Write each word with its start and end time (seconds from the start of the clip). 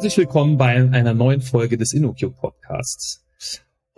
Herzlich 0.00 0.16
willkommen 0.16 0.56
bei 0.56 0.76
einer 0.76 1.12
neuen 1.12 1.42
Folge 1.42 1.76
des 1.76 1.92
InnoQ 1.92 2.34
Podcasts. 2.34 3.22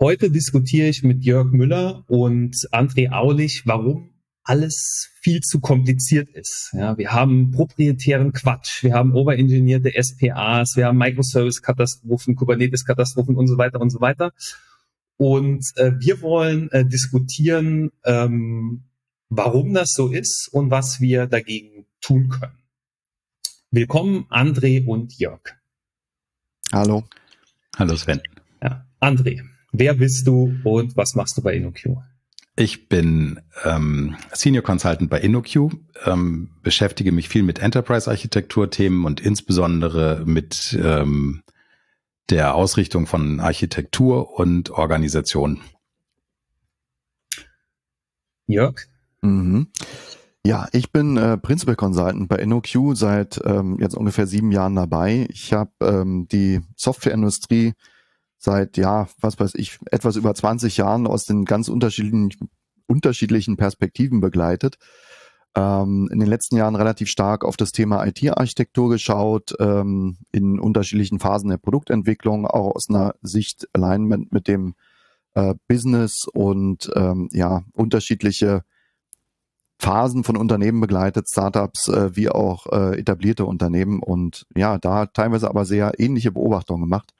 Heute 0.01 0.29
diskutiere 0.29 0.89
ich 0.89 1.01
mit 1.01 1.23
Jörg 1.23 1.53
Müller 1.53 2.03
und 2.09 2.57
André 2.73 3.13
Aulich, 3.13 3.61
warum 3.63 4.09
alles 4.43 5.11
viel 5.21 5.39
zu 5.39 5.61
kompliziert 5.61 6.27
ist. 6.27 6.71
Ja, 6.73 6.97
wir 6.97 7.13
haben 7.13 7.51
proprietären 7.51 8.33
Quatsch, 8.33 8.83
wir 8.83 8.95
haben 8.95 9.15
overengineerte 9.15 9.93
SPAs, 9.97 10.75
wir 10.75 10.87
haben 10.87 10.97
Microservice-Katastrophen, 10.97 12.35
Kubernetes-Katastrophen 12.35 13.37
und 13.37 13.47
so 13.47 13.57
weiter 13.57 13.79
und 13.79 13.89
so 13.89 14.01
weiter. 14.01 14.33
Und 15.15 15.63
äh, 15.77 15.93
wir 15.99 16.21
wollen 16.21 16.69
äh, 16.71 16.85
diskutieren, 16.85 17.91
ähm, 18.03 18.83
warum 19.29 19.73
das 19.73 19.93
so 19.93 20.09
ist 20.09 20.49
und 20.51 20.69
was 20.69 20.99
wir 20.99 21.27
dagegen 21.27 21.85
tun 22.01 22.27
können. 22.27 22.57
Willkommen, 23.71 24.25
André 24.29 24.85
und 24.85 25.17
Jörg. 25.17 25.62
Hallo. 26.73 27.03
Hallo 27.77 27.95
Sven. 27.95 28.19
Ja, 28.63 28.83
André, 28.99 29.43
wer 29.71 29.93
bist 29.93 30.25
du 30.25 30.55
und 30.63 30.97
was 30.97 31.13
machst 31.13 31.37
du 31.37 31.43
bei 31.43 31.53
InnoQ? 31.53 31.97
Ich 32.55 32.89
bin 32.89 33.39
ähm, 33.63 34.15
Senior 34.31 34.63
Consultant 34.63 35.07
bei 35.07 35.19
InnoQ, 35.21 35.71
ähm, 36.05 36.49
beschäftige 36.63 37.11
mich 37.11 37.29
viel 37.29 37.43
mit 37.43 37.59
Enterprise-Architektur-Themen 37.59 39.05
und 39.05 39.21
insbesondere 39.21 40.23
mit 40.25 40.75
ähm, 40.83 41.43
der 42.31 42.55
Ausrichtung 42.55 43.05
von 43.05 43.39
Architektur 43.39 44.39
und 44.39 44.71
Organisation. 44.71 45.61
Jörg? 48.47 48.81
Mhm. 49.21 49.67
Ja, 50.45 50.67
ich 50.73 50.91
bin 50.91 51.15
äh, 51.15 51.37
Principal 51.37 51.77
Consultant 51.77 52.27
bei 52.27 52.35
InnoQ 52.35 52.95
seit 52.95 53.39
ähm, 53.45 53.77
jetzt 53.79 53.95
ungefähr 53.95 54.27
sieben 54.27 54.51
Jahren 54.51 54.75
dabei. 54.75 55.25
Ich 55.29 55.53
habe 55.53 55.71
ähm, 55.81 56.27
die 56.29 56.59
Softwareindustrie 56.75 57.73
seit, 58.39 58.75
ja, 58.75 59.07
was 59.21 59.39
weiß 59.39 59.55
ich, 59.55 59.79
etwas 59.89 60.17
über 60.17 60.35
20 60.35 60.75
Jahren 60.75 61.07
aus 61.07 61.23
den 61.23 61.45
ganz 61.45 61.69
unterschiedlichen, 61.69 62.31
unterschiedlichen 62.87 63.55
Perspektiven 63.55 64.19
begleitet. 64.19 64.75
Ähm, 65.55 66.09
in 66.11 66.19
den 66.19 66.27
letzten 66.27 66.57
Jahren 66.57 66.75
relativ 66.75 67.07
stark 67.07 67.45
auf 67.45 67.55
das 67.55 67.71
Thema 67.71 68.05
IT-Architektur 68.05 68.89
geschaut, 68.89 69.55
ähm, 69.61 70.17
in 70.33 70.59
unterschiedlichen 70.59 71.19
Phasen 71.19 71.51
der 71.51 71.57
Produktentwicklung, 71.57 72.47
auch 72.47 72.75
aus 72.75 72.89
einer 72.89 73.15
Sicht 73.21 73.69
Alignment 73.71 74.33
mit 74.33 74.49
dem 74.49 74.75
äh, 75.35 75.53
Business 75.69 76.27
und 76.27 76.91
ähm, 76.97 77.29
ja, 77.31 77.63
unterschiedliche 77.71 78.63
Phasen 79.79 80.23
von 80.23 80.37
Unternehmen 80.37 80.79
begleitet, 80.79 81.27
Startups 81.29 81.89
äh, 81.89 82.15
wie 82.15 82.29
auch 82.29 82.67
äh, 82.71 82.99
etablierte 82.99 83.45
Unternehmen 83.45 83.99
und 83.99 84.45
ja, 84.55 84.77
da 84.77 85.07
teilweise 85.07 85.49
aber 85.49 85.65
sehr 85.65 85.93
ähnliche 85.99 86.31
Beobachtungen 86.31 86.81
gemacht. 86.81 87.13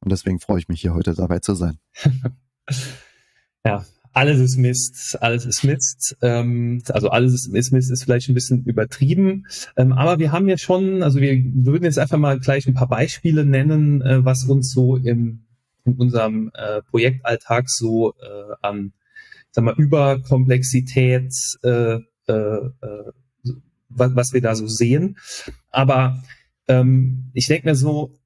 Und 0.00 0.12
deswegen 0.12 0.40
freue 0.40 0.58
ich 0.58 0.68
mich 0.68 0.80
hier 0.80 0.94
heute 0.94 1.14
dabei 1.14 1.40
zu 1.40 1.54
sein. 1.54 1.78
ja, 3.64 3.84
alles 4.12 4.40
ist 4.40 4.56
Mist, 4.56 5.16
alles 5.20 5.46
ist 5.46 5.64
Mist. 5.64 6.16
Ähm, 6.22 6.82
also 6.88 7.08
alles 7.10 7.34
ist, 7.34 7.54
ist 7.54 7.72
Mist 7.72 7.90
ist 7.90 8.04
vielleicht 8.04 8.28
ein 8.28 8.34
bisschen 8.34 8.64
übertrieben. 8.64 9.46
Ähm, 9.76 9.92
aber 9.92 10.18
wir 10.18 10.32
haben 10.32 10.48
ja 10.48 10.58
schon, 10.58 11.02
also 11.02 11.20
wir 11.20 11.40
würden 11.54 11.84
jetzt 11.84 11.98
einfach 11.98 12.18
mal 12.18 12.38
gleich 12.38 12.66
ein 12.66 12.74
paar 12.74 12.88
Beispiele 12.88 13.44
nennen, 13.44 14.02
äh, 14.02 14.24
was 14.24 14.44
uns 14.44 14.72
so 14.72 14.96
im, 14.96 15.44
in 15.84 15.94
unserem 15.94 16.50
äh, 16.54 16.82
Projektalltag 16.82 17.68
so 17.68 18.14
äh, 18.14 18.54
an 18.60 18.92
sag 19.50 19.64
mal, 19.64 19.74
Überkomplexität 19.76 21.32
äh, 21.62 21.98
äh, 22.28 22.32
äh, 22.32 23.12
was, 23.88 24.14
was 24.14 24.32
wir 24.32 24.40
da 24.40 24.54
so 24.54 24.66
sehen. 24.66 25.18
Aber 25.70 26.22
ähm, 26.68 27.30
ich 27.34 27.46
denke 27.46 27.68
mir 27.68 27.74
so, 27.74 28.18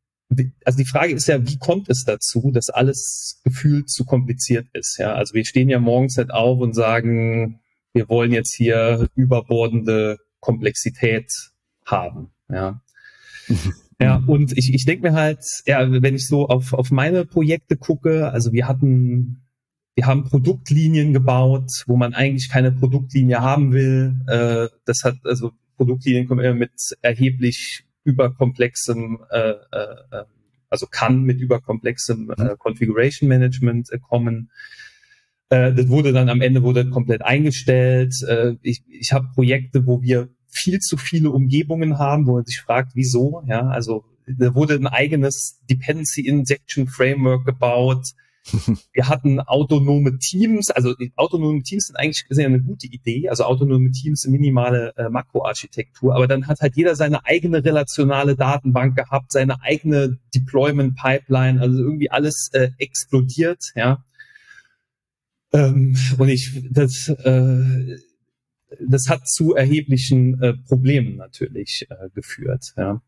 also 0.65 0.79
die 0.79 0.87
Frage 0.87 1.13
ist 1.15 1.29
ja, 1.29 1.47
wie 1.47 1.59
kommt 1.59 1.89
es 1.89 2.05
dazu, 2.05 2.51
dass 2.53 2.71
alles 2.71 3.41
gefühlt 3.45 3.91
zu 3.91 4.05
kompliziert 4.05 4.67
ist? 4.73 4.99
Ja, 4.99 5.15
also 5.15 5.35
wir 5.35 5.45
stehen 5.45 5.69
ja 5.69 5.79
morgens 5.79 6.17
halt 6.17 6.33
auf 6.33 6.59
und 6.59 6.75
sagen, 6.75 7.61
wir 7.93 8.09
wollen 8.09 8.33
jetzt 8.33 8.55
hier 8.55 9.09
überbordende 9.15 10.19
Komplexität 10.41 11.31
haben. 11.85 12.33
Ja. 12.49 12.81
Ja, 14.01 14.21
und 14.27 14.59
ich, 14.59 14.75
ich 14.75 14.85
denke 14.85 15.03
mir 15.11 15.13
halt, 15.13 15.45
ja, 15.65 15.89
wenn 15.89 16.17
ich 16.17 16.27
so 16.27 16.49
auf, 16.49 16.73
auf 16.73 16.91
meine 16.91 17.25
Projekte 17.25 17.77
gucke, 17.77 18.33
also 18.33 18.53
wir 18.53 18.67
hatten 18.67 19.45
wir 19.95 20.07
haben 20.07 20.25
Produktlinien 20.25 21.13
gebaut, 21.13 21.71
wo 21.87 21.97
man 21.97 22.15
eigentlich 22.15 22.49
keine 22.49 22.73
Produktlinie 22.73 23.41
haben 23.41 23.73
will. 23.73 24.17
Äh, 24.27 24.69
das 24.85 25.05
hat 25.05 25.17
also 25.25 25.53
Produktlinien 25.77 26.27
kommen 26.27 26.45
immer 26.45 26.55
mit 26.55 26.73
erheblich 27.03 27.85
überkomplexem, 28.05 29.21
äh, 29.31 29.51
äh, 29.51 30.25
also 30.71 30.87
kann 30.87 31.23
mit 31.23 31.41
überkomplexem 31.41 32.31
äh, 32.31 32.43
mhm. 32.43 32.59
Configuration 32.59 33.29
Management 33.29 33.93
äh, 33.93 33.99
kommen. 33.99 34.51
Äh, 35.51 35.75
das 35.75 35.89
wurde 35.89 36.13
dann 36.13 36.31
am 36.31 36.41
Ende 36.41 36.63
wurde 36.63 36.89
komplett 36.89 37.23
eingestellt. 37.23 38.15
Äh, 38.27 38.55
ich 38.63 38.83
ich 38.89 39.13
habe 39.13 39.29
Projekte, 39.35 39.87
wo 39.87 40.03
wir 40.03 40.29
viel 40.49 40.79
zu 40.81 40.97
viele 40.97 41.31
Umgebungen 41.31 41.99
haben, 41.99 42.27
wo 42.27 42.35
man 42.35 42.45
sich 42.45 42.61
fragt, 42.61 42.93
wieso. 42.95 43.43
Ja, 43.47 43.67
also 43.69 44.05
da 44.27 44.55
wurde 44.55 44.75
ein 44.75 44.87
eigenes 44.87 45.61
Dependency 45.69 46.23
Injection 46.23 46.87
Framework 46.87 47.45
gebaut 47.45 48.13
Wir 48.93 49.09
hatten 49.09 49.41
autonome 49.41 50.19
Teams, 50.19 50.71
also 50.71 50.95
autonome 51.17 51.63
Teams 51.63 51.87
sind 51.87 51.97
eigentlich 51.97 52.25
sehr 52.29 52.47
eine 52.47 52.61
gute 52.61 52.87
Idee, 52.87 53.29
also 53.29 53.45
autonome 53.45 53.91
Teams, 53.93 54.27
minimale 54.27 54.93
äh, 54.97 55.09
Makroarchitektur, 55.09 56.15
aber 56.15 56.27
dann 56.27 56.47
hat 56.47 56.61
halt 56.61 56.77
jeder 56.77 56.97
seine 56.97 57.25
eigene 57.25 57.65
relationale 57.65 58.35
Datenbank 58.37 58.97
gehabt, 58.97 59.33
seine 59.33 59.63
eigene 59.63 60.19
Deployment 60.35 60.97
Pipeline, 60.97 61.61
also 61.61 61.79
irgendwie 61.79 62.11
alles 62.11 62.51
äh, 62.53 62.71
explodiert, 62.79 63.63
ja. 63.77 64.05
Ähm, 65.53 65.97
und 66.19 66.29
ich, 66.29 66.67
das, 66.71 67.09
äh, 67.09 67.99
das 68.81 69.09
hat 69.09 69.29
zu 69.29 69.55
erheblichen 69.55 70.41
äh, 70.43 70.55
Problemen 70.55 71.17
natürlich 71.17 71.87
äh, 71.91 72.09
geführt, 72.15 72.73
ja. 72.77 73.03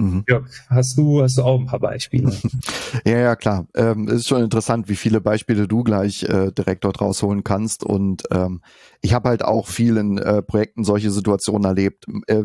Mhm. 0.00 0.24
Jörg, 0.28 0.46
hast 0.68 0.96
du, 0.96 1.22
hast 1.22 1.38
du 1.38 1.42
auch 1.42 1.58
ein 1.58 1.66
paar 1.66 1.80
Beispiele? 1.80 2.32
ja, 3.04 3.18
ja, 3.18 3.36
klar. 3.36 3.66
Ähm, 3.74 4.08
es 4.08 4.20
ist 4.20 4.28
schon 4.28 4.42
interessant, 4.42 4.88
wie 4.88 4.96
viele 4.96 5.20
Beispiele 5.20 5.68
du 5.68 5.82
gleich 5.82 6.22
äh, 6.24 6.50
direkt 6.52 6.84
dort 6.84 7.00
rausholen 7.00 7.44
kannst. 7.44 7.84
Und 7.84 8.22
ähm, 8.30 8.62
ich 9.02 9.14
habe 9.14 9.28
halt 9.28 9.44
auch 9.44 9.66
vielen 9.66 10.18
äh, 10.18 10.42
Projekten 10.42 10.84
solche 10.84 11.10
Situationen 11.10 11.64
erlebt. 11.64 12.06
Äh, 12.26 12.44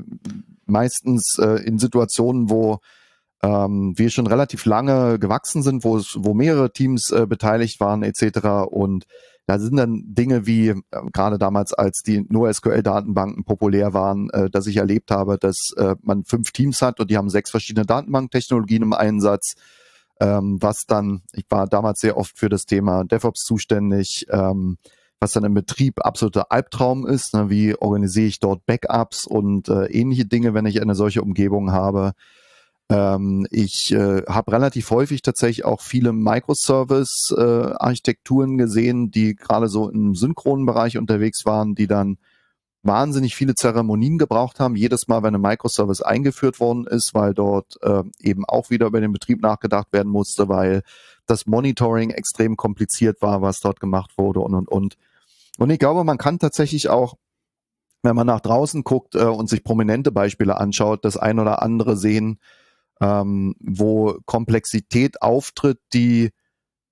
meistens 0.66 1.38
äh, 1.40 1.64
in 1.66 1.80
Situationen, 1.80 2.50
wo 2.50 2.80
ähm, 3.42 3.94
wir 3.96 4.10
schon 4.10 4.28
relativ 4.28 4.66
lange 4.66 5.20
gewachsen 5.20 5.62
sind, 5.62 5.84
wo 5.84 5.98
es, 5.98 6.18
wo 6.20 6.34
mehrere 6.34 6.72
Teams 6.72 7.12
äh, 7.12 7.26
beteiligt 7.28 7.80
waren, 7.80 8.04
etc. 8.04 8.68
Und 8.70 9.06
da 9.48 9.60
sind 9.60 9.76
dann 9.76 10.04
Dinge 10.06 10.48
wie, 10.48 10.70
äh, 10.70 10.82
gerade 11.14 11.38
damals, 11.38 11.74
als 11.74 12.02
die 12.02 12.26
NoSQL-Datenbanken 12.28 13.46
populär 13.46 13.94
waren, 13.94 14.30
äh, 14.32 14.50
dass 14.50 14.68
ich 14.68 14.78
erlebt 14.78 15.12
habe, 15.12 15.38
dass 15.38 15.72
äh, 15.78 15.96
man 16.02 16.24
fünf 16.26 16.52
Teams 16.52 16.82
hat 16.82 17.00
und 17.00 17.12
die 17.12 17.18
haben 17.18 17.30
sechs 17.30 17.52
verschiedene 17.52 17.86
Datenbanktechnologien 17.86 18.84
im 18.84 18.94
Einsatz. 18.94 19.54
Ähm, 20.22 20.58
was 20.62 20.86
dann, 20.88 21.24
ich 21.34 21.46
war 21.50 21.68
damals 21.68 22.00
sehr 22.00 22.16
oft 22.16 22.38
für 22.38 22.48
das 22.48 22.66
Thema 22.66 23.04
DevOps 23.04 23.44
zuständig, 23.44 24.26
ähm, 24.30 24.78
was 25.20 25.34
dann 25.34 25.44
im 25.44 25.54
Betrieb 25.54 26.06
absoluter 26.06 26.54
Albtraum 26.54 27.06
ist. 27.06 27.34
Ne? 27.34 27.50
Wie 27.50 27.76
organisiere 27.76 28.28
ich 28.28 28.40
dort 28.40 28.66
Backups 28.66 29.28
und 29.28 29.68
äh, 29.68 29.88
ähnliche 29.88 30.26
Dinge, 30.26 30.54
wenn 30.54 30.66
ich 30.66 30.82
eine 30.82 30.96
solche 30.96 31.22
Umgebung 31.22 31.74
habe? 31.74 32.14
Ähm, 32.90 33.48
ich 33.50 33.92
äh, 33.92 34.22
habe 34.28 34.52
relativ 34.52 34.92
häufig 34.92 35.24
tatsächlich 35.24 35.66
auch 35.66 35.82
viele 35.82 36.14
Microservice-Architekturen 36.14 38.54
äh, 38.56 38.58
gesehen, 38.58 39.12
die 39.12 39.36
gerade 39.36 39.68
so 39.68 39.90
im 39.90 40.14
synchronen 40.14 40.68
Bereich 40.68 40.98
unterwegs 40.98 41.46
waren, 41.46 41.76
die 41.76 41.88
dann 41.88 42.18
wahnsinnig 42.84 43.36
viele 43.36 43.56
Zeremonien 43.56 44.20
gebraucht 44.20 44.60
haben, 44.60 44.76
jedes 44.76 45.08
Mal, 45.08 45.24
wenn 45.24 45.34
ein 45.34 45.42
Microservice 45.42 46.04
eingeführt 46.04 46.60
worden 46.60 46.86
ist, 46.86 47.16
weil 47.16 47.34
dort 47.34 47.82
äh, 47.82 48.04
eben 48.20 48.46
auch 48.46 48.70
wieder 48.70 48.86
über 48.86 49.02
den 49.02 49.12
Betrieb 49.12 49.42
nachgedacht 49.42 49.92
werden 49.92 50.12
musste, 50.12 50.48
weil 50.48 50.84
das 51.26 51.48
Monitoring 51.48 52.12
extrem 52.12 52.56
kompliziert 52.56 53.24
war, 53.24 53.42
was 53.42 53.60
dort 53.60 53.80
gemacht 53.80 54.12
wurde 54.18 54.42
und 54.42 54.54
und 54.54 54.70
und. 54.70 54.98
Und 55.58 55.72
ich 55.72 55.80
glaube, 55.80 56.04
man 56.04 56.20
kann 56.20 56.38
tatsächlich 56.38 56.90
auch, 56.90 57.16
wenn 58.04 58.16
man 58.16 58.28
nach 58.28 58.42
draußen 58.42 58.84
guckt 58.84 59.16
äh, 59.16 59.24
und 59.24 59.50
sich 59.50 59.64
prominente 59.64 60.12
Beispiele 60.12 60.58
anschaut, 60.58 61.04
das 61.06 61.18
ein 61.18 61.40
oder 61.40 61.64
andere 61.64 61.98
sehen, 61.98 62.38
ähm, 63.02 63.56
wo 63.60 64.18
Komplexität 64.26 65.22
auftritt, 65.22 65.80
die 65.94 66.32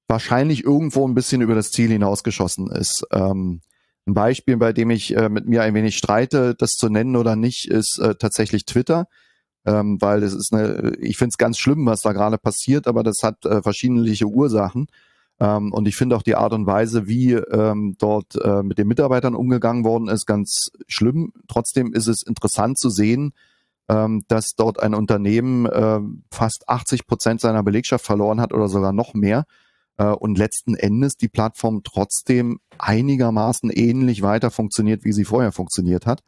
wahrscheinlich 0.07 0.63
irgendwo 0.63 1.07
ein 1.07 1.15
bisschen 1.15 1.41
über 1.41 1.55
das 1.55 1.71
Ziel 1.71 1.89
hinausgeschossen 1.89 2.69
ist. 2.69 3.05
Ähm, 3.11 3.61
ein 4.05 4.13
Beispiel, 4.13 4.57
bei 4.57 4.73
dem 4.73 4.89
ich 4.89 5.15
äh, 5.15 5.29
mit 5.29 5.47
mir 5.47 5.63
ein 5.63 5.73
wenig 5.73 5.97
streite, 5.97 6.55
das 6.55 6.71
zu 6.71 6.89
nennen 6.89 7.15
oder 7.15 7.35
nicht, 7.35 7.69
ist 7.69 7.99
äh, 7.99 8.15
tatsächlich 8.15 8.65
Twitter. 8.65 9.07
Ähm, 9.65 9.97
weil 10.01 10.23
es 10.23 10.33
ist 10.33 10.53
eine, 10.53 10.93
ich 10.99 11.17
finde 11.17 11.29
es 11.29 11.37
ganz 11.37 11.57
schlimm, 11.57 11.85
was 11.85 12.01
da 12.01 12.11
gerade 12.11 12.37
passiert, 12.37 12.85
aber 12.85 13.01
das 13.01 13.19
hat 13.23 13.45
äh, 13.45 13.61
verschiedene 13.61 14.01
Ursachen. 14.25 14.87
Ähm, 15.39 15.71
und 15.71 15.87
ich 15.87 15.95
finde 15.95 16.17
auch 16.17 16.21
die 16.21 16.35
Art 16.35 16.51
und 16.51 16.65
Weise, 16.65 17.07
wie 17.07 17.31
ähm, 17.33 17.95
dort 17.97 18.35
äh, 18.35 18.61
mit 18.61 18.77
den 18.77 18.87
Mitarbeitern 18.87 19.35
umgegangen 19.35 19.85
worden 19.85 20.09
ist, 20.09 20.25
ganz 20.25 20.69
schlimm. 20.87 21.31
Trotzdem 21.47 21.93
ist 21.93 22.07
es 22.07 22.23
interessant 22.23 22.77
zu 22.77 22.89
sehen, 22.89 23.33
ähm, 23.93 24.23
dass 24.27 24.55
dort 24.55 24.81
ein 24.81 24.95
Unternehmen 24.95 25.65
äh, 25.67 25.99
fast 26.31 26.67
80 26.67 27.05
Prozent 27.05 27.41
seiner 27.41 27.63
Belegschaft 27.63 28.05
verloren 28.05 28.41
hat 28.41 28.53
oder 28.53 28.67
sogar 28.67 28.91
noch 28.91 29.13
mehr 29.13 29.45
äh, 29.97 30.05
und 30.05 30.37
letzten 30.37 30.75
Endes 30.75 31.15
die 31.15 31.27
Plattform 31.27 31.81
trotzdem 31.83 32.59
einigermaßen 32.79 33.69
ähnlich 33.69 34.23
weiter 34.23 34.49
funktioniert, 34.49 35.03
wie 35.05 35.13
sie 35.13 35.25
vorher 35.25 35.51
funktioniert 35.51 36.07
hat. 36.07 36.23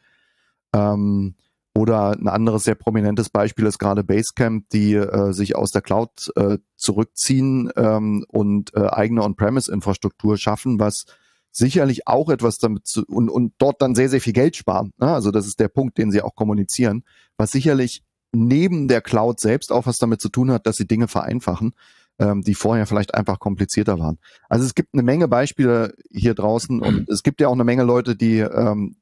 Ähm, 0.73 1.35
oder 1.77 2.12
ein 2.12 2.27
anderes 2.27 2.63
sehr 2.63 2.75
prominentes 2.75 3.29
Beispiel 3.29 3.65
ist 3.65 3.79
gerade 3.79 4.03
Basecamp, 4.03 4.69
die 4.69 4.94
äh, 4.94 5.33
sich 5.33 5.56
aus 5.56 5.71
der 5.71 5.81
Cloud 5.81 6.31
äh, 6.35 6.59
zurückziehen 6.77 7.69
ähm, 7.75 8.23
und 8.29 8.73
äh, 8.75 8.88
eigene 8.88 9.23
On-Premise-Infrastruktur 9.23 10.38
schaffen, 10.38 10.79
was 10.79 11.06
sicherlich 11.55 12.05
auch 12.07 12.29
etwas 12.29 12.57
damit 12.57 12.85
zu, 12.85 13.05
und, 13.07 13.29
und 13.29 13.53
dort 13.57 13.81
dann 13.81 13.95
sehr, 13.95 14.09
sehr 14.09 14.21
viel 14.21 14.33
Geld 14.33 14.55
sparen. 14.55 14.91
Ne? 14.97 15.07
Also 15.07 15.31
das 15.31 15.47
ist 15.47 15.59
der 15.59 15.69
Punkt, 15.69 15.97
den 15.97 16.11
sie 16.11 16.21
auch 16.21 16.35
kommunizieren, 16.35 17.03
was 17.37 17.51
sicherlich 17.51 18.03
neben 18.33 18.89
der 18.89 19.01
Cloud 19.01 19.39
selbst 19.39 19.71
auch 19.71 19.85
was 19.85 19.97
damit 19.97 20.21
zu 20.21 20.29
tun 20.29 20.51
hat, 20.51 20.67
dass 20.67 20.75
sie 20.75 20.85
Dinge 20.85 21.07
vereinfachen, 21.07 21.73
ähm, 22.19 22.41
die 22.41 22.55
vorher 22.55 22.85
vielleicht 22.85 23.15
einfach 23.15 23.39
komplizierter 23.39 23.97
waren. 23.99 24.19
Also 24.49 24.65
es 24.65 24.75
gibt 24.75 24.93
eine 24.93 25.03
Menge 25.03 25.29
Beispiele 25.29 25.95
hier 26.11 26.33
draußen 26.33 26.81
und 26.81 27.09
es 27.09 27.23
gibt 27.23 27.39
ja 27.39 27.47
auch 27.47 27.53
eine 27.53 27.63
Menge 27.63 27.83
Leute, 27.83 28.17
die 28.17 28.39
ähm, 28.39 28.97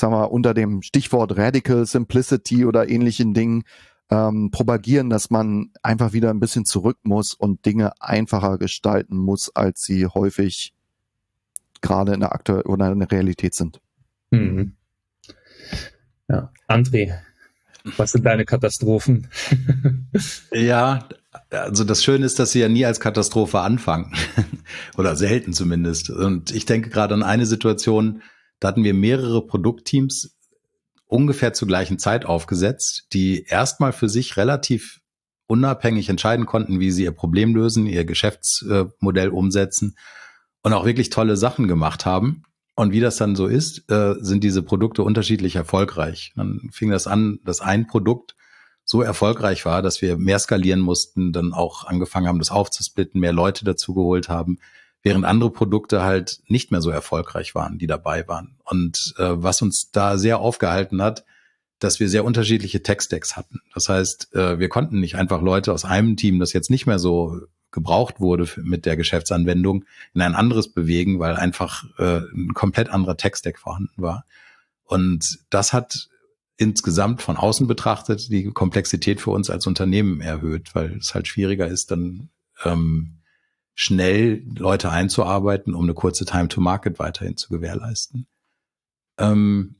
sagen 0.00 0.14
wir, 0.14 0.32
unter 0.32 0.54
dem 0.54 0.80
Stichwort 0.80 1.36
Radical 1.36 1.84
Simplicity 1.84 2.64
oder 2.64 2.88
ähnlichen 2.88 3.34
Dingen 3.34 3.64
ähm, 4.10 4.50
propagieren, 4.50 5.10
dass 5.10 5.28
man 5.28 5.72
einfach 5.82 6.14
wieder 6.14 6.30
ein 6.30 6.40
bisschen 6.40 6.64
zurück 6.64 6.96
muss 7.02 7.34
und 7.34 7.66
Dinge 7.66 7.92
einfacher 8.00 8.56
gestalten 8.56 9.18
muss, 9.18 9.54
als 9.54 9.82
sie 9.82 10.06
häufig 10.06 10.72
gerade 11.80 12.14
in 12.14 12.20
der 12.20 12.32
Akte 12.32 12.62
oder 12.64 12.92
in 12.92 13.00
der 13.00 13.10
Realität 13.10 13.54
sind. 13.54 13.80
Mhm. 14.30 14.76
Ja, 16.28 16.52
André, 16.68 17.18
was 17.96 18.12
sind 18.12 18.24
deine 18.24 18.44
Katastrophen? 18.44 19.28
ja, 20.52 21.08
also 21.50 21.84
das 21.84 22.04
Schöne 22.04 22.26
ist, 22.26 22.38
dass 22.38 22.52
sie 22.52 22.60
ja 22.60 22.68
nie 22.68 22.84
als 22.84 23.00
Katastrophe 23.00 23.60
anfangen. 23.60 24.14
Oder 24.96 25.16
selten 25.16 25.52
zumindest. 25.52 26.10
Und 26.10 26.52
ich 26.52 26.66
denke 26.66 26.90
gerade 26.90 27.14
an 27.14 27.22
eine 27.22 27.46
Situation, 27.46 28.22
da 28.58 28.68
hatten 28.68 28.84
wir 28.84 28.94
mehrere 28.94 29.46
Produktteams 29.46 30.36
ungefähr 31.06 31.52
zur 31.52 31.66
gleichen 31.66 31.98
Zeit 31.98 32.24
aufgesetzt, 32.24 33.06
die 33.12 33.44
erstmal 33.44 33.92
für 33.92 34.08
sich 34.08 34.36
relativ 34.36 35.00
unabhängig 35.46 36.08
entscheiden 36.08 36.46
konnten, 36.46 36.78
wie 36.78 36.92
sie 36.92 37.02
ihr 37.04 37.12
Problem 37.12 37.56
lösen, 37.56 37.86
ihr 37.86 38.04
Geschäftsmodell 38.04 39.30
umsetzen 39.30 39.96
und 40.62 40.72
auch 40.72 40.84
wirklich 40.84 41.10
tolle 41.10 41.36
Sachen 41.36 41.68
gemacht 41.68 42.06
haben. 42.06 42.44
Und 42.74 42.92
wie 42.92 43.00
das 43.00 43.16
dann 43.16 43.36
so 43.36 43.46
ist, 43.46 43.90
äh, 43.90 44.14
sind 44.20 44.42
diese 44.42 44.62
Produkte 44.62 45.02
unterschiedlich 45.02 45.56
erfolgreich. 45.56 46.32
Dann 46.36 46.70
fing 46.72 46.90
das 46.90 47.06
an, 47.06 47.40
dass 47.44 47.60
ein 47.60 47.86
Produkt 47.86 48.36
so 48.84 49.02
erfolgreich 49.02 49.66
war, 49.66 49.82
dass 49.82 50.00
wir 50.02 50.16
mehr 50.16 50.38
skalieren 50.38 50.80
mussten, 50.80 51.32
dann 51.32 51.52
auch 51.52 51.84
angefangen 51.84 52.26
haben, 52.26 52.38
das 52.38 52.50
aufzusplitten, 52.50 53.20
mehr 53.20 53.32
Leute 53.32 53.64
dazu 53.64 53.94
geholt 53.94 54.28
haben 54.28 54.58
während 55.02 55.24
andere 55.24 55.50
Produkte 55.50 56.02
halt 56.02 56.40
nicht 56.46 56.70
mehr 56.70 56.82
so 56.82 56.90
erfolgreich 56.90 57.54
waren, 57.54 57.78
die 57.78 57.86
dabei 57.86 58.26
waren. 58.28 58.56
Und 58.64 59.14
äh, 59.18 59.30
was 59.30 59.62
uns 59.62 59.90
da 59.90 60.18
sehr 60.18 60.40
aufgehalten 60.40 61.02
hat, 61.02 61.24
dass 61.78 62.00
wir 62.00 62.08
sehr 62.08 62.24
unterschiedliche 62.24 62.82
Tech-Stacks 62.82 63.36
hatten. 63.36 63.60
Das 63.72 63.88
heißt, 63.88 64.34
äh, 64.34 64.58
wir 64.58 64.68
konnten 64.68 65.00
nicht 65.00 65.16
einfach 65.16 65.40
Leute 65.40 65.72
aus 65.72 65.86
einem 65.86 66.16
Team, 66.16 66.38
das 66.38 66.52
jetzt 66.52 66.70
nicht 66.70 66.86
mehr 66.86 66.98
so 66.98 67.40
gebraucht 67.72 68.20
wurde 68.20 68.48
mit 68.62 68.86
der 68.86 68.96
Geschäftsanwendung, 68.96 69.84
in 70.14 70.22
ein 70.22 70.34
anderes 70.34 70.72
bewegen, 70.72 71.18
weil 71.18 71.36
einfach 71.36 71.84
äh, 71.98 72.20
ein 72.34 72.54
komplett 72.54 72.90
anderer 72.90 73.16
Tech-Stack 73.16 73.58
vorhanden 73.58 74.02
war. 74.02 74.24
Und 74.84 75.38
das 75.50 75.72
hat 75.72 76.08
insgesamt 76.56 77.22
von 77.22 77.36
außen 77.36 77.66
betrachtet 77.66 78.28
die 78.30 78.50
Komplexität 78.50 79.20
für 79.20 79.30
uns 79.30 79.48
als 79.48 79.66
Unternehmen 79.66 80.20
erhöht, 80.20 80.74
weil 80.74 80.98
es 80.98 81.14
halt 81.14 81.26
schwieriger 81.26 81.66
ist, 81.66 81.90
dann 81.90 82.28
ähm, 82.64 83.20
schnell 83.74 84.42
Leute 84.56 84.90
einzuarbeiten, 84.90 85.74
um 85.74 85.84
eine 85.84 85.94
kurze 85.94 86.26
Time 86.26 86.48
to 86.48 86.60
Market 86.60 86.98
weiterhin 86.98 87.36
zu 87.38 87.48
gewährleisten. 87.48 88.26
Ähm, 89.16 89.76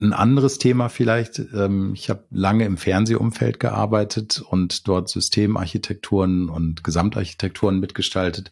ein 0.00 0.12
anderes 0.12 0.58
Thema 0.58 0.88
vielleicht, 0.88 1.40
ähm, 1.52 1.92
ich 1.94 2.08
habe 2.08 2.24
lange 2.30 2.64
im 2.64 2.76
Fernsehumfeld 2.76 3.58
gearbeitet 3.58 4.40
und 4.40 4.86
dort 4.86 5.08
Systemarchitekturen 5.08 6.48
und 6.48 6.84
Gesamtarchitekturen 6.84 7.80
mitgestaltet. 7.80 8.50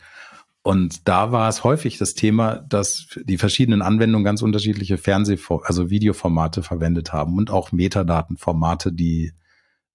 Und 0.63 1.07
da 1.07 1.31
war 1.31 1.49
es 1.49 1.63
häufig 1.63 1.99
das 1.99 2.15
Thema, 2.15 2.57
dass 2.57 3.07
die 3.23 3.39
verschiedenen 3.39 3.83
Anwendungen 3.83 4.25
ganz 4.25 4.43
unterschiedliche 4.43 4.99
Fernseh-, 4.99 5.39
also 5.63 5.91
Videoformate 5.91 6.65
verwendet 6.65 7.13
haben 7.13 7.37
und 7.37 7.53
auch 7.53 7.71
Metadatenformate, 7.71 8.93
die 8.93 9.33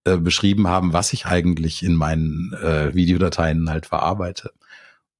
äh, 0.05 0.17
beschrieben 0.17 0.69
haben, 0.69 0.93
was 0.93 1.11
ich 1.11 1.25
eigentlich 1.25 1.83
in 1.83 1.95
meinen 1.95 2.53
äh, 2.53 2.93
Videodateien 2.95 3.69
halt 3.69 3.87
verarbeite. 3.87 4.51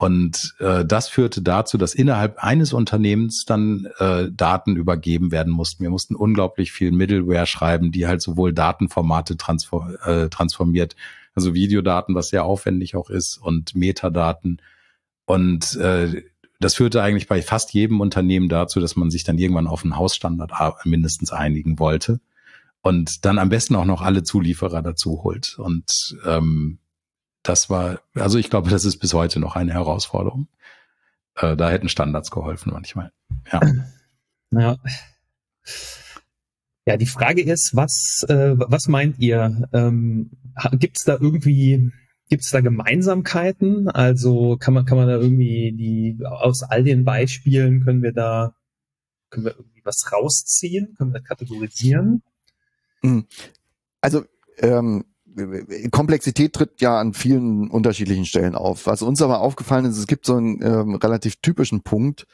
Und 0.01 0.55
äh, 0.57 0.83
das 0.83 1.09
führte 1.09 1.43
dazu, 1.43 1.77
dass 1.77 1.93
innerhalb 1.93 2.43
eines 2.43 2.73
Unternehmens 2.73 3.45
dann 3.45 3.87
äh, 3.99 4.31
Daten 4.31 4.75
übergeben 4.75 5.31
werden 5.31 5.53
mussten. 5.53 5.83
Wir 5.83 5.91
mussten 5.91 6.15
unglaublich 6.15 6.71
viel 6.71 6.91
Middleware 6.91 7.45
schreiben, 7.45 7.91
die 7.91 8.07
halt 8.07 8.23
sowohl 8.23 8.51
Datenformate 8.51 9.37
transform, 9.37 9.95
äh, 10.03 10.27
transformiert, 10.27 10.95
also 11.35 11.53
Videodaten, 11.53 12.15
was 12.15 12.29
sehr 12.29 12.45
aufwendig 12.45 12.95
auch 12.95 13.11
ist, 13.11 13.37
und 13.37 13.75
Metadaten. 13.75 14.59
Und 15.25 15.75
äh, 15.75 16.23
das 16.59 16.73
führte 16.73 17.03
eigentlich 17.03 17.27
bei 17.27 17.43
fast 17.43 17.71
jedem 17.71 18.01
Unternehmen 18.01 18.49
dazu, 18.49 18.79
dass 18.79 18.95
man 18.95 19.11
sich 19.11 19.23
dann 19.23 19.37
irgendwann 19.37 19.67
auf 19.67 19.83
einen 19.83 19.97
Hausstandard 19.97 20.51
mindestens 20.83 21.31
einigen 21.31 21.77
wollte 21.77 22.19
und 22.81 23.23
dann 23.23 23.37
am 23.37 23.49
besten 23.49 23.75
auch 23.75 23.85
noch 23.85 24.01
alle 24.01 24.23
Zulieferer 24.23 24.81
dazu 24.81 25.21
holt. 25.23 25.59
Und 25.59 26.17
ähm, 26.25 26.79
das 27.43 27.69
war, 27.69 28.01
also 28.15 28.37
ich 28.37 28.49
glaube, 28.49 28.69
das 28.69 28.85
ist 28.85 28.97
bis 28.97 29.13
heute 29.13 29.39
noch 29.39 29.55
eine 29.55 29.73
Herausforderung. 29.73 30.47
Äh, 31.35 31.55
da 31.55 31.69
hätten 31.69 31.89
Standards 31.89 32.31
geholfen 32.31 32.71
manchmal. 32.73 33.11
Ja. 33.51 33.61
Ja. 34.53 34.75
Ja, 36.85 36.97
die 36.97 37.05
Frage 37.05 37.41
ist, 37.41 37.73
was, 37.73 38.25
äh, 38.27 38.53
was 38.57 38.89
meint 38.89 39.17
ihr? 39.19 39.69
Ähm, 39.71 40.31
Gibt 40.73 40.97
es 40.97 41.05
da 41.05 41.13
irgendwie, 41.13 41.89
gibt 42.27 42.43
es 42.43 42.51
da 42.51 42.59
Gemeinsamkeiten? 42.59 43.87
Also 43.87 44.57
kann 44.57 44.73
man, 44.73 44.83
kann 44.83 44.97
man 44.97 45.07
da 45.07 45.15
irgendwie 45.15 45.71
die 45.71 46.25
aus 46.25 46.63
all 46.63 46.83
den 46.83 47.05
Beispielen 47.05 47.85
können 47.85 48.03
wir 48.03 48.11
da 48.11 48.53
können 49.29 49.45
wir 49.45 49.55
irgendwie 49.55 49.81
was 49.85 50.11
rausziehen? 50.11 50.95
Können 50.97 51.13
wir 51.13 51.21
kategorisieren? 51.21 52.23
Hm. 53.01 53.25
Also 54.01 54.25
ähm, 54.57 55.05
Komplexität 55.91 56.53
tritt 56.53 56.81
ja 56.81 56.99
an 56.99 57.13
vielen 57.13 57.69
unterschiedlichen 57.69 58.25
Stellen 58.25 58.55
auf. 58.55 58.85
Was 58.85 59.01
uns 59.01 59.21
aber 59.21 59.39
aufgefallen 59.39 59.85
ist, 59.85 59.97
es 59.97 60.07
gibt 60.07 60.25
so 60.25 60.35
einen 60.35 60.61
ähm, 60.61 60.95
relativ 60.95 61.37
typischen 61.37 61.81
Punkt, 61.81 62.27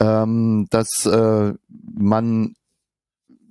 ähm, 0.00 0.66
dass 0.70 1.06
äh, 1.06 1.54
man 1.68 2.54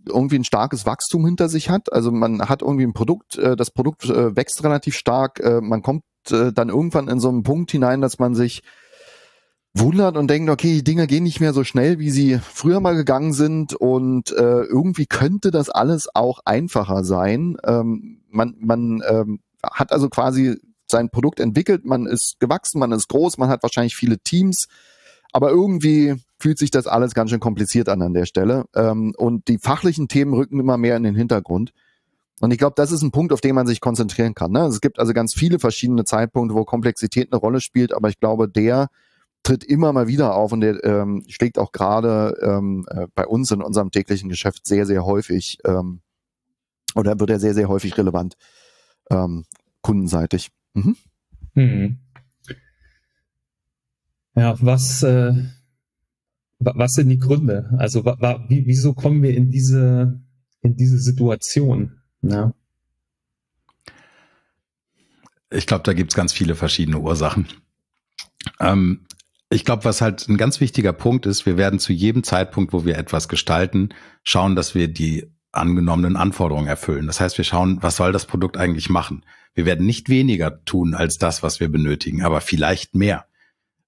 irgendwie 0.06 0.38
ein 0.38 0.44
starkes 0.44 0.86
Wachstum 0.86 1.26
hinter 1.26 1.50
sich 1.50 1.70
hat. 1.70 1.94
Also 1.94 2.12
man 2.12 2.48
hat 2.48 2.62
irgendwie 2.62 2.86
ein 2.86 2.94
Produkt, 2.94 3.38
äh, 3.38 3.56
das 3.56 3.72
Produkt 3.72 4.06
äh, 4.06 4.36
wächst 4.36 4.64
relativ 4.64 4.96
stark. 4.96 5.40
Äh, 5.40 5.62
man 5.62 5.82
kommt 5.82 6.04
äh, 6.32 6.52
dann 6.52 6.70
irgendwann 6.70 7.08
in 7.08 7.20
so 7.20 7.30
einen 7.30 7.44
Punkt 7.44 7.72
hinein, 7.72 8.02
dass 8.02 8.20
man 8.20 8.36
sich 8.36 8.64
wundert 9.74 10.18
und 10.18 10.30
denkt, 10.30 10.50
okay, 10.50 10.74
die 10.74 10.84
Dinge 10.84 11.08
gehen 11.08 11.24
nicht 11.24 11.40
mehr 11.40 11.54
so 11.54 11.64
schnell, 11.64 12.00
wie 12.00 12.10
sie 12.10 12.40
früher 12.40 12.80
mal 12.80 12.96
gegangen 12.96 13.34
sind 13.34 13.74
und 13.74 14.32
äh, 14.32 14.64
irgendwie 14.64 15.06
könnte 15.06 15.52
das 15.52 15.70
alles 15.70 16.08
auch 16.14 16.40
einfacher 16.46 17.04
sein. 17.04 17.58
Ähm, 17.64 18.22
man 18.30 18.56
man 18.60 19.04
ähm, 19.08 19.40
hat 19.64 19.92
also 19.92 20.10
quasi 20.10 20.58
sein 20.88 21.10
Produkt 21.10 21.40
entwickelt, 21.40 21.86
man 21.86 22.08
ist 22.08 22.40
gewachsen, 22.40 22.80
man 22.80 22.92
ist 22.92 23.10
groß, 23.10 23.38
man 23.38 23.50
hat 23.50 23.62
wahrscheinlich 23.62 23.96
viele 23.96 24.18
Teams, 24.20 24.68
aber 25.32 25.52
irgendwie 25.52 26.16
fühlt 26.40 26.58
sich 26.58 26.72
das 26.72 26.88
alles 26.88 27.14
ganz 27.14 27.30
schön 27.30 27.40
kompliziert 27.40 27.90
an 27.90 28.02
an 28.02 28.14
der 28.14 28.26
Stelle 28.26 28.66
ähm, 28.76 29.14
und 29.18 29.48
die 29.48 29.60
fachlichen 29.60 30.08
Themen 30.08 30.34
rücken 30.34 30.60
immer 30.60 30.78
mehr 30.78 30.98
in 30.98 31.04
den 31.04 31.16
Hintergrund. 31.16 31.74
Und 32.42 32.52
ich 32.52 32.58
glaube, 32.58 32.74
das 32.78 32.92
ist 32.92 33.02
ein 33.02 33.12
Punkt, 33.12 33.34
auf 33.34 33.42
den 33.42 33.54
man 33.54 33.68
sich 33.68 33.82
konzentrieren 33.82 34.34
kann. 34.34 34.52
Ne? 34.52 34.62
Es 34.62 34.80
gibt 34.80 34.98
also 34.98 35.12
ganz 35.12 35.34
viele 35.34 35.60
verschiedene 35.60 36.06
Zeitpunkte, 36.06 36.56
wo 36.56 36.64
Komplexität 36.64 37.32
eine 37.32 37.40
Rolle 37.40 37.60
spielt, 37.60 37.94
aber 37.94 38.08
ich 38.08 38.20
glaube, 38.20 38.48
der, 38.48 38.88
tritt 39.50 39.63
immer 39.63 39.91
mal 39.94 40.08
wieder 40.08 40.36
auf 40.36 40.51
und 40.51 40.62
der 40.62 40.84
ähm, 40.84 41.24
schlägt 41.27 41.58
auch 41.58 41.72
gerade 41.72 42.38
ähm, 42.44 42.86
äh, 42.91 43.08
bei 43.15 43.25
uns 43.25 43.50
in 43.50 43.63
unserem 43.63 43.89
täglichen 43.89 44.29
Geschäft 44.29 44.68
sehr, 44.68 44.86
sehr 44.86 45.06
häufig 45.06 45.58
ähm, 45.65 46.01
oder 46.94 47.20
wird 47.20 47.32
er 47.32 47.39
sehr, 47.39 47.56
sehr 47.56 47.68
häufig 47.68 47.98
relevant 47.98 48.36
ähm, 49.10 49.46
kundenseitig. 49.82 50.51
Mhm. 50.75 50.96
Hm. 51.56 51.98
Ja, 54.36 54.56
was, 54.62 55.01
äh, 55.01 55.34
was 56.60 56.94
sind 56.94 57.10
die 57.10 57.18
Gründe? 57.18 57.74
Also 57.79 58.06
wa, 58.06 58.18
wa, 58.20 58.46
wie, 58.50 58.68
wieso 58.68 58.94
kommen 58.94 59.24
wir 59.24 59.36
in 59.36 59.50
diese, 59.50 60.22
in 60.62 60.75
diese 60.75 61.00
Situation? 61.00 62.00
Ja. 62.22 62.53
Ich 65.50 65.65
glaube, 65.65 65.84
da 65.86 65.94
gibt 65.94 66.12
es 66.12 66.15
ganz 66.15 66.34
viele 66.34 66.53
verschiedene 66.53 67.00
Ursachen. 67.00 67.48
Ähm, 68.60 69.08
ich 69.50 69.65
glaube, 69.65 69.86
was 69.86 70.01
halt 70.01 70.27
ein 70.27 70.38
ganz 70.38 70.62
wichtiger 70.62 70.94
Punkt 70.94 71.25
ist, 71.25 71.46
wir 71.46 71.58
werden 71.58 71.79
zu 71.79 71.91
jedem 71.91 72.24
Zeitpunkt, 72.24 72.72
wo 72.72 72.86
wir 72.86 72.98
etwas 72.98 73.27
gestalten, 73.27 73.89
schauen, 74.24 74.56
dass 74.56 74.75
wir 74.75 74.88
die 74.88 75.32
angenommenen 75.51 76.15
Anforderungen 76.15 76.68
erfüllen. 76.68 77.08
Das 77.08 77.20
heißt, 77.20 77.38
wir 77.38 77.46
schauen, 77.46 77.79
was 77.82 77.96
soll 77.96 78.12
das 78.12 78.25
Produkt 78.25 78.58
eigentlich 78.58 78.89
machen? 78.89 79.25
Wir 79.56 79.65
werden 79.65 79.86
nicht 79.86 80.08
weniger 80.10 80.63
tun 80.65 80.94
als 80.94 81.18
das, 81.18 81.41
was 81.41 81.60
wir 81.60 81.72
benötigen, 81.72 82.22
aber 82.22 82.41
vielleicht 82.41 82.94
mehr. 82.94 83.25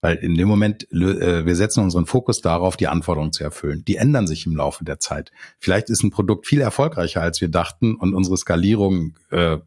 Weil 0.02 0.16
in 0.16 0.34
dem 0.34 0.48
Moment, 0.48 0.92
äh, 0.92 1.46
wir 1.46 1.56
setzen 1.56 1.84
unseren 1.84 2.08
Fokus 2.08 2.42
darauf, 2.42 2.76
die 2.76 2.88
Anforderungen 2.88 3.32
zu 3.32 3.44
erfüllen. 3.44 3.86
Die 3.86 3.98
ändern 3.98 4.26
sich 4.26 4.48
im 4.48 4.56
Laufe 4.56 4.84
der 4.84 5.00
Zeit. 5.00 5.32
Vielleicht 5.60 5.92
ist 5.92 6.02
ein 6.02 6.10
Produkt 6.10 6.48
viel 6.48 6.62
erfolgreicher, 6.62 7.22
als 7.22 7.40
wir 7.40 7.50
dachten 7.50 7.94
und 7.94 8.16
unsere 8.16 8.36
Skalierung 8.36 9.14
äh, 9.30 9.60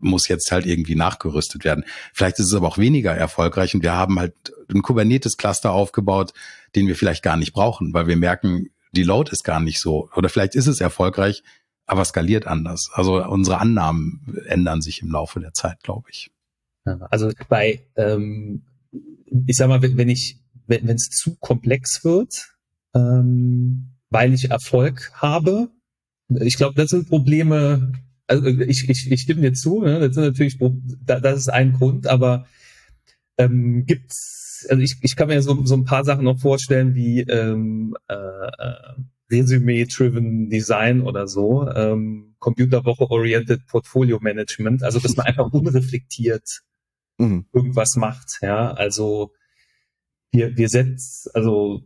muss 0.00 0.28
jetzt 0.28 0.50
halt 0.50 0.66
irgendwie 0.66 0.94
nachgerüstet 0.94 1.64
werden. 1.64 1.84
Vielleicht 2.12 2.38
ist 2.38 2.46
es 2.46 2.54
aber 2.54 2.68
auch 2.68 2.78
weniger 2.78 3.12
erfolgreich 3.12 3.74
und 3.74 3.82
wir 3.82 3.94
haben 3.94 4.18
halt 4.18 4.34
ein 4.68 4.82
Kubernetes-Cluster 4.82 5.72
aufgebaut, 5.72 6.32
den 6.74 6.86
wir 6.86 6.96
vielleicht 6.96 7.22
gar 7.22 7.36
nicht 7.36 7.52
brauchen, 7.52 7.92
weil 7.92 8.06
wir 8.06 8.16
merken, 8.16 8.70
die 8.92 9.02
Load 9.02 9.30
ist 9.30 9.44
gar 9.44 9.60
nicht 9.60 9.80
so. 9.80 10.08
Oder 10.16 10.28
vielleicht 10.28 10.54
ist 10.54 10.66
es 10.66 10.80
erfolgreich, 10.80 11.42
aber 11.86 12.04
skaliert 12.04 12.46
anders. 12.46 12.90
Also 12.92 13.24
unsere 13.24 13.58
Annahmen 13.58 14.38
ändern 14.46 14.82
sich 14.82 15.02
im 15.02 15.10
Laufe 15.10 15.40
der 15.40 15.52
Zeit, 15.52 15.82
glaube 15.82 16.08
ich. 16.10 16.30
also 17.10 17.30
bei, 17.48 17.86
ähm, 17.96 18.62
ich 19.46 19.56
sag 19.56 19.68
mal, 19.68 19.82
wenn 19.82 20.08
ich, 20.08 20.38
wenn 20.66 20.88
es 20.88 21.10
zu 21.10 21.36
komplex 21.36 22.04
wird, 22.04 22.54
ähm, 22.94 23.96
weil 24.08 24.32
ich 24.32 24.50
Erfolg 24.50 25.12
habe, 25.14 25.68
ich 26.28 26.56
glaube, 26.56 26.74
das 26.74 26.90
sind 26.90 27.08
Probleme, 27.08 27.92
also 28.30 28.46
ich, 28.46 28.88
ich, 28.88 29.10
ich 29.10 29.20
stimme 29.20 29.40
dir 29.40 29.52
zu, 29.52 29.82
ne? 29.82 29.98
das 29.98 30.14
sind 30.14 30.24
natürlich, 30.24 30.58
das 31.04 31.36
ist 31.36 31.48
ein 31.48 31.72
Grund, 31.72 32.06
aber 32.06 32.46
ähm, 33.38 33.84
gibt's, 33.86 34.66
also 34.70 34.80
ich, 34.80 34.98
ich 35.00 35.16
kann 35.16 35.28
mir 35.28 35.42
so, 35.42 35.64
so 35.66 35.74
ein 35.74 35.84
paar 35.84 36.04
Sachen 36.04 36.24
noch 36.24 36.38
vorstellen, 36.38 36.94
wie 36.94 37.22
ähm, 37.22 37.96
äh, 38.08 38.14
äh 38.14 38.74
Resume-driven 39.32 40.50
Design 40.50 41.02
oder 41.02 41.28
so, 41.28 41.68
ähm, 41.68 42.34
Computerwoche-oriented 42.40 43.64
Portfolio 43.66 44.18
Management, 44.20 44.82
also 44.82 44.98
dass 44.98 45.16
man 45.16 45.26
einfach 45.26 45.52
unreflektiert 45.52 46.62
mhm. 47.18 47.46
irgendwas 47.52 47.94
macht, 47.94 48.38
ja, 48.42 48.72
also 48.72 49.32
wir, 50.32 50.56
wir 50.56 50.68
setzen, 50.68 51.30
also 51.34 51.82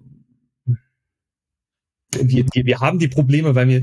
wir, 2.23 2.44
wir, 2.52 2.80
haben 2.80 2.99
die 2.99 3.09
Probleme, 3.09 3.54
weil 3.54 3.68
wir 3.68 3.83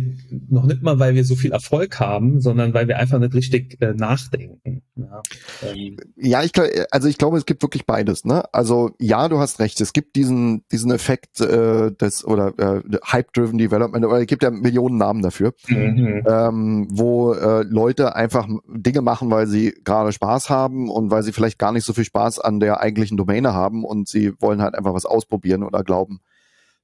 noch 0.50 0.66
nicht 0.66 0.82
mal, 0.82 1.00
weil 1.00 1.16
wir 1.16 1.24
so 1.24 1.36
viel 1.36 1.52
Erfolg 1.52 2.00
haben, 2.00 2.42
sondern 2.42 2.74
weil 2.74 2.88
wir 2.88 2.98
einfach 2.98 3.20
nicht 3.20 3.34
richtig 3.34 3.82
äh, 3.82 3.94
nachdenken. 3.94 4.82
Ja, 4.96 5.22
ähm. 5.64 5.98
ja 6.16 6.44
ich 6.44 6.52
also 6.92 7.08
ich 7.08 7.18
glaube, 7.18 7.38
es 7.38 7.46
gibt 7.46 7.62
wirklich 7.62 7.86
beides. 7.86 8.26
Ne? 8.26 8.44
Also 8.54 8.92
ja, 9.00 9.28
du 9.30 9.40
hast 9.40 9.60
recht. 9.60 9.80
Es 9.82 9.94
gibt 9.94 10.16
diesen 10.16 10.64
diesen 10.72 10.92
Effekt 10.92 11.40
äh, 11.42 11.92
des 11.92 12.26
oder 12.26 12.54
äh, 12.58 12.82
Hype-driven 13.06 13.58
Development. 13.58 14.06
Oder 14.06 14.22
es 14.22 14.28
gibt 14.28 14.44
ja 14.44 14.52
Millionen 14.52 14.98
Namen 14.98 15.22
dafür, 15.22 15.54
mhm. 15.68 16.24
ähm, 16.28 16.88
wo 16.92 17.34
äh, 17.34 17.64
Leute 17.64 18.16
einfach 18.16 18.48
Dinge 18.68 19.02
machen, 19.02 19.30
weil 19.32 19.48
sie 19.48 19.74
gerade 19.84 20.12
Spaß 20.12 20.50
haben 20.50 20.90
und 20.90 21.12
weil 21.12 21.24
sie 21.24 21.32
vielleicht 21.32 21.60
gar 21.60 21.72
nicht 21.72 21.86
so 21.86 21.94
viel 21.94 22.06
Spaß 22.06 22.40
an 22.40 22.60
der 22.60 22.80
eigentlichen 22.80 23.18
Domäne 23.18 23.54
haben 23.54 23.84
und 23.84 24.08
sie 24.08 24.34
wollen 24.40 24.62
halt 24.62 24.76
einfach 24.76 24.94
was 24.94 25.06
ausprobieren 25.06 25.64
oder 25.64 25.84
glauben 25.84 26.22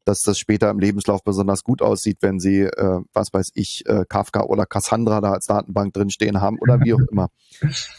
dass 0.07 0.21
das 0.21 0.39
später 0.39 0.69
im 0.69 0.79
Lebenslauf 0.79 1.23
besonders 1.23 1.63
gut 1.63 1.81
aussieht, 1.81 2.19
wenn 2.21 2.39
sie, 2.39 2.61
äh, 2.61 3.01
was 3.13 3.33
weiß 3.33 3.51
ich, 3.55 3.85
äh, 3.87 4.05
Kafka 4.07 4.43
oder 4.43 4.65
Cassandra 4.65 5.19
da 5.19 5.33
als 5.33 5.47
Datenbank 5.47 5.93
drinstehen 5.93 6.39
haben 6.39 6.57
oder 6.59 6.79
wie 6.79 6.93
auch 6.93 6.99
immer. 7.11 7.29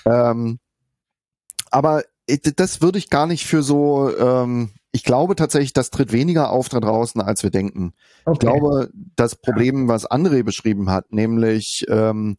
Ähm, 0.06 0.58
aber 1.70 2.02
das 2.56 2.80
würde 2.80 2.98
ich 2.98 3.10
gar 3.10 3.26
nicht 3.26 3.46
für 3.46 3.62
so, 3.62 4.10
ähm, 4.16 4.70
ich 4.90 5.04
glaube 5.04 5.36
tatsächlich, 5.36 5.74
das 5.74 5.90
tritt 5.90 6.12
weniger 6.12 6.50
auf 6.50 6.70
da 6.70 6.80
draußen, 6.80 7.20
als 7.20 7.42
wir 7.42 7.50
denken. 7.50 7.92
Okay. 8.24 8.32
Ich 8.32 8.38
glaube, 8.40 8.90
das 9.16 9.36
Problem, 9.36 9.88
was 9.88 10.10
André 10.10 10.42
beschrieben 10.42 10.90
hat, 10.90 11.12
nämlich, 11.12 11.84
ähm, 11.88 12.38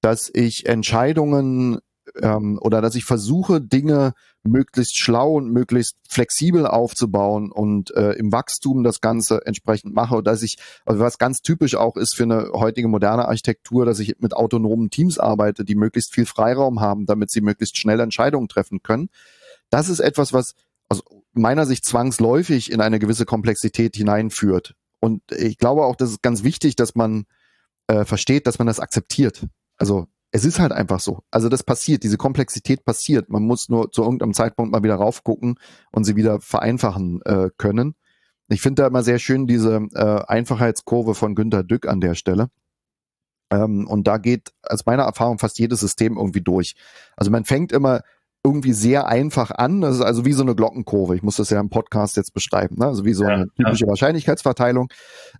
dass 0.00 0.30
ich 0.32 0.64
Entscheidungen 0.64 1.78
ähm, 2.20 2.58
oder 2.60 2.80
dass 2.80 2.94
ich 2.94 3.04
versuche, 3.04 3.60
Dinge 3.60 4.12
möglichst 4.42 4.98
schlau 4.98 5.34
und 5.34 5.52
möglichst 5.52 5.96
flexibel 6.08 6.66
aufzubauen 6.66 7.52
und 7.52 7.94
äh, 7.94 8.12
im 8.12 8.32
Wachstum 8.32 8.82
das 8.82 9.00
Ganze 9.00 9.44
entsprechend 9.44 9.94
mache, 9.94 10.22
dass 10.22 10.42
ich, 10.42 10.56
also 10.86 11.00
was 11.00 11.18
ganz 11.18 11.42
typisch 11.42 11.74
auch 11.74 11.96
ist 11.96 12.14
für 12.14 12.22
eine 12.22 12.50
heutige 12.52 12.88
moderne 12.88 13.28
Architektur, 13.28 13.84
dass 13.84 13.98
ich 13.98 14.16
mit 14.18 14.34
autonomen 14.34 14.90
Teams 14.90 15.18
arbeite, 15.18 15.64
die 15.64 15.74
möglichst 15.74 16.14
viel 16.14 16.26
Freiraum 16.26 16.80
haben, 16.80 17.06
damit 17.06 17.30
sie 17.30 17.40
möglichst 17.40 17.78
schnell 17.78 18.00
Entscheidungen 18.00 18.48
treffen 18.48 18.82
können. 18.82 19.08
Das 19.68 19.88
ist 19.88 20.00
etwas, 20.00 20.32
was 20.32 20.54
aus 20.88 21.02
meiner 21.32 21.66
Sicht 21.66 21.84
zwangsläufig 21.84 22.72
in 22.72 22.80
eine 22.80 22.98
gewisse 22.98 23.24
Komplexität 23.24 23.94
hineinführt. 23.96 24.74
Und 25.00 25.22
ich 25.32 25.58
glaube 25.58 25.84
auch, 25.84 25.96
das 25.96 26.10
ist 26.10 26.22
ganz 26.22 26.42
wichtig, 26.42 26.76
dass 26.76 26.94
man 26.94 27.24
äh, 27.86 28.04
versteht, 28.04 28.46
dass 28.46 28.58
man 28.58 28.66
das 28.66 28.80
akzeptiert. 28.80 29.46
Also 29.76 30.06
es 30.32 30.44
ist 30.44 30.60
halt 30.60 30.72
einfach 30.72 31.00
so. 31.00 31.22
Also 31.30 31.48
das 31.48 31.62
passiert, 31.62 32.02
diese 32.02 32.16
Komplexität 32.16 32.84
passiert. 32.84 33.30
Man 33.30 33.42
muss 33.42 33.68
nur 33.68 33.90
zu 33.90 34.02
irgendeinem 34.02 34.34
Zeitpunkt 34.34 34.72
mal 34.72 34.82
wieder 34.82 34.94
raufgucken 34.94 35.56
und 35.90 36.04
sie 36.04 36.16
wieder 36.16 36.40
vereinfachen 36.40 37.20
äh, 37.24 37.50
können. 37.56 37.94
Ich 38.48 38.60
finde 38.60 38.82
da 38.82 38.88
immer 38.88 39.02
sehr 39.02 39.18
schön 39.18 39.46
diese 39.46 39.88
äh, 39.94 40.22
Einfachheitskurve 40.26 41.14
von 41.14 41.34
Günter 41.34 41.62
Dück 41.62 41.86
an 41.86 42.00
der 42.00 42.14
Stelle. 42.14 42.50
Ähm, 43.50 43.86
und 43.88 44.06
da 44.06 44.18
geht 44.18 44.52
aus 44.62 44.86
meiner 44.86 45.02
Erfahrung 45.02 45.38
fast 45.38 45.58
jedes 45.58 45.80
System 45.80 46.16
irgendwie 46.16 46.40
durch. 46.42 46.74
Also 47.16 47.30
man 47.30 47.44
fängt 47.44 47.72
immer 47.72 48.02
irgendwie 48.42 48.72
sehr 48.72 49.06
einfach 49.06 49.50
an. 49.50 49.82
Das 49.82 49.96
ist 49.96 50.00
also 50.00 50.24
wie 50.24 50.32
so 50.32 50.42
eine 50.42 50.54
Glockenkurve. 50.54 51.14
Ich 51.14 51.22
muss 51.22 51.36
das 51.36 51.50
ja 51.50 51.60
im 51.60 51.68
Podcast 51.68 52.16
jetzt 52.16 52.32
beschreiben. 52.32 52.76
Ne? 52.78 52.86
Also 52.86 53.04
wie 53.04 53.12
so 53.12 53.24
eine 53.24 53.48
typische 53.54 53.84
ja. 53.84 53.88
Wahrscheinlichkeitsverteilung. 53.88 54.90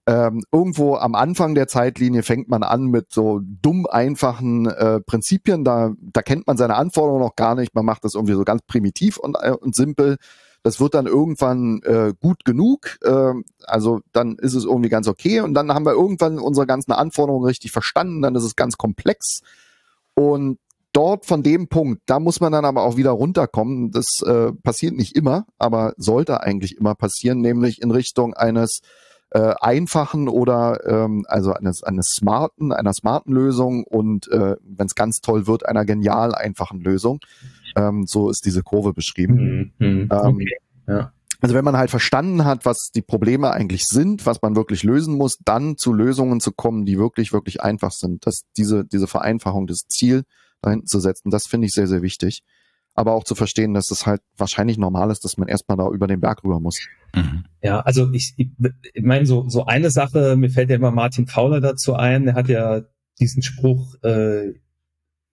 Ähm, 0.06 0.42
irgendwo 0.52 0.96
am 0.96 1.14
Anfang 1.14 1.54
der 1.54 1.66
Zeitlinie 1.66 2.22
fängt 2.22 2.48
man 2.48 2.62
an 2.62 2.86
mit 2.86 3.10
so 3.10 3.40
dumm 3.42 3.86
einfachen 3.86 4.66
äh, 4.66 5.00
Prinzipien. 5.00 5.64
Da, 5.64 5.92
da 5.98 6.20
kennt 6.20 6.46
man 6.46 6.58
seine 6.58 6.74
Anforderungen 6.74 7.22
noch 7.22 7.36
gar 7.36 7.54
nicht. 7.54 7.74
Man 7.74 7.86
macht 7.86 8.04
das 8.04 8.14
irgendwie 8.14 8.34
so 8.34 8.44
ganz 8.44 8.62
primitiv 8.66 9.16
und, 9.16 9.36
äh, 9.40 9.52
und 9.52 9.74
simpel. 9.74 10.18
Das 10.62 10.78
wird 10.78 10.92
dann 10.92 11.06
irgendwann 11.06 11.80
äh, 11.84 12.12
gut 12.20 12.44
genug. 12.44 12.98
Äh, 13.02 13.32
also 13.64 14.00
dann 14.12 14.36
ist 14.36 14.54
es 14.54 14.64
irgendwie 14.64 14.90
ganz 14.90 15.08
okay. 15.08 15.40
Und 15.40 15.54
dann 15.54 15.72
haben 15.72 15.86
wir 15.86 15.92
irgendwann 15.92 16.38
unsere 16.38 16.66
ganzen 16.66 16.92
Anforderungen 16.92 17.46
richtig 17.46 17.72
verstanden. 17.72 18.20
Dann 18.20 18.34
ist 18.34 18.44
es 18.44 18.56
ganz 18.56 18.76
komplex. 18.76 19.40
Und 20.14 20.58
dort 20.92 21.26
von 21.26 21.42
dem 21.42 21.68
Punkt, 21.68 22.02
da 22.06 22.18
muss 22.18 22.40
man 22.40 22.52
dann 22.52 22.64
aber 22.64 22.82
auch 22.82 22.96
wieder 22.96 23.10
runterkommen. 23.10 23.90
Das 23.90 24.22
äh, 24.22 24.52
passiert 24.62 24.94
nicht 24.94 25.16
immer, 25.16 25.46
aber 25.58 25.94
sollte 25.96 26.42
eigentlich 26.42 26.76
immer 26.76 26.94
passieren, 26.94 27.40
nämlich 27.40 27.80
in 27.82 27.90
Richtung 27.90 28.34
eines 28.34 28.80
äh, 29.30 29.54
einfachen 29.60 30.28
oder 30.28 30.80
ähm, 30.86 31.24
also 31.28 31.52
eines, 31.52 31.82
eines 31.84 32.08
smarten, 32.08 32.72
einer 32.72 32.92
smarten 32.92 33.32
Lösung 33.32 33.84
und 33.84 34.30
äh, 34.32 34.56
wenn 34.62 34.86
es 34.86 34.94
ganz 34.94 35.20
toll 35.20 35.46
wird, 35.46 35.66
einer 35.66 35.84
genial 35.84 36.34
einfachen 36.34 36.80
Lösung. 36.80 37.20
Ähm, 37.76 38.06
so 38.06 38.30
ist 38.30 38.44
diese 38.44 38.62
Kurve 38.62 38.92
beschrieben. 38.92 39.72
Mhm, 39.78 39.86
mhm. 39.86 40.08
ähm, 40.10 40.34
okay. 40.34 40.56
ja. 40.88 41.12
Also 41.42 41.54
wenn 41.54 41.64
man 41.64 41.76
halt 41.76 41.90
verstanden 41.90 42.44
hat, 42.44 42.66
was 42.66 42.90
die 42.94 43.00
Probleme 43.00 43.50
eigentlich 43.50 43.86
sind, 43.86 44.26
was 44.26 44.42
man 44.42 44.56
wirklich 44.56 44.82
lösen 44.82 45.16
muss, 45.16 45.38
dann 45.42 45.78
zu 45.78 45.94
Lösungen 45.94 46.40
zu 46.40 46.52
kommen, 46.52 46.84
die 46.84 46.98
wirklich, 46.98 47.32
wirklich 47.32 47.62
einfach 47.62 47.92
sind. 47.92 48.26
dass 48.26 48.42
diese, 48.58 48.84
diese 48.84 49.06
Vereinfachung, 49.06 49.66
das 49.66 49.86
Ziel, 49.88 50.24
dahinten 50.62 50.86
zu 50.86 51.00
setzen. 51.00 51.30
Das 51.30 51.46
finde 51.46 51.66
ich 51.66 51.72
sehr, 51.72 51.86
sehr 51.86 52.02
wichtig. 52.02 52.42
Aber 52.94 53.14
auch 53.14 53.24
zu 53.24 53.34
verstehen, 53.34 53.72
dass 53.72 53.90
es 53.90 54.04
halt 54.04 54.20
wahrscheinlich 54.36 54.76
normal 54.76 55.10
ist, 55.10 55.24
dass 55.24 55.36
man 55.36 55.48
erstmal 55.48 55.78
da 55.78 55.88
über 55.88 56.06
den 56.06 56.20
Berg 56.20 56.42
rüber 56.44 56.60
muss. 56.60 56.78
Mhm. 57.14 57.44
Ja, 57.62 57.80
also 57.80 58.12
ich, 58.12 58.34
ich, 58.36 58.50
meine, 59.02 59.26
so, 59.26 59.48
so 59.48 59.64
eine 59.64 59.90
Sache, 59.90 60.36
mir 60.36 60.50
fällt 60.50 60.70
ja 60.70 60.76
immer 60.76 60.90
Martin 60.90 61.26
Fowler 61.26 61.60
dazu 61.60 61.94
ein, 61.94 62.24
der 62.24 62.34
hat 62.34 62.48
ja 62.48 62.82
diesen 63.20 63.42
Spruch, 63.42 63.94
äh, 64.02 64.54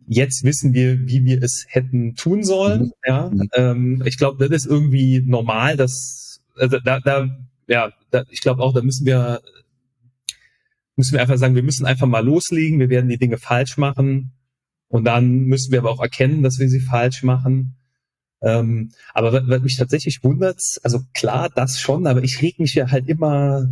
jetzt 0.07 0.43
wissen 0.43 0.73
wir, 0.73 1.07
wie 1.07 1.25
wir 1.25 1.41
es 1.41 1.65
hätten 1.67 2.15
tun 2.15 2.43
sollen. 2.43 2.83
Mhm. 2.83 2.91
Ja, 3.05 3.29
mhm. 3.29 3.49
Ähm, 3.55 4.03
ich 4.05 4.17
glaube, 4.17 4.47
das 4.47 4.63
ist 4.63 4.67
irgendwie 4.67 5.21
normal, 5.25 5.77
dass 5.77 6.41
also 6.55 6.79
da, 6.79 6.99
da 6.99 7.27
ja, 7.67 7.91
da, 8.11 8.23
ich 8.29 8.41
glaube 8.41 8.61
auch, 8.61 8.73
da 8.73 8.81
müssen 8.81 9.05
wir 9.05 9.41
müssen 10.95 11.13
wir 11.13 11.21
einfach 11.21 11.37
sagen, 11.37 11.55
wir 11.55 11.63
müssen 11.63 11.85
einfach 11.85 12.07
mal 12.07 12.25
loslegen, 12.25 12.79
wir 12.79 12.89
werden 12.89 13.09
die 13.09 13.19
Dinge 13.19 13.37
falsch 13.37 13.77
machen 13.77 14.31
und 14.89 15.05
dann 15.05 15.45
müssen 15.45 15.71
wir 15.71 15.79
aber 15.79 15.91
auch 15.91 16.01
erkennen, 16.01 16.43
dass 16.43 16.59
wir 16.59 16.69
sie 16.69 16.79
falsch 16.79 17.23
machen. 17.23 17.75
Ähm, 18.41 18.91
aber 19.13 19.47
was 19.47 19.61
mich 19.61 19.75
tatsächlich 19.75 20.23
wundert, 20.23 20.61
also 20.83 21.01
klar, 21.13 21.49
das 21.53 21.79
schon, 21.79 22.05
aber 22.07 22.23
ich 22.23 22.41
reg 22.41 22.59
mich 22.59 22.75
ja 22.75 22.91
halt 22.91 23.07
immer 23.07 23.69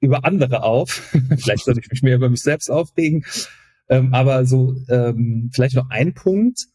über 0.00 0.24
andere 0.24 0.62
auf. 0.62 1.14
vielleicht 1.38 1.64
sollte 1.64 1.80
ich 1.80 1.90
mich 1.90 2.02
mehr 2.02 2.16
über 2.16 2.28
mich 2.28 2.42
selbst 2.42 2.70
aufregen. 2.70 3.24
Ähm, 3.88 4.12
aber 4.12 4.44
so, 4.44 4.74
ähm, 4.88 5.50
vielleicht 5.52 5.76
noch 5.76 5.90
ein 5.90 6.14
Punkt. 6.14 6.66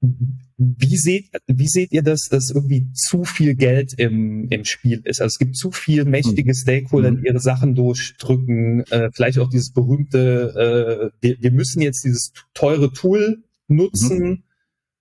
Wie 0.00 0.96
seht, 0.96 1.30
wie 1.46 1.68
seht 1.68 1.92
ihr 1.92 2.02
das, 2.02 2.28
dass 2.28 2.50
irgendwie 2.50 2.90
zu 2.92 3.24
viel 3.24 3.54
Geld 3.54 3.94
im, 3.98 4.48
im 4.50 4.64
Spiel 4.64 5.00
ist? 5.04 5.20
Also 5.20 5.34
es 5.34 5.38
gibt 5.38 5.56
zu 5.56 5.70
viel 5.70 6.04
mächtige 6.04 6.50
hm. 6.50 6.54
Stakeholder, 6.54 7.10
die 7.10 7.18
hm. 7.18 7.24
ihre 7.24 7.40
Sachen 7.40 7.74
durchdrücken. 7.74 8.84
Äh, 8.90 9.10
vielleicht 9.12 9.38
auch 9.38 9.48
dieses 9.48 9.72
berühmte, 9.72 11.12
äh, 11.22 11.26
wir, 11.26 11.36
wir 11.40 11.50
müssen 11.50 11.82
jetzt 11.82 12.04
dieses 12.04 12.32
teure 12.54 12.92
Tool 12.92 13.42
nutzen, 13.68 14.28
mhm. 14.28 14.42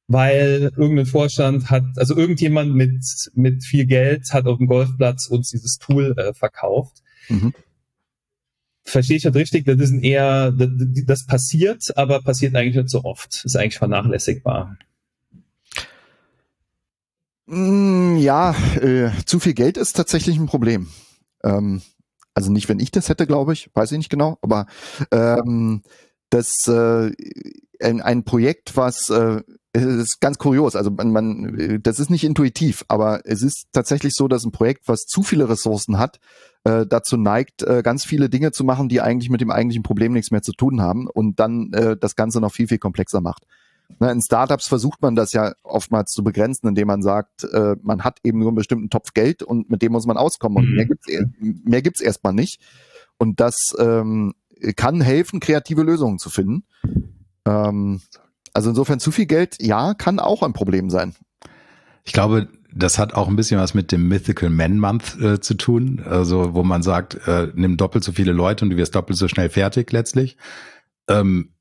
weil 0.07 0.71
irgendein 0.75 1.05
Vorstand 1.05 1.69
hat, 1.69 1.85
also 1.97 2.15
irgendjemand 2.15 2.73
mit, 2.73 3.03
mit 3.33 3.63
viel 3.63 3.85
Geld 3.85 4.31
hat 4.31 4.47
auf 4.47 4.57
dem 4.57 4.67
Golfplatz 4.67 5.27
uns 5.27 5.49
dieses 5.49 5.77
Tool 5.77 6.15
äh, 6.17 6.33
verkauft. 6.33 7.03
Mhm. 7.29 7.53
Verstehe 8.85 9.17
ich 9.17 9.23
das 9.23 9.35
richtig? 9.35 9.65
Das 9.65 9.77
ist 9.77 9.91
eher, 9.91 10.51
das, 10.51 10.69
das 11.05 11.25
passiert, 11.25 11.97
aber 11.97 12.21
passiert 12.21 12.55
eigentlich 12.55 12.75
nicht 12.75 12.89
so 12.89 13.03
oft. 13.03 13.43
Ist 13.43 13.57
eigentlich 13.57 13.77
vernachlässigbar. 13.77 14.77
Mm, 17.47 18.17
ja, 18.17 18.55
äh, 18.81 19.11
zu 19.25 19.39
viel 19.39 19.53
Geld 19.53 19.77
ist 19.77 19.93
tatsächlich 19.93 20.37
ein 20.37 20.47
Problem. 20.47 20.89
Ähm, 21.43 21.81
also 22.33 22.51
nicht, 22.51 22.69
wenn 22.69 22.79
ich 22.79 22.91
das 22.91 23.09
hätte, 23.09 23.27
glaube 23.27 23.53
ich, 23.53 23.69
weiß 23.73 23.91
ich 23.91 23.97
nicht 23.97 24.09
genau, 24.09 24.37
aber 24.41 24.67
ähm, 25.11 25.83
das 26.29 26.67
äh, 26.67 27.11
ein, 27.81 28.01
ein 28.01 28.23
Projekt, 28.23 28.75
was 28.75 29.09
äh, 29.09 29.41
es 29.75 29.83
ist 29.83 30.21
ganz 30.21 30.37
kurios. 30.37 30.75
Also 30.75 30.91
man, 30.91 31.11
man, 31.11 31.79
das 31.81 31.99
ist 31.99 32.09
nicht 32.09 32.23
intuitiv, 32.23 32.85
aber 32.87 33.21
es 33.25 33.41
ist 33.41 33.67
tatsächlich 33.71 34.13
so, 34.13 34.27
dass 34.27 34.45
ein 34.45 34.51
Projekt, 34.51 34.87
was 34.87 35.05
zu 35.05 35.21
viele 35.21 35.49
Ressourcen 35.49 35.97
hat, 35.97 36.19
äh, 36.63 36.85
dazu 36.85 37.17
neigt, 37.17 37.61
äh, 37.63 37.81
ganz 37.83 38.05
viele 38.05 38.29
Dinge 38.29 38.51
zu 38.51 38.63
machen, 38.63 38.89
die 38.89 39.01
eigentlich 39.01 39.29
mit 39.29 39.41
dem 39.41 39.51
eigentlichen 39.51 39.83
Problem 39.83 40.13
nichts 40.13 40.31
mehr 40.31 40.41
zu 40.41 40.53
tun 40.53 40.81
haben 40.81 41.07
und 41.07 41.39
dann 41.39 41.73
äh, 41.73 41.97
das 41.97 42.15
Ganze 42.15 42.39
noch 42.39 42.53
viel, 42.53 42.67
viel 42.67 42.77
komplexer 42.77 43.21
macht. 43.21 43.45
Na, 43.99 44.11
in 44.11 44.21
Startups 44.21 44.67
versucht 44.67 45.01
man 45.01 45.15
das 45.15 45.33
ja 45.33 45.53
oftmals 45.61 46.11
zu 46.11 46.23
begrenzen, 46.23 46.67
indem 46.67 46.87
man 46.87 47.03
sagt, 47.03 47.43
äh, 47.43 47.75
man 47.83 48.03
hat 48.03 48.19
eben 48.23 48.39
nur 48.39 48.47
einen 48.49 48.55
bestimmten 48.55 48.89
Topf 48.89 49.13
Geld 49.13 49.43
und 49.43 49.69
mit 49.69 49.81
dem 49.81 49.91
muss 49.91 50.07
man 50.07 50.17
auskommen 50.17 50.57
und 50.57 50.69
mhm. 50.69 50.75
mehr 50.75 50.85
gibt's 50.85 51.07
mehr 51.39 51.81
gibt's 51.81 52.01
erstmal 52.01 52.33
nicht. 52.33 52.61
Und 53.17 53.39
das 53.39 53.75
ähm, 53.77 54.33
kann 54.75 55.01
helfen, 55.01 55.39
kreative 55.39 55.83
Lösungen 55.83 56.17
zu 56.17 56.29
finden. 56.29 56.63
Ähm, 57.45 58.01
also 58.55 58.69
insofern 58.69 58.99
zu 58.99 59.11
viel 59.11 59.25
Geld, 59.25 59.57
ja, 59.61 59.93
kann 59.93 60.19
auch 60.19 60.41
ein 60.41 60.53
Problem 60.53 60.89
sein. 60.89 61.13
Ich 62.05 62.13
glaube, 62.13 62.47
das 62.73 62.97
hat 62.97 63.13
auch 63.13 63.27
ein 63.27 63.35
bisschen 63.35 63.59
was 63.59 63.73
mit 63.73 63.91
dem 63.91 64.07
Mythical 64.07 64.49
Man 64.49 64.79
Month 64.79 65.19
äh, 65.19 65.39
zu 65.39 65.55
tun, 65.55 66.01
also 66.05 66.53
wo 66.53 66.63
man 66.63 66.81
sagt, 66.81 67.27
äh, 67.27 67.51
nimm 67.53 67.77
doppelt 67.77 68.03
so 68.03 68.11
viele 68.11 68.31
Leute 68.31 68.63
und 68.63 68.71
du 68.71 68.77
wirst 68.77 68.95
doppelt 68.95 69.17
so 69.17 69.27
schnell 69.27 69.49
fertig 69.49 69.91
letztlich. 69.91 70.37
Ähm, 71.09 71.51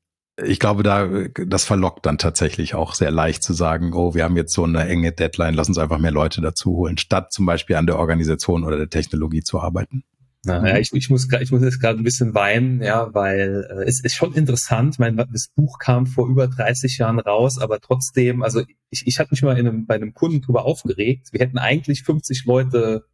ich 0.43 0.59
glaube, 0.59 0.83
da 0.83 1.07
das 1.45 1.63
verlockt 1.63 2.05
dann 2.05 2.17
tatsächlich 2.17 2.75
auch 2.75 2.93
sehr 2.93 3.11
leicht 3.11 3.43
zu 3.43 3.53
sagen, 3.53 3.93
oh, 3.93 4.13
wir 4.13 4.25
haben 4.25 4.35
jetzt 4.35 4.53
so 4.53 4.63
eine 4.63 4.87
enge 4.87 5.13
Deadline, 5.13 5.53
lass 5.53 5.69
uns 5.69 5.77
einfach 5.77 5.97
mehr 5.97 6.11
Leute 6.11 6.41
dazu 6.41 6.71
holen, 6.71 6.97
statt 6.97 7.31
zum 7.31 7.45
Beispiel 7.45 7.77
an 7.77 7.87
der 7.87 7.97
Organisation 7.97 8.65
oder 8.65 8.77
der 8.77 8.89
Technologie 8.89 9.43
zu 9.43 9.61
arbeiten. 9.61 10.03
Na, 10.45 10.67
ja, 10.67 10.77
ich, 10.77 10.91
ich 10.93 11.09
muss 11.09 11.27
ich 11.39 11.51
muss 11.51 11.61
jetzt 11.61 11.79
gerade 11.79 11.99
ein 11.99 12.03
bisschen 12.03 12.33
weinen, 12.33 12.81
ja, 12.81 13.13
weil 13.13 13.67
äh, 13.69 13.83
es 13.85 14.03
ist 14.03 14.15
schon 14.15 14.33
interessant. 14.33 14.99
Mein 14.99 15.17
das 15.17 15.49
Buch 15.55 15.79
kam 15.79 16.05
vor 16.05 16.27
über 16.27 16.47
30 16.47 16.97
Jahren 16.97 17.19
raus, 17.19 17.57
aber 17.59 17.79
trotzdem, 17.79 18.43
also 18.43 18.63
ich, 18.89 19.07
ich 19.07 19.19
habe 19.19 19.29
mich 19.31 19.41
mal 19.41 19.57
in 19.57 19.67
einem, 19.67 19.85
bei 19.85 19.95
einem 19.95 20.13
Kunden 20.13 20.41
drüber 20.41 20.65
aufgeregt. 20.65 21.29
Wir 21.31 21.39
hätten 21.39 21.57
eigentlich 21.57 22.03
50 22.03 22.45
Leute, 22.45 23.05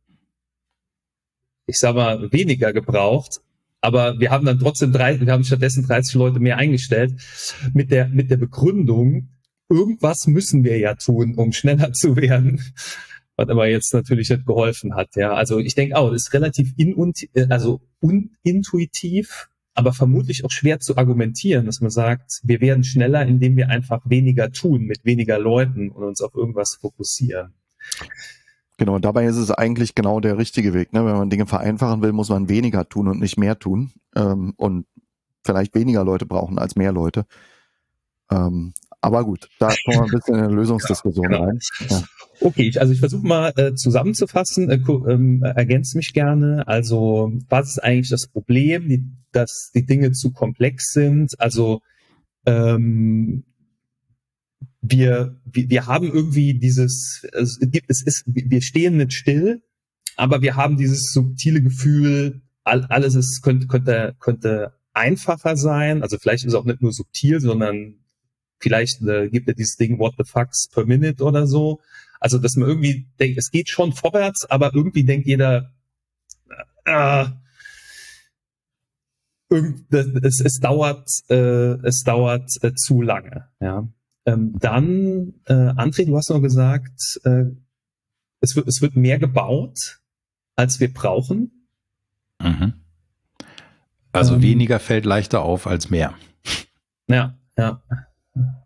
ich 1.65 1.77
sag 1.77 1.95
mal, 1.95 2.31
weniger 2.31 2.73
gebraucht, 2.73 3.41
aber 3.79 4.19
wir 4.19 4.29
haben 4.29 4.45
dann 4.45 4.59
trotzdem 4.59 4.91
drei, 4.91 5.19
wir 5.19 5.31
haben 5.31 5.43
stattdessen 5.43 5.85
30 5.85 6.15
Leute 6.15 6.39
mehr 6.39 6.57
eingestellt 6.57 7.13
mit 7.73 7.91
der 7.91 8.07
mit 8.09 8.29
der 8.29 8.37
Begründung, 8.37 9.29
irgendwas 9.69 10.27
müssen 10.27 10.63
wir 10.63 10.77
ja 10.77 10.95
tun, 10.95 11.35
um 11.35 11.51
schneller 11.53 11.93
zu 11.93 12.15
werden 12.17 12.61
was 13.35 13.49
aber 13.49 13.67
jetzt 13.67 13.93
natürlich 13.93 14.29
nicht 14.29 14.45
geholfen 14.45 14.95
hat. 14.95 15.15
Ja, 15.15 15.33
also 15.33 15.59
ich 15.59 15.75
denke 15.75 15.97
auch, 15.97 16.11
ist 16.11 16.33
relativ 16.33 16.73
in, 16.77 17.13
äh, 17.33 17.47
also 17.49 17.81
unintuitiv, 17.99 19.49
aber 19.73 19.93
vermutlich 19.93 20.43
auch 20.43 20.51
schwer 20.51 20.79
zu 20.79 20.97
argumentieren, 20.97 21.65
dass 21.65 21.81
man 21.81 21.91
sagt, 21.91 22.41
wir 22.43 22.61
werden 22.61 22.83
schneller, 22.83 23.25
indem 23.25 23.55
wir 23.55 23.69
einfach 23.69 24.01
weniger 24.05 24.51
tun 24.51 24.83
mit 24.83 25.05
weniger 25.05 25.39
Leuten 25.39 25.89
und 25.89 26.03
uns 26.03 26.21
auf 26.21 26.35
irgendwas 26.35 26.77
fokussieren. 26.79 27.53
Genau, 28.77 28.99
dabei 28.99 29.25
ist 29.25 29.37
es 29.37 29.51
eigentlich 29.51 29.95
genau 29.95 30.19
der 30.19 30.37
richtige 30.37 30.73
Weg. 30.73 30.91
Ne? 30.91 31.05
Wenn 31.05 31.15
man 31.15 31.29
Dinge 31.29 31.45
vereinfachen 31.45 32.01
will, 32.01 32.11
muss 32.13 32.29
man 32.29 32.49
weniger 32.49 32.89
tun 32.89 33.07
und 33.07 33.19
nicht 33.19 33.37
mehr 33.37 33.59
tun 33.59 33.91
ähm, 34.15 34.53
und 34.57 34.87
vielleicht 35.43 35.75
weniger 35.75 36.03
Leute 36.03 36.25
brauchen 36.25 36.57
als 36.57 36.75
mehr 36.75 36.91
Leute. 36.91 37.25
Ähm, 38.31 38.73
aber 39.01 39.25
gut, 39.25 39.49
da 39.59 39.73
kommen 39.83 39.97
wir 39.97 40.03
ein 40.03 40.11
bisschen 40.11 40.35
in 40.35 40.41
eine 40.41 40.53
Lösungsdiskussion 40.55 41.27
genau, 41.27 41.45
rein. 41.45 41.59
Ja. 41.89 42.03
Okay, 42.39 42.63
ich, 42.63 42.79
also 42.79 42.93
ich 42.93 42.99
versuche 42.99 43.25
mal 43.25 43.51
äh, 43.55 43.73
zusammenzufassen, 43.73 44.69
äh, 44.69 44.79
ähm, 45.11 45.43
ergänzt 45.43 45.95
mich 45.95 46.13
gerne. 46.13 46.67
Also 46.67 47.31
was 47.49 47.69
ist 47.69 47.83
eigentlich 47.83 48.09
das 48.09 48.27
Problem, 48.27 48.87
die, 48.87 49.03
dass 49.31 49.71
die 49.73 49.85
Dinge 49.85 50.11
zu 50.11 50.31
komplex 50.31 50.93
sind? 50.93 51.33
Also 51.39 51.81
ähm, 52.45 53.43
wir, 54.81 55.39
wir, 55.45 55.69
wir 55.69 55.87
haben 55.87 56.11
irgendwie 56.11 56.53
dieses, 56.53 57.23
es 57.33 57.59
gibt, 57.59 57.89
es 57.89 58.03
ist, 58.03 58.23
wir 58.27 58.61
stehen 58.61 58.97
nicht 58.97 59.13
still, 59.13 59.63
aber 60.15 60.41
wir 60.41 60.55
haben 60.55 60.77
dieses 60.77 61.11
subtile 61.11 61.61
Gefühl, 61.61 62.41
alles 62.63 63.15
ist, 63.15 63.41
könnte, 63.41 63.67
könnte, 63.67 64.15
könnte 64.19 64.73
einfacher 64.93 65.57
sein. 65.57 66.03
Also 66.03 66.17
vielleicht 66.19 66.43
ist 66.43 66.53
es 66.53 66.55
auch 66.55 66.65
nicht 66.65 66.81
nur 66.81 66.93
subtil, 66.93 67.39
sondern 67.39 68.00
vielleicht 68.61 69.01
äh, 69.01 69.29
gibt 69.29 69.49
es 69.49 69.55
dieses 69.55 69.75
Ding 69.75 69.99
What 69.99 70.15
the 70.17 70.23
fucks 70.23 70.67
per 70.69 70.85
minute 70.85 71.23
oder 71.23 71.47
so. 71.47 71.81
Also 72.19 72.37
dass 72.37 72.55
man 72.55 72.69
irgendwie 72.69 73.07
denkt, 73.19 73.37
es 73.37 73.51
geht 73.51 73.69
schon 73.69 73.93
vorwärts, 73.93 74.45
aber 74.49 74.73
irgendwie 74.73 75.03
denkt 75.03 75.27
jeder, 75.27 75.71
äh, 76.85 77.25
es, 80.21 80.39
es 80.39 80.59
dauert, 80.59 81.09
äh, 81.29 81.75
es 81.85 82.03
dauert 82.03 82.49
äh, 82.61 82.73
zu 82.73 83.01
lange. 83.01 83.49
Ja. 83.59 83.87
Ähm, 84.25 84.55
dann, 84.59 85.33
äh, 85.45 85.53
André, 85.53 86.05
du 86.05 86.15
hast 86.15 86.29
noch 86.29 86.41
gesagt, 86.41 87.19
äh, 87.23 87.45
es, 88.39 88.55
wird, 88.55 88.67
es 88.67 88.81
wird 88.81 88.95
mehr 88.95 89.19
gebaut, 89.19 89.99
als 90.55 90.79
wir 90.79 90.93
brauchen. 90.93 91.67
Mhm. 92.39 92.73
Also 94.11 94.35
ähm, 94.35 94.41
weniger 94.41 94.79
fällt 94.79 95.05
leichter 95.05 95.41
auf 95.41 95.67
als 95.67 95.89
mehr. 95.89 96.13
Ja, 97.07 97.37
ja. 97.57 97.81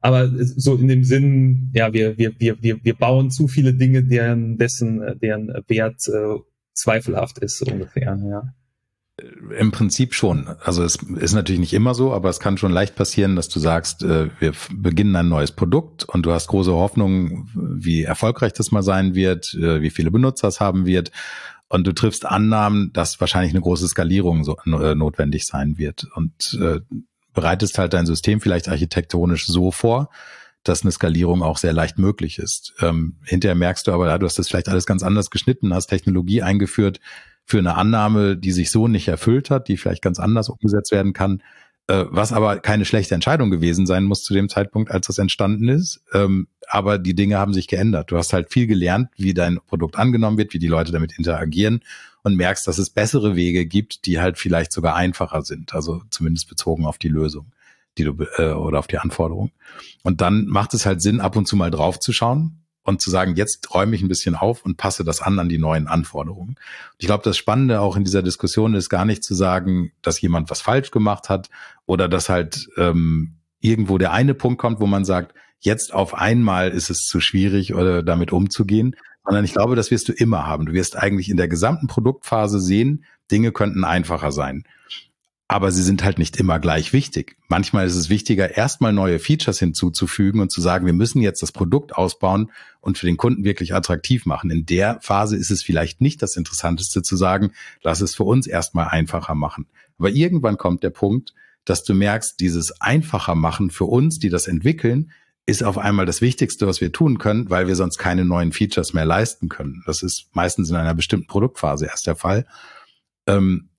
Aber 0.02 0.30
so 0.38 0.76
in 0.76 0.88
dem 0.88 1.04
Sinn, 1.04 1.72
ja, 1.74 1.92
wir, 1.92 2.18
wir, 2.18 2.34
wir, 2.40 2.62
wir, 2.62 2.84
wir 2.84 2.94
bauen 2.96 3.32
zu 3.32 3.48
viele 3.48 3.74
Dinge, 3.74 4.04
deren, 4.04 4.58
dessen, 4.58 5.02
deren 5.22 5.48
Wert 5.68 6.08
äh, 6.08 6.40
zweifelhaft 6.74 7.40
ist, 7.40 7.62
ungefähr, 7.64 8.18
ja. 8.30 8.54
Im 9.58 9.72
Prinzip 9.72 10.14
schon. 10.14 10.50
Also 10.62 10.84
es 10.84 10.98
ist 10.98 11.34
natürlich 11.34 11.62
nicht 11.62 11.74
immer 11.74 11.94
so, 11.94 12.12
aber 12.12 12.30
es 12.30 12.42
kann 12.42 12.58
schon 12.58 12.74
leicht 12.74 12.96
passieren, 12.96 13.38
dass 13.38 13.48
du 13.48 13.62
sagst, 13.62 14.04
äh, 14.04 14.30
wir 14.40 14.52
beginnen 14.74 15.16
ein 15.16 15.30
neues 15.30 15.54
Produkt 15.54 16.04
und 16.04 16.26
du 16.26 16.34
hast 16.34 16.48
große 16.48 16.74
Hoffnungen, 16.74 17.50
wie 17.56 18.04
erfolgreich 18.04 18.52
das 18.52 18.74
mal 18.74 18.84
sein 18.84 19.16
wird, 19.16 19.54
äh, 19.54 19.82
wie 19.82 19.90
viele 19.90 20.12
Benutzer 20.12 20.50
es 20.50 20.60
haben 20.60 20.86
wird. 20.86 21.12
Und 21.70 21.88
du 21.88 21.94
triffst 21.94 22.26
Annahmen, 22.26 22.92
dass 22.92 23.22
wahrscheinlich 23.22 23.54
eine 23.54 23.62
große 23.62 23.88
Skalierung 23.88 24.44
so, 24.44 24.58
äh, 24.66 24.96
notwendig 24.96 25.46
sein 25.46 25.78
wird. 25.78 26.08
Und 26.16 26.60
äh, 26.62 26.82
bereitest 27.36 27.78
halt 27.78 27.94
dein 27.94 28.08
System 28.08 28.42
vielleicht 28.42 28.68
architektonisch 28.68 29.46
so 29.46 29.72
vor, 29.72 30.10
dass 30.64 30.82
eine 30.82 30.92
Skalierung 30.92 31.44
auch 31.44 31.58
sehr 31.58 31.74
leicht 31.74 32.00
möglich 32.00 32.40
ist. 32.40 32.74
Ähm, 32.82 33.18
hinterher 33.24 33.56
merkst 33.56 33.86
du 33.86 33.92
aber, 33.92 34.08
ja, 34.08 34.18
du 34.18 34.26
hast 34.26 34.40
das 34.40 34.48
vielleicht 34.48 34.70
alles 34.70 34.88
ganz 34.88 35.04
anders 35.04 35.30
geschnitten, 35.30 35.74
hast 35.74 35.88
Technologie 35.88 36.42
eingeführt 36.42 37.00
für 37.46 37.60
eine 37.60 37.76
Annahme, 37.76 38.36
die 38.36 38.52
sich 38.52 38.72
so 38.72 38.88
nicht 38.88 39.08
erfüllt 39.08 39.52
hat, 39.52 39.68
die 39.68 39.78
vielleicht 39.78 40.02
ganz 40.02 40.20
anders 40.20 40.50
umgesetzt 40.50 40.92
werden 40.92 41.14
kann, 41.14 41.44
äh, 41.88 42.06
was 42.10 42.34
aber 42.34 42.58
keine 42.58 42.86
schlechte 42.86 43.14
Entscheidung 43.14 43.52
gewesen 43.52 43.86
sein 43.86 44.06
muss 44.06 44.24
zu 44.24 44.34
dem 44.34 44.50
Zeitpunkt, 44.50 44.90
als 44.90 45.06
das 45.06 45.20
entstanden 45.20 45.70
ist. 45.70 46.02
Ähm, 46.14 46.48
aber 46.68 46.98
die 46.98 47.14
Dinge 47.14 47.38
haben 47.38 47.54
sich 47.54 47.68
geändert. 47.68 48.10
Du 48.10 48.18
hast 48.18 48.34
halt 48.34 48.52
viel 48.52 48.66
gelernt, 48.66 49.10
wie 49.18 49.36
dein 49.36 49.60
Produkt 49.68 49.98
angenommen 49.98 50.40
wird, 50.40 50.56
wie 50.56 50.60
die 50.60 50.68
Leute 50.68 50.92
damit 50.92 51.16
interagieren 51.16 51.82
und 52.26 52.36
merkst, 52.36 52.66
dass 52.68 52.80
es 52.80 52.90
bessere 52.90 53.36
Wege 53.36 53.68
gibt, 53.68 54.08
die 54.08 54.20
halt 54.20 54.40
vielleicht 54.40 54.72
sogar 54.72 54.96
einfacher 54.96 55.44
sind, 55.44 55.76
also 55.76 56.02
zumindest 56.10 56.50
bezogen 56.50 56.88
auf 56.88 56.98
die 56.98 57.08
Lösung, 57.08 57.52
die 58.00 58.04
du 58.04 58.18
äh, 58.38 58.54
oder 58.54 58.80
auf 58.80 58.88
die 58.88 58.98
Anforderung. 58.98 59.52
Und 60.02 60.22
dann 60.22 60.48
macht 60.48 60.74
es 60.74 60.88
halt 60.88 61.04
Sinn, 61.04 61.22
ab 61.22 61.36
und 61.36 61.48
zu 61.48 61.56
mal 61.56 61.70
draufzuschauen 61.70 62.66
und 62.82 63.00
zu 63.00 63.12
sagen, 63.12 63.36
jetzt 63.36 63.72
räume 63.76 63.96
ich 63.96 64.02
ein 64.02 64.08
bisschen 64.08 64.34
auf 64.34 64.66
und 64.66 64.76
passe 64.76 65.04
das 65.04 65.22
an 65.22 65.38
an 65.38 65.50
die 65.50 65.60
neuen 65.60 65.88
Anforderungen. 65.88 66.56
Ich 66.98 67.06
glaube, 67.06 67.24
das 67.24 67.38
Spannende 67.38 67.80
auch 67.80 67.96
in 67.96 68.04
dieser 68.04 68.24
Diskussion 68.24 68.74
ist 68.74 68.90
gar 68.90 69.06
nicht 69.06 69.24
zu 69.24 69.36
sagen, 69.36 69.92
dass 70.02 70.20
jemand 70.20 70.50
was 70.50 70.62
falsch 70.62 70.90
gemacht 70.90 71.30
hat 71.30 71.52
oder 71.86 72.10
dass 72.10 72.28
halt 72.28 72.70
ähm, 72.76 73.36
irgendwo 73.60 74.00
der 74.00 74.14
eine 74.14 74.34
Punkt 74.34 74.60
kommt, 74.60 74.80
wo 74.80 74.88
man 74.88 75.06
sagt, 75.06 75.36
jetzt 75.60 75.94
auf 75.94 76.16
einmal 76.16 76.72
ist 76.72 76.90
es 76.90 77.06
zu 77.06 77.20
schwierig 77.20 77.76
oder 77.76 78.02
damit 78.02 78.32
umzugehen, 78.32 78.96
sondern 79.26 79.44
ich 79.44 79.54
glaube, 79.54 79.76
das 79.76 79.92
wirst 79.92 80.08
du 80.08 80.14
immer 80.14 80.46
haben. 80.46 80.66
Du 80.66 80.74
wirst 80.74 80.98
eigentlich 80.98 81.30
in 81.30 81.38
der 81.38 81.48
gesamten 81.48 81.88
Produktphase 81.88 82.60
sehen, 82.60 83.06
Dinge 83.32 83.52
könnten 83.52 83.84
einfacher 83.84 84.32
sein. 84.32 84.64
Aber 85.48 85.72
sie 85.72 85.84
sind 85.84 86.04
halt 86.04 86.18
nicht 86.18 86.38
immer 86.38 86.60
gleich 86.60 86.92
wichtig. 86.92 87.38
Manchmal 87.50 87.86
ist 87.86 87.96
es 87.96 88.10
wichtiger, 88.10 88.58
erstmal 88.58 88.94
neue 88.94 89.20
Features 89.20 89.60
hinzuzufügen 89.60 90.42
und 90.42 90.52
zu 90.52 90.60
sagen, 90.60 90.88
wir 90.88 90.94
müssen 90.94 91.22
jetzt 91.22 91.44
das 91.44 91.52
Produkt 91.52 91.96
ausbauen 91.96 92.52
und 92.82 92.98
für 92.98 93.06
den 93.06 93.18
Kunden 93.18 93.44
wirklich 93.44 93.76
attraktiv 93.76 94.26
machen. 94.26 94.50
In 94.50 94.66
der 94.66 95.00
Phase 95.02 95.38
ist 95.38 95.52
es 95.52 95.62
vielleicht 95.62 96.02
nicht 96.02 96.24
das 96.24 96.36
Interessanteste 96.36 97.04
zu 97.04 97.16
sagen, 97.16 97.52
lass 97.84 98.02
es 98.02 98.16
für 98.16 98.24
uns 98.24 98.48
erstmal 98.48 98.88
einfacher 98.88 99.36
machen. 99.36 99.68
Aber 100.00 100.10
irgendwann 100.10 100.58
kommt 100.58 100.84
der 100.84 100.90
Punkt, 100.90 101.36
dass 101.64 101.84
du 101.84 101.94
merkst, 101.94 102.40
dieses 102.40 102.82
einfacher 102.82 103.36
machen 103.36 103.70
für 103.70 103.86
uns, 103.86 104.18
die 104.18 104.30
das 104.30 104.48
entwickeln, 104.48 105.12
ist 105.46 105.64
auf 105.64 105.78
einmal 105.78 106.06
das 106.06 106.22
Wichtigste, 106.22 106.66
was 106.66 106.82
wir 106.82 106.92
tun 106.92 107.20
können, 107.20 107.50
weil 107.50 107.68
wir 107.68 107.76
sonst 107.76 107.98
keine 107.98 108.26
neuen 108.26 108.52
Features 108.52 108.94
mehr 108.94 109.06
leisten 109.06 109.48
können. 109.48 109.84
Das 109.86 110.02
ist 110.02 110.30
meistens 110.34 110.70
in 110.70 110.76
einer 110.76 110.96
bestimmten 110.96 111.28
Produktphase 111.28 111.86
erst 111.86 112.08
der 112.08 112.16
Fall. 112.16 112.46
Ähm, 113.28 113.70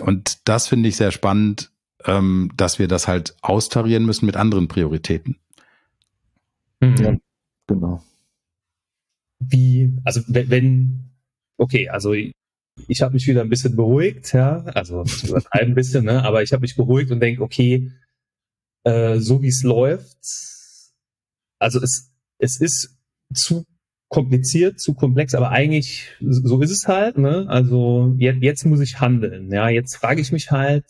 und 0.00 0.48
das 0.48 0.68
finde 0.68 0.88
ich 0.88 0.96
sehr 0.96 1.12
spannend, 1.12 1.70
ähm, 2.04 2.50
dass 2.56 2.78
wir 2.78 2.88
das 2.88 3.06
halt 3.06 3.36
austarieren 3.42 4.04
müssen 4.04 4.26
mit 4.26 4.36
anderen 4.36 4.66
Prioritäten. 4.66 5.38
Mhm. 6.80 6.96
Ja, 6.96 7.16
genau. 7.68 8.02
Wie, 9.38 9.92
also 10.04 10.22
wenn, 10.26 11.10
okay, 11.58 11.88
also 11.88 12.12
ich, 12.12 12.32
ich 12.88 13.02
habe 13.02 13.14
mich 13.14 13.26
wieder 13.26 13.42
ein 13.42 13.48
bisschen 13.48 13.76
beruhigt, 13.76 14.32
ja, 14.32 14.64
also 14.64 15.04
ein 15.50 15.74
bisschen, 15.74 16.04
ne, 16.06 16.24
aber 16.24 16.42
ich 16.42 16.52
habe 16.52 16.62
mich 16.62 16.74
beruhigt 16.74 17.10
und 17.12 17.20
denke, 17.20 17.42
okay, 17.42 17.92
äh, 18.84 19.18
so 19.18 19.42
wie 19.42 19.48
es 19.48 19.62
läuft, 19.62 20.18
also 21.62 21.80
es, 21.80 22.10
es 22.38 22.60
ist 22.60 22.98
zu 23.34 23.64
kompliziert, 24.08 24.78
zu 24.78 24.92
komplex, 24.92 25.34
aber 25.34 25.50
eigentlich 25.50 26.10
so 26.20 26.60
ist 26.60 26.70
es 26.70 26.86
halt. 26.86 27.16
Ne? 27.16 27.46
Also 27.48 28.14
jetzt, 28.18 28.42
jetzt 28.42 28.66
muss 28.66 28.80
ich 28.80 29.00
handeln. 29.00 29.50
Ja, 29.50 29.68
jetzt 29.68 29.96
frage 29.96 30.20
ich 30.20 30.32
mich 30.32 30.50
halt. 30.50 30.84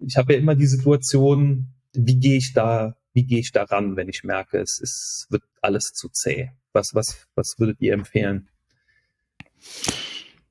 Ich 0.00 0.16
habe 0.16 0.32
ja 0.32 0.38
immer 0.38 0.56
die 0.56 0.66
Situation, 0.66 1.74
wie 1.92 2.18
gehe 2.18 2.38
ich 2.38 2.52
da, 2.54 2.96
wie 3.12 3.24
gehe 3.24 3.38
ich 3.38 3.52
da 3.52 3.64
ran, 3.64 3.96
wenn 3.96 4.08
ich 4.08 4.24
merke, 4.24 4.58
es 4.58 4.80
ist, 4.80 5.26
wird 5.30 5.42
alles 5.60 5.92
zu 5.92 6.08
zäh. 6.08 6.50
Was, 6.72 6.94
was, 6.94 7.28
was 7.34 7.54
würdet 7.58 7.80
ihr 7.80 7.92
empfehlen? 7.92 8.48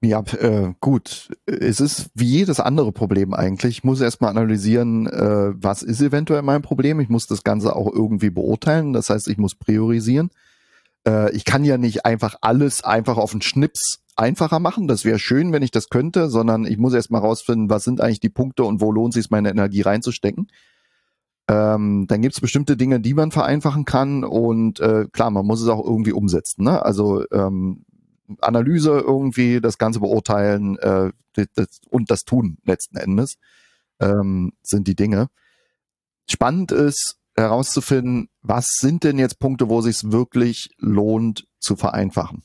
Ja, 0.01 0.23
äh, 0.39 0.73
gut. 0.79 1.29
Es 1.45 1.81
ist 1.81 2.09
wie 2.15 2.25
jedes 2.25 2.61
andere 2.61 2.93
Problem 2.93 3.33
eigentlich. 3.33 3.79
Ich 3.79 3.83
muss 3.83 3.99
erstmal 3.99 4.29
analysieren, 4.29 5.07
äh, 5.07 5.51
was 5.61 5.83
ist 5.83 6.01
eventuell 6.01 6.41
mein 6.41 6.61
Problem. 6.61 7.01
Ich 7.01 7.09
muss 7.09 7.27
das 7.27 7.43
Ganze 7.43 7.75
auch 7.75 7.91
irgendwie 7.91 8.29
beurteilen. 8.29 8.93
Das 8.93 9.09
heißt, 9.09 9.27
ich 9.27 9.37
muss 9.37 9.55
priorisieren. 9.55 10.29
Äh, 11.05 11.31
ich 11.35 11.43
kann 11.43 11.65
ja 11.65 11.77
nicht 11.77 12.05
einfach 12.05 12.35
alles 12.41 12.83
einfach 12.83 13.17
auf 13.17 13.31
den 13.31 13.41
Schnips 13.41 13.99
einfacher 14.15 14.59
machen. 14.59 14.87
Das 14.87 15.03
wäre 15.03 15.19
schön, 15.19 15.51
wenn 15.51 15.63
ich 15.63 15.71
das 15.71 15.89
könnte, 15.89 16.29
sondern 16.29 16.65
ich 16.65 16.77
muss 16.77 16.93
erstmal 16.93 17.21
rausfinden, 17.21 17.69
was 17.69 17.83
sind 17.83 17.99
eigentlich 17.99 18.21
die 18.21 18.29
Punkte 18.29 18.63
und 18.63 18.79
wo 18.79 18.93
lohnt 18.93 19.15
es 19.15 19.23
sich, 19.23 19.31
meine 19.31 19.49
Energie 19.49 19.81
reinzustecken. 19.81 20.47
Ähm, 21.49 22.05
dann 22.07 22.21
gibt 22.21 22.35
es 22.35 22.41
bestimmte 22.41 22.77
Dinge, 22.77 22.99
die 22.99 23.13
man 23.13 23.31
vereinfachen 23.31 23.83
kann 23.83 24.23
und 24.23 24.79
äh, 24.79 25.07
klar, 25.11 25.31
man 25.31 25.45
muss 25.45 25.61
es 25.61 25.67
auch 25.67 25.83
irgendwie 25.83 26.11
umsetzen. 26.13 26.63
Ne? 26.63 26.85
Also 26.85 27.23
ähm, 27.31 27.85
Analyse 28.41 28.91
irgendwie, 28.91 29.61
das 29.61 29.77
Ganze 29.77 29.99
beurteilen 29.99 30.77
äh, 30.77 31.11
das, 31.55 31.81
und 31.89 32.11
das 32.11 32.23
tun 32.23 32.57
letzten 32.63 32.97
Endes 32.97 33.35
ähm, 33.99 34.53
sind 34.61 34.87
die 34.87 34.95
Dinge. 34.95 35.27
Spannend 36.29 36.71
ist 36.71 37.17
herauszufinden, 37.35 38.29
was 38.41 38.67
sind 38.79 39.03
denn 39.03 39.17
jetzt 39.17 39.39
Punkte, 39.39 39.69
wo 39.69 39.79
es 39.79 39.85
sich 39.85 40.11
wirklich 40.11 40.69
lohnt 40.77 41.47
zu 41.59 41.75
vereinfachen. 41.75 42.43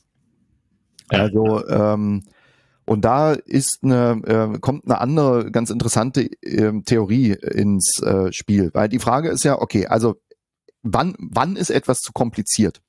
Also 1.09 1.67
ähm, 1.67 2.23
und 2.85 3.03
da 3.03 3.33
ist 3.33 3.79
eine, 3.83 4.21
äh, 4.25 4.59
kommt 4.59 4.85
eine 4.85 4.99
andere 4.99 5.51
ganz 5.51 5.71
interessante 5.71 6.29
äh, 6.41 6.81
Theorie 6.83 7.31
ins 7.31 7.99
äh, 8.01 8.31
Spiel, 8.31 8.69
weil 8.73 8.89
die 8.89 8.99
Frage 8.99 9.29
ist 9.29 9.43
ja, 9.43 9.59
okay, 9.59 9.87
also 9.87 10.15
wann, 10.83 11.15
wann 11.17 11.55
ist 11.55 11.71
etwas 11.71 11.99
zu 11.99 12.13
kompliziert? 12.13 12.81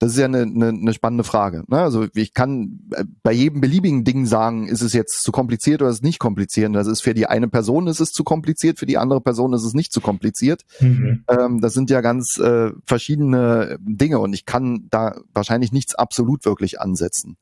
Das 0.00 0.12
ist 0.12 0.18
ja 0.18 0.24
eine, 0.24 0.42
eine, 0.42 0.68
eine 0.68 0.94
spannende 0.94 1.24
Frage. 1.24 1.62
Ne? 1.68 1.78
Also 1.78 2.06
ich 2.14 2.32
kann 2.32 2.80
äh, 2.92 3.04
bei 3.22 3.32
jedem 3.32 3.60
beliebigen 3.60 4.02
Ding 4.02 4.24
sagen, 4.24 4.66
ist 4.66 4.80
es 4.80 4.94
jetzt 4.94 5.22
zu 5.22 5.30
kompliziert 5.30 5.82
oder 5.82 5.90
ist 5.90 5.96
es 5.96 6.02
nicht 6.02 6.18
kompliziert. 6.18 6.74
Das 6.74 6.86
ist 6.86 7.02
für 7.02 7.12
die 7.12 7.26
eine 7.26 7.48
Person 7.48 7.86
ist 7.86 8.00
es 8.00 8.10
zu 8.10 8.24
kompliziert, 8.24 8.78
für 8.78 8.86
die 8.86 8.96
andere 8.96 9.20
Person 9.20 9.52
ist 9.52 9.62
es 9.62 9.74
nicht 9.74 9.92
zu 9.92 10.00
kompliziert. 10.00 10.62
Mhm. 10.80 11.24
Ähm, 11.28 11.60
das 11.60 11.74
sind 11.74 11.90
ja 11.90 12.00
ganz 12.00 12.38
äh, 12.38 12.70
verschiedene 12.86 13.76
Dinge 13.82 14.20
und 14.20 14.32
ich 14.32 14.46
kann 14.46 14.86
da 14.88 15.20
wahrscheinlich 15.34 15.70
nichts 15.70 15.94
absolut 15.94 16.46
wirklich 16.46 16.80
ansetzen. 16.80 17.36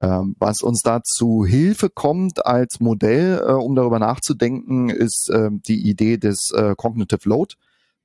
Ähm, 0.00 0.36
was 0.38 0.62
uns 0.62 0.82
da 0.82 1.02
zu 1.02 1.44
Hilfe 1.44 1.90
kommt 1.90 2.46
als 2.46 2.78
Modell, 2.78 3.42
äh, 3.44 3.50
um 3.50 3.74
darüber 3.74 3.98
nachzudenken, 3.98 4.88
ist 4.88 5.30
äh, 5.30 5.50
die 5.50 5.88
Idee 5.88 6.16
des 6.16 6.52
äh, 6.52 6.76
Cognitive 6.76 7.28
Load. 7.28 7.56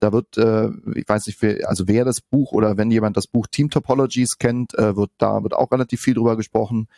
Da 0.04 0.12
wird, 0.12 0.38
äh, 0.38 0.68
ich 0.96 1.08
weiß 1.08 1.28
nicht, 1.28 1.42
wer, 1.42 1.70
also 1.70 1.88
wer 1.88 2.04
das 2.04 2.20
Buch 2.20 2.52
oder 2.52 2.76
wenn 2.76 2.92
jemand 2.92 3.16
das 3.16 3.26
Buch 3.26 3.48
Team 3.48 3.70
Topologies 3.70 4.38
kennt, 4.38 4.78
äh, 4.78 4.98
wird 4.98 5.12
da 5.18 5.42
wird 5.44 5.54
auch 5.54 5.72
relativ 5.72 6.02
viel 6.02 6.14
drüber 6.14 6.36
gesprochen. 6.36 6.90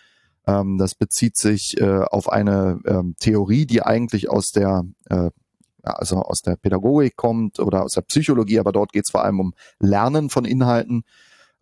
Ähm, 0.47 0.79
das 0.79 0.95
bezieht 0.95 1.37
sich 1.37 1.79
äh, 1.79 1.99
auf 2.09 2.29
eine 2.29 2.79
ähm, 2.85 3.15
Theorie, 3.19 3.67
die 3.67 3.83
eigentlich 3.83 4.31
aus 4.31 4.49
der 4.49 4.85
äh, 5.11 5.29
also 5.83 6.17
aus 6.17 6.41
der 6.41 6.55
Pädagogik 6.55 7.15
kommt 7.15 7.59
oder 7.59 7.83
aus 7.83 7.91
der 7.91 8.01
Psychologie, 8.01 8.57
aber 8.59 8.71
dort 8.71 8.91
geht 8.91 9.03
es 9.05 9.11
vor 9.11 9.23
allem 9.23 9.39
um 9.39 9.53
Lernen 9.79 10.31
von 10.31 10.43
Inhalten. 10.43 11.03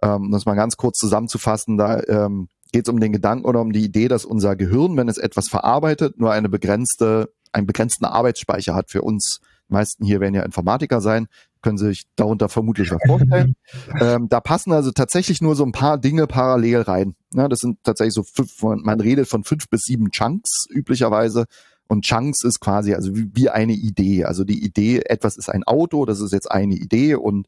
Ähm, 0.01 0.23
um 0.23 0.31
das 0.31 0.45
mal 0.45 0.55
ganz 0.55 0.77
kurz 0.77 0.97
zusammenzufassen, 0.97 1.77
da 1.77 2.01
ähm, 2.03 2.47
geht 2.71 2.87
es 2.87 2.93
um 2.93 3.01
den 3.01 3.11
Gedanken 3.11 3.45
oder 3.45 3.59
um 3.59 3.73
die 3.73 3.83
Idee, 3.83 4.07
dass 4.07 4.23
unser 4.23 4.55
Gehirn, 4.55 4.95
wenn 4.95 5.09
es 5.09 5.17
etwas 5.17 5.49
verarbeitet, 5.49 6.19
nur 6.19 6.31
eine 6.31 6.47
begrenzte, 6.47 7.33
einen 7.51 7.67
begrenzten 7.67 8.05
Arbeitsspeicher 8.05 8.75
hat 8.75 8.89
für 8.89 9.01
uns 9.01 9.41
meisten 9.73 10.05
hier 10.05 10.19
werden 10.19 10.35
ja 10.35 10.43
Informatiker 10.43 11.01
sein, 11.01 11.27
können 11.61 11.77
sich 11.77 12.03
darunter 12.15 12.49
vermutlich 12.49 12.91
was 12.91 13.01
vorstellen. 13.05 13.55
ähm, 13.99 14.29
da 14.29 14.39
passen 14.39 14.71
also 14.71 14.91
tatsächlich 14.91 15.41
nur 15.41 15.55
so 15.55 15.65
ein 15.65 15.71
paar 15.71 15.97
Dinge 15.97 16.27
parallel 16.27 16.81
rein. 16.81 17.15
Ja, 17.33 17.47
das 17.47 17.59
sind 17.59 17.79
tatsächlich 17.83 18.13
so 18.13 18.23
fünf, 18.23 18.61
man 18.61 18.99
redet 18.99 19.27
von 19.27 19.43
fünf 19.43 19.69
bis 19.69 19.81
sieben 19.83 20.11
Chunks 20.11 20.67
üblicherweise. 20.69 21.45
Und 21.87 22.05
Chunks 22.05 22.43
ist 22.43 22.59
quasi 22.59 22.93
also 22.93 23.15
wie, 23.15 23.29
wie 23.33 23.49
eine 23.49 23.73
Idee. 23.73 24.25
Also 24.25 24.43
die 24.43 24.63
Idee, 24.63 25.01
etwas 25.05 25.37
ist 25.37 25.49
ein 25.49 25.63
Auto, 25.63 26.05
das 26.05 26.21
ist 26.21 26.33
jetzt 26.33 26.51
eine 26.51 26.75
Idee 26.75 27.15
und 27.15 27.47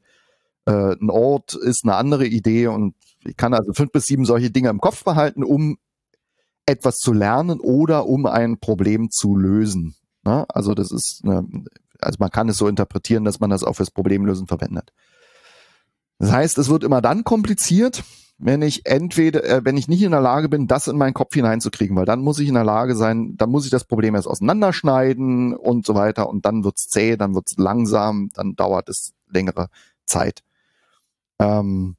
äh, 0.65 0.95
ein 0.95 1.09
Ort 1.09 1.55
ist 1.55 1.83
eine 1.83 1.95
andere 1.95 2.25
Idee 2.25 2.67
und 2.67 2.95
ich 3.23 3.37
kann 3.37 3.53
also 3.53 3.73
fünf 3.73 3.91
bis 3.91 4.05
sieben 4.05 4.25
solche 4.25 4.51
Dinge 4.51 4.69
im 4.69 4.79
Kopf 4.79 5.03
behalten, 5.03 5.43
um 5.43 5.77
etwas 6.65 6.97
zu 6.97 7.13
lernen 7.13 7.59
oder 7.59 8.07
um 8.07 8.25
ein 8.25 8.59
Problem 8.59 9.09
zu 9.09 9.35
lösen. 9.35 9.95
Ja, 10.25 10.45
also 10.49 10.73
das 10.73 10.91
ist 10.91 11.21
eine 11.23 11.47
also 12.05 12.17
man 12.19 12.29
kann 12.29 12.49
es 12.49 12.57
so 12.57 12.67
interpretieren, 12.67 13.25
dass 13.25 13.39
man 13.39 13.49
das 13.49 13.63
auch 13.63 13.73
fürs 13.73 13.91
Problemlösen 13.91 14.47
verwendet. 14.47 14.91
Das 16.19 16.31
heißt, 16.31 16.57
es 16.57 16.69
wird 16.69 16.83
immer 16.83 17.01
dann 17.01 17.23
kompliziert, 17.23 18.03
wenn 18.37 18.61
ich 18.61 18.85
entweder, 18.85 19.43
äh, 19.43 19.61
wenn 19.63 19.77
ich 19.77 19.87
nicht 19.87 20.01
in 20.01 20.11
der 20.11 20.21
Lage 20.21 20.49
bin, 20.49 20.67
das 20.67 20.87
in 20.87 20.97
meinen 20.97 21.13
Kopf 21.13 21.33
hineinzukriegen, 21.33 21.95
weil 21.95 22.05
dann 22.05 22.21
muss 22.21 22.39
ich 22.39 22.47
in 22.47 22.53
der 22.53 22.63
Lage 22.63 22.95
sein, 22.95 23.35
dann 23.37 23.49
muss 23.49 23.65
ich 23.65 23.71
das 23.71 23.85
Problem 23.85 24.15
erst 24.15 24.27
auseinanderschneiden 24.27 25.53
und 25.53 25.85
so 25.85 25.95
weiter 25.95 26.29
und 26.29 26.45
dann 26.45 26.63
wird's 26.63 26.89
zäh, 26.89 27.15
dann 27.17 27.33
wird's 27.33 27.55
langsam, 27.57 28.29
dann 28.33 28.55
dauert 28.55 28.89
es 28.89 29.13
längere 29.29 29.69
Zeit. 30.05 30.41
Ähm, 31.39 31.95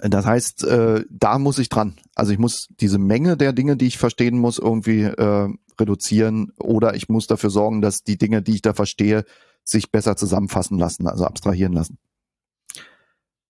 das 0.00 0.26
heißt, 0.26 0.64
äh, 0.64 1.04
da 1.10 1.38
muss 1.38 1.58
ich 1.58 1.68
dran. 1.68 1.96
Also 2.14 2.32
ich 2.32 2.38
muss 2.38 2.68
diese 2.80 2.98
Menge 2.98 3.36
der 3.36 3.52
Dinge, 3.52 3.76
die 3.76 3.86
ich 3.86 3.98
verstehen 3.98 4.38
muss, 4.38 4.58
irgendwie 4.58 5.02
äh, 5.02 5.48
reduzieren 5.80 6.52
oder 6.58 6.94
ich 6.94 7.08
muss 7.08 7.26
dafür 7.26 7.50
sorgen, 7.50 7.82
dass 7.82 8.02
die 8.02 8.18
Dinge, 8.18 8.42
die 8.42 8.54
ich 8.54 8.62
da 8.62 8.72
verstehe, 8.72 9.24
sich 9.64 9.90
besser 9.90 10.16
zusammenfassen 10.16 10.78
lassen, 10.78 11.06
also 11.06 11.24
abstrahieren 11.24 11.72
lassen. 11.72 11.98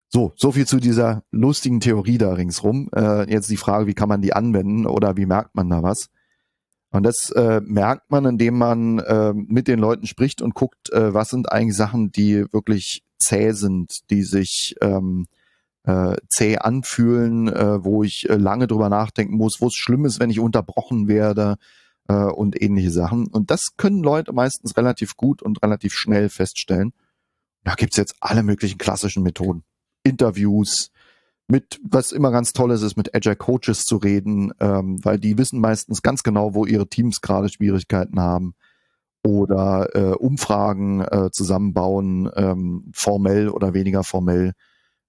So, 0.09 0.33
so 0.37 0.53
viel 0.53 0.67
zu 0.67 0.79
dieser 0.79 1.25
lustigen 1.31 1.81
Theorie 1.81 2.17
da 2.19 2.33
ringsrum. 2.33 2.89
Äh, 2.95 3.31
jetzt 3.31 3.51
die 3.51 3.57
Frage, 3.57 3.87
wie 3.87 3.95
kann 3.95 4.09
man 4.09 4.23
die 4.23 4.33
anwenden 4.33 4.87
oder 4.87 5.17
wie 5.17 5.27
merkt 5.27 5.55
man 5.55 5.69
da 5.69 5.83
was? 5.83 6.09
Und 6.91 7.03
das 7.03 7.31
äh, 7.31 7.61
merkt 7.65 8.11
man, 8.11 8.25
indem 8.25 8.57
man 8.57 9.01
äh, 9.01 9.33
mit 9.35 9.69
den 9.69 9.79
Leuten 9.79 10.07
spricht 10.07 10.41
und 10.41 10.55
guckt, 10.55 10.91
äh, 10.93 11.13
was 11.13 11.29
sind 11.31 11.51
eigentlich 11.51 11.77
Sachen, 11.77 12.13
die 12.13 12.47
wirklich 12.53 13.03
zäh 13.19 13.53
sind, 13.53 14.11
die 14.11 14.23
sich 14.23 14.77
ähm, 14.81 15.27
äh, 15.83 16.17
zäh 16.29 16.59
anfühlen, 16.59 17.49
äh, 17.49 17.85
wo 17.85 18.03
ich 18.03 18.31
äh, 18.31 18.37
lange 18.37 18.67
drüber 18.67 18.89
nachdenken 18.89 19.37
muss, 19.37 19.61
wo 19.61 19.67
es 19.67 19.75
schlimm 19.75 20.05
ist, 20.05 20.21
wenn 20.21 20.31
ich 20.31 20.41
unterbrochen 20.41 21.09
werde, 21.09 21.57
äh, 22.09 22.15
und 22.15 22.61
ähnliche 22.61 22.91
Sachen. 22.91 23.27
Und 23.29 23.51
das 23.51 23.77
können 23.77 24.03
Leute 24.03 24.33
meistens 24.33 24.77
relativ 24.77 25.17
gut 25.17 25.43
und 25.43 25.63
relativ 25.63 25.95
schnell 25.95 26.29
feststellen. 26.29 26.93
Da 27.65 27.75
gibt's 27.75 27.97
jetzt 27.97 28.17
alle 28.21 28.43
möglichen 28.43 28.79
klassischen 28.79 29.23
Methoden. 29.23 29.65
Interviews, 30.05 30.91
mit, 31.49 31.81
was 31.83 32.13
immer 32.13 32.31
ganz 32.31 32.53
toll 32.53 32.73
ist, 32.73 32.83
ist 32.83 32.97
mit 32.97 33.15
Agile 33.15 33.37
Coaches 33.37 33.85
zu 33.85 33.97
reden, 33.97 34.53
ähm, 34.61 34.99
weil 35.05 35.19
die 35.19 35.39
wissen 35.39 35.61
meistens 35.61 36.03
ganz 36.03 36.23
genau, 36.23 36.55
wo 36.55 36.67
ihre 36.67 36.89
Teams 36.89 37.21
gerade 37.21 37.49
Schwierigkeiten 37.49 38.21
haben. 38.21 38.55
Oder 39.25 39.95
äh, 39.95 40.15
Umfragen 40.15 41.01
äh, 41.01 41.31
zusammenbauen, 41.33 42.31
ähm, 42.37 42.91
formell 42.93 43.49
oder 43.49 43.75
weniger 43.75 44.05
formell. 44.05 44.53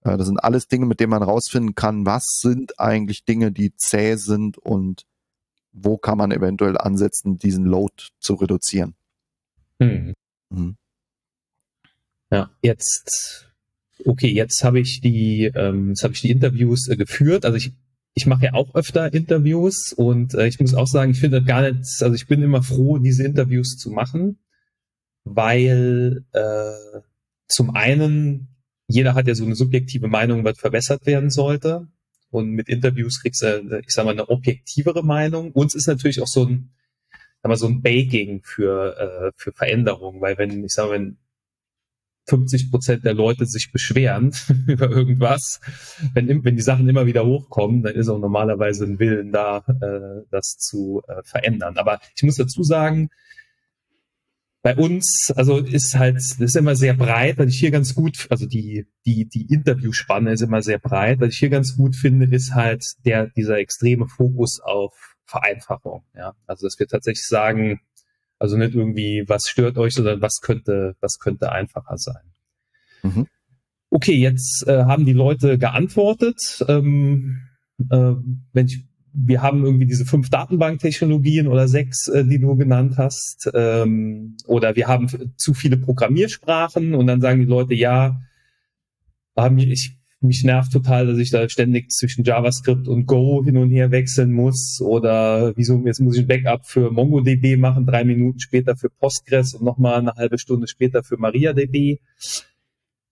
Äh, 0.04 0.18
das 0.18 0.28
sind 0.28 0.44
alles 0.44 0.68
Dinge, 0.68 0.86
mit 0.86 1.00
denen 1.00 1.12
man 1.12 1.24
rausfinden 1.24 1.76
kann, 1.76 2.06
was 2.06 2.38
sind 2.42 2.80
eigentlich 2.80 3.26
Dinge, 3.26 3.52
die 3.52 3.76
zäh 3.76 4.16
sind 4.16 4.58
und 4.58 5.06
wo 5.80 5.98
kann 5.98 6.18
man 6.18 6.32
eventuell 6.32 6.78
ansetzen, 6.78 7.38
diesen 7.38 7.66
Load 7.66 7.94
zu 8.20 8.36
reduzieren. 8.36 8.96
Hm. 9.82 10.14
Mhm. 10.50 10.76
Ja, 12.32 12.50
jetzt, 12.62 13.50
okay, 14.06 14.30
jetzt 14.30 14.64
habe 14.64 14.80
ich 14.80 15.02
die, 15.02 15.52
ähm, 15.56 15.90
jetzt 15.90 16.04
habe 16.04 16.14
ich 16.14 16.22
die 16.22 16.32
Interviews 16.32 16.88
äh, 16.88 16.98
geführt. 16.98 17.46
Also 17.46 17.58
ich, 17.58 17.74
ich 18.16 18.26
mache 18.26 18.46
ja 18.46 18.54
auch 18.54 18.76
öfter 18.76 19.14
Interviews 19.14 19.94
und 19.94 20.34
äh, 20.34 20.48
ich 20.48 20.60
muss 20.60 20.74
auch 20.74 20.88
sagen, 20.88 21.12
ich 21.12 21.20
finde 21.20 21.44
gar 21.44 21.62
nicht, 21.62 21.86
also 22.02 22.14
ich 22.14 22.28
bin 22.28 22.42
immer 22.42 22.64
froh, 22.64 22.98
diese 22.98 23.24
Interviews 23.24 23.78
zu 23.78 23.92
machen, 23.92 24.40
weil 25.24 26.26
äh, 26.34 27.00
zum 27.48 27.76
einen 27.76 28.50
jeder 28.88 29.16
hat 29.16 29.28
ja 29.28 29.36
so 29.36 29.46
eine 29.46 29.56
subjektive 29.56 30.08
Meinung, 30.08 30.44
was 30.44 30.58
verbessert 30.58 31.06
werden 31.06 31.30
sollte. 31.30 31.88
Und 32.30 32.52
mit 32.52 32.70
Interviews 32.70 33.22
kriegst 33.22 33.42
du, 33.42 33.82
ich 33.86 33.94
sag 33.94 34.06
mal, 34.06 34.12
eine 34.12 34.30
objektivere 34.30 35.04
Meinung. 35.04 35.52
Uns 35.52 35.76
ist 35.76 35.88
natürlich 35.88 36.22
auch 36.22 36.28
so 36.28 36.46
ein, 36.46 36.72
haben 37.44 37.52
wir 37.52 37.58
so 37.58 37.68
ein 37.68 37.82
Baking 37.82 38.42
für, 38.44 38.98
äh, 38.98 39.32
für 39.36 39.54
Veränderungen, 39.54 40.22
weil 40.22 40.38
wenn, 40.38 40.64
ich 40.64 40.74
sage, 40.74 40.92
wenn 40.92 41.18
50 42.28 42.72
Prozent 42.72 43.06
der 43.06 43.14
Leute 43.14 43.46
sich 43.46 43.72
beschweren 43.72 44.36
über 44.68 44.90
irgendwas, 44.90 45.62
wenn, 46.14 46.44
wenn 46.44 46.56
die 46.56 46.62
Sachen 46.62 46.88
immer 46.90 47.06
wieder 47.06 47.26
hochkommen, 47.26 47.84
dann 47.84 47.96
ist 47.96 48.10
auch 48.10 48.20
normalerweise 48.20 48.86
ein 48.86 49.00
Willen 49.00 49.32
da, 49.32 49.64
äh, 49.82 50.26
das 50.30 50.58
zu 50.58 51.02
äh, 51.08 51.24
verändern. 51.24 51.78
Aber 51.78 52.00
ich 52.16 52.24
muss 52.24 52.36
dazu 52.36 52.64
sagen, 52.64 53.10
bei 54.68 54.76
uns, 54.76 55.32
also 55.34 55.60
ist 55.60 55.96
halt, 55.98 56.18
das 56.18 56.38
ist 56.42 56.58
immer 56.58 56.76
sehr 56.76 56.94
breit, 56.94 57.38
weil 57.38 57.48
ich 57.48 57.58
hier 57.58 57.72
ganz 57.72 57.96
gut, 57.96 58.28
also 58.30 58.46
die, 58.46 58.86
die, 59.06 59.26
die 59.26 59.46
Interviewspanne 59.54 60.34
ist 60.34 60.42
immer 60.42 60.62
sehr 60.62 60.78
breit, 60.78 61.22
weil 61.22 61.30
ich 61.30 61.38
hier 61.38 61.48
ganz 61.48 61.78
gut 61.78 61.96
finde, 61.96 62.26
ist 62.26 62.54
halt 62.54 62.84
der, 63.06 63.28
dieser 63.28 63.60
extreme 63.60 64.10
Fokus 64.10 64.60
auf 64.60 65.16
Vereinfachung. 65.24 66.04
Ja, 66.14 66.34
also 66.48 66.68
dass 66.68 66.78
wir 66.80 66.88
tatsächlich 66.88 67.26
sagen, 67.26 67.80
also 68.40 68.58
nicht 68.58 68.76
irgendwie, 68.76 69.24
was 69.26 69.48
stört 69.48 69.78
euch, 69.78 69.94
sondern 69.94 70.22
was 70.22 70.42
könnte, 70.42 70.98
was 71.00 71.18
könnte 71.18 71.54
einfacher 71.54 71.98
sein. 71.98 72.34
Mhm. 73.04 73.28
Okay, 73.90 74.16
jetzt 74.16 74.68
äh, 74.68 74.84
haben 74.84 75.06
die 75.06 75.14
Leute 75.14 75.58
geantwortet. 75.58 76.62
Ähm, 76.68 77.40
äh, 77.90 78.16
wenn 78.52 78.66
ich, 78.66 78.84
wir 79.20 79.42
haben 79.42 79.66
irgendwie 79.66 79.88
diese 79.88 80.06
fünf 80.06 80.30
Datenbanktechnologien 80.30 81.48
oder 81.48 81.68
sechs, 81.68 82.08
äh, 82.08 82.24
die 82.24 82.40
du 82.40 82.56
genannt 82.56 82.96
hast, 82.98 83.50
ähm, 83.54 84.38
oder 84.46 84.76
wir 84.76 84.88
haben 84.88 85.08
zu 85.38 85.54
viele 85.54 85.78
Programmiersprachen 85.78 86.94
und 86.94 87.08
dann 87.08 87.22
sagen 87.22 87.40
die 87.40 87.46
Leute, 87.46 87.74
ja, 87.74 88.22
haben 89.36 89.58
ich 89.58 89.98
mich 90.20 90.44
nervt 90.44 90.72
total, 90.72 91.08
dass 91.08 91.18
ich 91.20 91.30
da 91.30 91.48
ständig 91.48 91.92
zwischen 91.92 92.24
JavaScript 92.24 92.88
und 92.88 93.06
Go 93.06 93.44
hin 93.44 93.58
und 93.58 93.70
her 93.70 93.92
wechseln 93.92 94.32
muss 94.32 94.82
oder 94.82 95.56
wieso 95.56 95.84
jetzt 95.86 96.00
muss 96.00 96.16
ich 96.16 96.24
ein 96.24 96.28
Backup 96.28 96.66
für 96.66 96.92
MongoDB 96.92 97.58
machen, 97.58 97.86
drei 97.86 98.04
Minuten 98.04 98.40
später 98.40 98.76
für 98.76 98.90
Postgres 98.90 99.54
und 99.54 99.64
nochmal 99.64 100.00
eine 100.00 100.14
halbe 100.14 100.40
Stunde 100.40 100.68
später 100.68 101.04
für 101.04 101.18
MariaDB. 101.18 102.00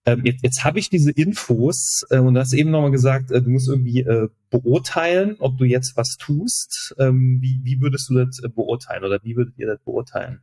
Ähm, 0.06 0.24
jetzt 0.24 0.44
jetzt 0.44 0.64
habe 0.64 0.78
ich 0.78 0.88
diese 0.88 1.10
Infos 1.10 2.04
äh, 2.10 2.18
und 2.18 2.34
du 2.34 2.40
hast 2.40 2.52
eben 2.52 2.70
nochmal 2.70 2.92
gesagt, 2.92 3.32
äh, 3.32 3.42
du 3.42 3.50
musst 3.50 3.68
irgendwie 3.68 4.00
äh, 4.00 4.28
beurteilen, 4.50 5.36
ob 5.40 5.58
du 5.58 5.64
jetzt 5.64 5.96
was 5.96 6.16
tust. 6.16 6.94
Ähm, 6.98 7.38
wie, 7.40 7.60
wie 7.64 7.80
würdest 7.80 8.08
du 8.08 8.14
das 8.14 8.38
äh, 8.38 8.48
beurteilen 8.48 9.04
oder 9.04 9.18
wie 9.24 9.36
würdet 9.36 9.54
ihr 9.58 9.66
das 9.66 9.80
beurteilen? 9.80 10.40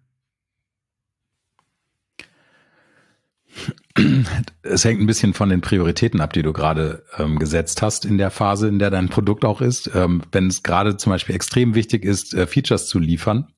Es 4.63 4.83
hängt 4.83 4.99
ein 4.99 5.05
bisschen 5.05 5.33
von 5.33 5.49
den 5.49 5.61
Prioritäten 5.61 6.19
ab, 6.19 6.33
die 6.33 6.41
du 6.41 6.51
gerade 6.51 7.03
ähm, 7.17 7.37
gesetzt 7.37 7.81
hast 7.81 8.05
in 8.05 8.17
der 8.17 8.31
Phase, 8.31 8.67
in 8.67 8.79
der 8.79 8.89
dein 8.89 9.09
Produkt 9.09 9.45
auch 9.45 9.61
ist. 9.61 9.91
Ähm, 9.93 10.23
wenn 10.31 10.47
es 10.47 10.63
gerade 10.63 10.97
zum 10.97 11.11
Beispiel 11.11 11.35
extrem 11.35 11.75
wichtig 11.75 12.03
ist, 12.03 12.33
äh, 12.33 12.47
Features 12.47 12.87
zu 12.87 12.99
liefern, 12.99 13.53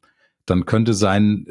dann 0.46 0.66
könnte 0.66 0.94
sein, 0.94 1.46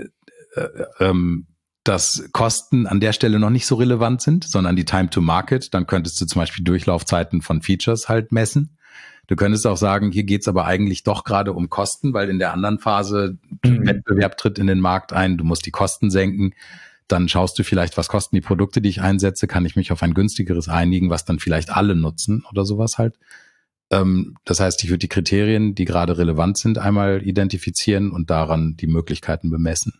äh, 0.55 0.61
äh, 0.61 0.87
ähm, 1.01 1.47
dass 1.85 2.29
Kosten 2.33 2.87
an 2.87 3.01
der 3.01 3.12
Stelle 3.12 3.38
noch 3.38 3.51
nicht 3.51 3.66
so 3.66 3.75
relevant 3.77 4.23
sind, 4.23 4.44
sondern 4.44 4.75
die 4.75 4.85
Time 4.85 5.11
to 5.11 5.20
Market. 5.20 5.75
Dann 5.75 5.87
könntest 5.87 6.20
du 6.20 6.27
zum 6.27 6.40
Beispiel 6.40 6.64
Durchlaufzeiten 6.64 7.42
von 7.42 7.62
Features 7.62 8.09
halt 8.09 8.33
messen. 8.33 8.79
Du 9.27 9.37
könntest 9.37 9.66
auch 9.66 9.77
sagen, 9.77 10.11
hier 10.11 10.25
geht's 10.25 10.49
aber 10.49 10.66
eigentlich 10.66 11.03
doch 11.03 11.25
gerade 11.25 11.53
um 11.53 11.70
Kosten, 11.70 12.12
weil 12.12 12.29
in 12.29 12.38
der 12.38 12.53
anderen 12.53 12.79
Phase 12.79 13.38
mhm. 13.64 13.87
Wettbewerb 13.87 14.37
tritt 14.37 14.59
in 14.59 14.66
den 14.66 14.81
Markt 14.81 15.12
ein, 15.12 15.38
du 15.38 15.44
musst 15.44 15.64
die 15.66 15.70
Kosten 15.70 16.11
senken 16.11 16.55
dann 17.09 17.29
schaust 17.29 17.59
du 17.59 17.64
vielleicht, 17.64 17.97
was 17.97 18.09
kosten 18.09 18.37
die 18.37 18.40
Produkte, 18.40 18.81
die 18.81 18.88
ich 18.88 19.03
einsetze, 19.03 19.47
kann 19.47 19.66
ich 19.66 19.77
mich 19.77 19.92
auf 19.92 20.03
ein 20.03 20.14
günstigeres 20.14 20.68
einigen, 20.68 21.11
was 21.11 21.25
dann 21.25 21.38
vielleicht 21.38 21.70
alle 21.70 21.94
nutzen 21.94 22.44
oder 22.51 22.64
sowas 22.64 22.99
halt. 22.99 23.18
Ähm, 23.90 24.37
das 24.44 24.61
heißt, 24.61 24.83
ich 24.83 24.90
würde 24.90 25.01
die 25.01 25.09
Kriterien, 25.09 25.75
die 25.75 25.85
gerade 25.85 26.16
relevant 26.16 26.57
sind, 26.57 26.79
einmal 26.79 27.23
identifizieren 27.27 28.11
und 28.11 28.31
daran 28.31 28.77
die 28.77 28.87
Möglichkeiten 28.87 29.51
bemessen. 29.51 29.94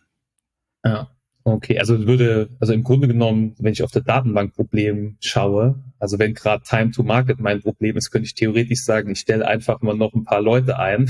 Ja. 0.83 1.11
Okay, 1.47 1.77
also 1.77 2.07
würde, 2.07 2.49
also 2.59 2.73
im 2.73 2.83
Grunde 2.83 3.07
genommen, 3.07 3.53
wenn 3.59 3.71
ich 3.71 3.83
auf 3.83 3.91
das 3.91 4.03
Datenbankproblem 4.03 5.17
schaue, 5.19 5.75
also 5.99 6.17
wenn 6.17 6.33
gerade 6.33 6.63
Time 6.63 6.89
to 6.89 7.03
Market 7.03 7.39
mein 7.39 7.61
Problem 7.61 7.95
ist, 7.97 8.09
könnte 8.09 8.25
ich 8.25 8.33
theoretisch 8.33 8.83
sagen, 8.83 9.11
ich 9.11 9.19
stelle 9.19 9.47
einfach 9.47 9.79
mal 9.81 9.95
noch 9.95 10.15
ein 10.15 10.23
paar 10.23 10.41
Leute 10.41 10.79
ein. 10.79 11.07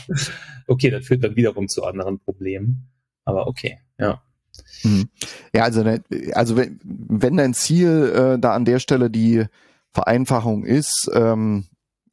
okay, 0.68 0.90
das 0.90 1.04
führt 1.06 1.24
dann 1.24 1.34
wiederum 1.34 1.66
zu 1.66 1.82
anderen 1.82 2.20
Problemen. 2.20 2.88
Aber 3.24 3.48
okay, 3.48 3.78
ja. 3.98 4.22
Mhm. 4.84 5.08
Ja, 5.52 5.64
also, 5.64 5.82
ne, 5.82 6.04
also 6.34 6.56
wenn, 6.56 6.78
wenn 6.84 7.36
dein 7.36 7.52
Ziel 7.52 8.12
äh, 8.14 8.38
da 8.38 8.54
an 8.54 8.64
der 8.64 8.78
Stelle 8.78 9.10
die 9.10 9.44
Vereinfachung 9.90 10.64
ist, 10.64 11.10
ähm, 11.12 11.64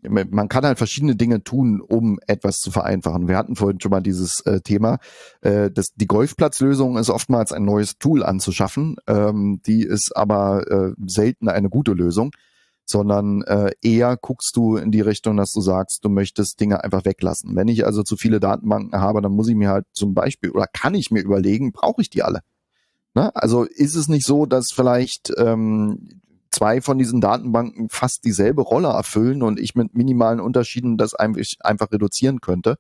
man 0.04 0.50
kann 0.50 0.66
halt 0.66 0.78
verschiedene 0.78 1.16
Dinge 1.16 1.44
tun, 1.44 1.82
um 1.82 2.20
etwas 2.28 2.58
zu 2.58 2.72
vereinfachen. 2.72 3.28
Wir 3.28 3.38
hatten 3.38 3.56
vorhin 3.56 3.80
schon 3.80 3.92
mal 3.92 4.02
dieses 4.02 4.40
äh, 4.42 4.62
Thema, 4.62 5.00
äh, 5.42 5.70
dass 5.70 5.94
die 5.96 6.08
Golfplatzlösung 6.08 6.98
ist 6.98 7.10
oftmals 7.10 7.52
ein 7.52 7.66
neues 7.66 7.98
Tool 7.98 8.24
anzuschaffen. 8.24 8.98
Ähm, 9.08 9.62
die 9.66 9.84
ist 9.84 10.16
aber 10.16 10.70
äh, 10.70 10.94
selten 11.06 11.50
eine 11.50 11.70
gute 11.70 11.94
Lösung 11.94 12.32
sondern 12.92 13.42
äh, 13.44 13.72
eher 13.82 14.18
guckst 14.18 14.56
du 14.56 14.76
in 14.76 14.92
die 14.92 15.02
Richtung, 15.02 15.38
dass 15.38 15.52
du 15.52 15.62
sagst, 15.62 16.04
du 16.04 16.10
möchtest 16.10 16.60
Dinge 16.60 16.84
einfach 16.84 17.06
weglassen. 17.06 17.56
Wenn 17.56 17.70
ich 17.70 17.86
also 17.86 18.04
zu 18.04 18.18
viele 18.18 18.40
Datenbanken 18.40 19.00
habe, 19.00 19.22
dann 19.22 19.32
muss 19.32 19.48
ich 19.48 19.56
mir 19.56 19.70
halt 19.70 19.86
zum 19.94 20.14
Beispiel 20.14 20.52
oder 20.52 20.68
kann 20.68 20.94
ich 20.94 21.10
mir 21.10 21.22
überlegen, 21.22 21.72
brauche 21.72 22.02
ich 22.02 22.10
die 22.10 22.22
alle? 22.22 22.42
Ne? 23.14 23.34
Also 23.36 23.64
ist 23.64 23.96
es 23.96 24.08
nicht 24.08 24.26
so, 24.26 24.46
dass 24.46 24.72
vielleicht 24.74 25.32
ähm, 25.38 26.21
zwei 26.52 26.82
von 26.82 26.98
diesen 26.98 27.22
Datenbanken 27.22 27.90
fast 27.90 28.26
dieselbe 28.26 28.62
Rolle 28.62 28.90
erfüllen 28.90 29.42
und 29.42 29.60
ich 29.60 29.76
mit 29.76 29.96
minimalen 29.96 30.40
Unterschieden 30.40 30.98
das 30.98 31.16
einfach, 31.16 31.92
reduzieren 31.92 32.42
könnte 32.42 32.78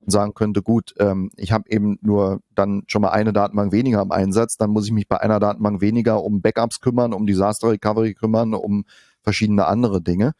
und 0.00 0.10
sagen 0.10 0.34
könnte, 0.34 0.62
gut, 0.62 0.94
ähm, 0.98 1.30
ich 1.36 1.52
habe 1.52 1.64
eben 1.68 1.98
nur 2.02 2.40
dann 2.54 2.84
schon 2.86 3.02
mal 3.02 3.10
eine 3.10 3.32
Datenbank 3.32 3.72
weniger 3.72 4.02
im 4.02 4.12
Einsatz, 4.12 4.56
dann 4.56 4.70
muss 4.70 4.86
ich 4.86 4.92
mich 4.92 5.08
bei 5.08 5.20
einer 5.20 5.40
Datenbank 5.40 5.80
weniger 5.80 6.22
um 6.22 6.42
Backups 6.42 6.80
kümmern, 6.80 7.12
um 7.12 7.26
Disaster 7.26 7.70
Recovery 7.70 8.14
kümmern, 8.14 8.54
um 8.54 8.84
verschiedene 9.22 9.66
andere 9.66 10.02
Dinge. 10.02 10.32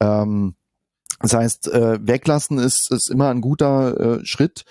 Ähm, 0.00 0.54
das 1.20 1.34
heißt, 1.34 1.68
äh, 1.68 1.98
weglassen 2.06 2.58
ist, 2.58 2.90
ist 2.90 3.10
immer 3.10 3.30
ein 3.30 3.40
guter 3.40 4.20
äh, 4.20 4.24
Schritt. 4.24 4.64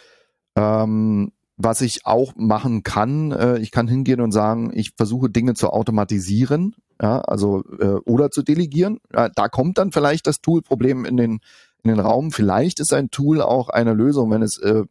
Ähm, 0.55 1.31
was 1.57 1.81
ich 1.81 2.05
auch 2.05 2.33
machen 2.35 2.83
kann, 2.83 3.31
äh, 3.31 3.57
ich 3.59 3.71
kann 3.71 3.87
hingehen 3.87 4.21
und 4.21 4.31
sagen, 4.31 4.71
ich 4.73 4.93
versuche 4.95 5.29
Dinge 5.29 5.53
zu 5.53 5.69
automatisieren, 5.69 6.75
ja, 7.01 7.19
also 7.21 7.63
äh, 7.79 7.99
oder 8.05 8.31
zu 8.31 8.43
delegieren. 8.43 8.99
Ja, 9.13 9.29
da 9.29 9.49
kommt 9.49 9.77
dann 9.77 9.91
vielleicht 9.91 10.27
das 10.27 10.41
Tool-Problem 10.41 11.05
in 11.05 11.17
den 11.17 11.39
in 11.83 11.89
den 11.89 11.99
Raum. 11.99 12.31
Vielleicht 12.31 12.79
ist 12.79 12.93
ein 12.93 13.09
Tool 13.09 13.41
auch 13.41 13.69
eine 13.69 13.93
Lösung, 13.93 14.31
wenn 14.31 14.41
es 14.41 14.57
äh, 14.57 14.83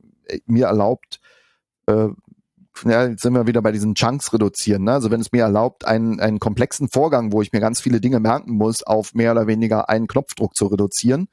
mir 0.46 0.66
erlaubt, 0.66 1.20
äh, 1.86 2.08
ja, 2.84 3.06
jetzt 3.06 3.22
sind 3.22 3.34
wir 3.34 3.46
wieder 3.46 3.62
bei 3.62 3.72
diesen 3.72 3.94
Chunks 3.94 4.32
reduzieren. 4.32 4.84
Ne? 4.84 4.92
Also 4.92 5.10
wenn 5.10 5.20
es 5.20 5.32
mir 5.32 5.42
erlaubt, 5.42 5.86
einen, 5.86 6.20
einen 6.20 6.38
komplexen 6.38 6.88
Vorgang, 6.88 7.32
wo 7.32 7.42
ich 7.42 7.52
mir 7.52 7.60
ganz 7.60 7.80
viele 7.80 8.00
Dinge 8.00 8.18
merken 8.20 8.52
muss, 8.56 8.82
auf 8.82 9.14
mehr 9.14 9.32
oder 9.32 9.46
weniger 9.46 9.88
einen 9.88 10.06
Knopfdruck 10.06 10.56
zu 10.56 10.66
reduzieren, 10.66 11.28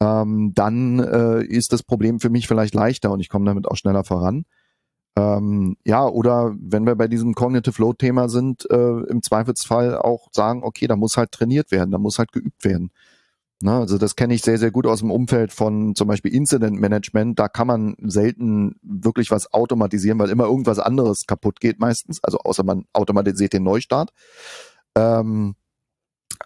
ähm, 0.00 0.52
dann 0.54 0.98
äh, 0.98 1.42
ist 1.44 1.72
das 1.72 1.82
Problem 1.82 2.20
für 2.20 2.30
mich 2.30 2.46
vielleicht 2.46 2.74
leichter 2.74 3.10
und 3.10 3.20
ich 3.20 3.28
komme 3.28 3.46
damit 3.46 3.66
auch 3.66 3.76
schneller 3.76 4.04
voran. 4.04 4.44
Ähm, 5.18 5.76
ja, 5.84 6.06
oder 6.06 6.54
wenn 6.60 6.84
wir 6.84 6.94
bei 6.94 7.08
diesem 7.08 7.34
Cognitive 7.34 7.80
Load 7.80 7.96
Thema 7.98 8.28
sind, 8.28 8.70
äh, 8.70 9.00
im 9.08 9.22
Zweifelsfall 9.22 9.96
auch 9.96 10.28
sagen, 10.32 10.62
okay, 10.62 10.86
da 10.86 10.96
muss 10.96 11.16
halt 11.16 11.32
trainiert 11.32 11.70
werden, 11.70 11.90
da 11.90 11.98
muss 11.98 12.18
halt 12.18 12.32
geübt 12.32 12.64
werden. 12.64 12.90
Na, 13.62 13.80
also 13.80 13.96
das 13.96 14.16
kenne 14.16 14.34
ich 14.34 14.42
sehr, 14.42 14.58
sehr 14.58 14.70
gut 14.70 14.86
aus 14.86 15.00
dem 15.00 15.10
Umfeld 15.10 15.50
von 15.50 15.94
zum 15.94 16.08
Beispiel 16.08 16.34
Incident 16.34 16.78
Management. 16.78 17.38
Da 17.38 17.48
kann 17.48 17.66
man 17.66 17.96
selten 18.02 18.76
wirklich 18.82 19.30
was 19.30 19.54
automatisieren, 19.54 20.18
weil 20.18 20.28
immer 20.28 20.44
irgendwas 20.44 20.78
anderes 20.78 21.26
kaputt 21.26 21.60
geht 21.60 21.80
meistens. 21.80 22.22
Also 22.22 22.38
außer 22.38 22.64
man 22.64 22.84
automatisiert 22.92 23.54
den 23.54 23.62
Neustart. 23.62 24.10
Ähm, 24.94 25.54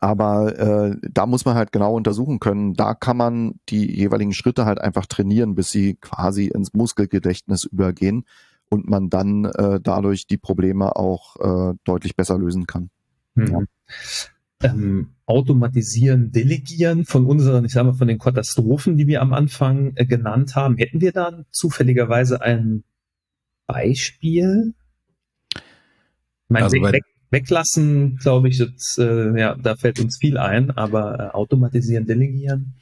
aber 0.00 0.56
äh, 0.56 0.96
da 1.10 1.26
muss 1.26 1.44
man 1.44 1.56
halt 1.56 1.72
genau 1.72 1.96
untersuchen 1.96 2.38
können. 2.38 2.74
Da 2.74 2.94
kann 2.94 3.16
man 3.16 3.54
die 3.68 3.92
jeweiligen 3.92 4.32
Schritte 4.32 4.64
halt 4.64 4.80
einfach 4.80 5.06
trainieren, 5.06 5.56
bis 5.56 5.70
sie 5.70 5.96
quasi 5.96 6.46
ins 6.46 6.74
Muskelgedächtnis 6.74 7.64
übergehen 7.64 8.24
und 8.70 8.88
man 8.88 9.10
dann 9.10 9.44
äh, 9.44 9.80
dadurch 9.82 10.26
die 10.26 10.38
Probleme 10.38 10.96
auch 10.96 11.36
äh, 11.36 11.74
deutlich 11.84 12.16
besser 12.16 12.38
lösen 12.38 12.66
kann. 12.66 12.90
Mhm. 13.34 13.46
Ja 13.46 13.60
ähm, 14.62 15.14
automatisieren, 15.26 16.32
delegieren 16.32 17.04
von 17.04 17.26
unseren, 17.26 17.64
ich 17.64 17.72
sage 17.72 17.88
mal, 17.88 17.94
von 17.94 18.08
den 18.08 18.18
Katastrophen, 18.18 18.96
die 18.96 19.06
wir 19.06 19.22
am 19.22 19.32
Anfang 19.32 19.92
äh, 19.94 20.04
genannt 20.04 20.56
haben. 20.56 20.76
Hätten 20.76 21.00
wir 21.00 21.12
da 21.12 21.44
zufälligerweise 21.50 22.42
ein 22.42 22.84
Beispiel? 23.66 24.74
Ich 25.54 25.60
meine, 26.48 26.64
also 26.64 26.76
weg, 26.82 27.04
weglassen, 27.30 28.16
glaube 28.16 28.48
ich, 28.48 28.58
das, 28.58 28.98
äh, 28.98 29.38
ja, 29.38 29.54
da 29.54 29.76
fällt 29.76 30.00
uns 30.00 30.18
viel 30.18 30.36
ein, 30.36 30.70
aber 30.72 31.18
äh, 31.18 31.30
automatisieren, 31.30 32.06
delegieren. 32.06 32.74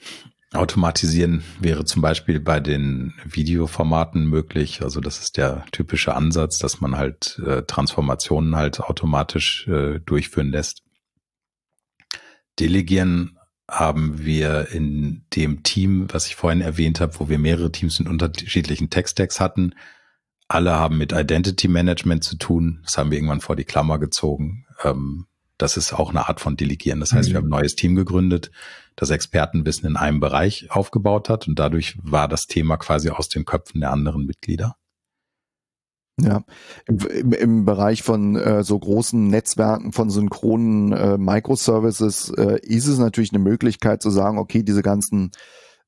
Automatisieren 0.54 1.44
wäre 1.60 1.84
zum 1.84 2.00
Beispiel 2.00 2.40
bei 2.40 2.58
den 2.58 3.12
Videoformaten 3.24 4.26
möglich. 4.26 4.82
Also 4.82 5.00
das 5.00 5.20
ist 5.20 5.36
der 5.36 5.64
typische 5.72 6.14
Ansatz, 6.14 6.58
dass 6.58 6.80
man 6.80 6.96
halt 6.96 7.38
äh, 7.44 7.62
Transformationen 7.62 8.56
halt 8.56 8.80
automatisch 8.80 9.68
äh, 9.68 10.00
durchführen 10.00 10.50
lässt. 10.50 10.82
Delegieren 12.58 13.38
haben 13.70 14.24
wir 14.24 14.68
in 14.72 15.26
dem 15.36 15.62
Team, 15.62 16.06
was 16.10 16.26
ich 16.26 16.36
vorhin 16.36 16.62
erwähnt 16.62 17.00
habe, 17.00 17.20
wo 17.20 17.28
wir 17.28 17.38
mehrere 17.38 17.70
Teams 17.70 17.98
mit 17.98 18.08
unterschiedlichen 18.08 18.88
Tech-Stacks 18.88 19.40
hatten, 19.40 19.74
alle 20.48 20.72
haben 20.72 20.96
mit 20.96 21.12
Identity 21.12 21.68
Management 21.68 22.24
zu 22.24 22.36
tun. 22.36 22.80
Das 22.84 22.96
haben 22.96 23.10
wir 23.10 23.18
irgendwann 23.18 23.42
vor 23.42 23.54
die 23.54 23.64
Klammer 23.64 23.98
gezogen. 23.98 24.64
Ähm, 24.82 25.26
das 25.58 25.76
ist 25.76 25.92
auch 25.92 26.08
eine 26.08 26.26
Art 26.26 26.40
von 26.40 26.56
Delegieren. 26.56 27.00
Das 27.00 27.12
heißt, 27.12 27.28
mhm. 27.28 27.32
wir 27.32 27.38
haben 27.38 27.46
ein 27.46 27.60
neues 27.60 27.76
Team 27.76 27.94
gegründet, 27.94 28.50
das 28.98 29.10
Expertenwissen 29.10 29.88
in 29.88 29.96
einem 29.96 30.18
Bereich 30.18 30.70
aufgebaut 30.70 31.28
hat 31.28 31.46
und 31.46 31.58
dadurch 31.58 31.96
war 32.02 32.26
das 32.26 32.46
Thema 32.46 32.76
quasi 32.76 33.10
aus 33.10 33.28
den 33.28 33.44
Köpfen 33.44 33.80
der 33.80 33.92
anderen 33.92 34.26
Mitglieder. 34.26 34.76
Ja, 36.20 36.42
im, 36.86 37.32
im, 37.32 37.64
Bereich 37.64 38.02
von 38.02 38.34
äh, 38.34 38.64
so 38.64 38.76
großen 38.76 39.28
Netzwerken 39.28 39.92
von 39.92 40.10
synchronen 40.10 40.90
äh, 40.90 41.16
Microservices 41.16 42.32
äh, 42.36 42.58
ist 42.60 42.88
es 42.88 42.98
natürlich 42.98 43.32
eine 43.32 43.38
Möglichkeit 43.38 44.02
zu 44.02 44.10
sagen, 44.10 44.36
okay, 44.36 44.64
diese 44.64 44.82
ganzen 44.82 45.30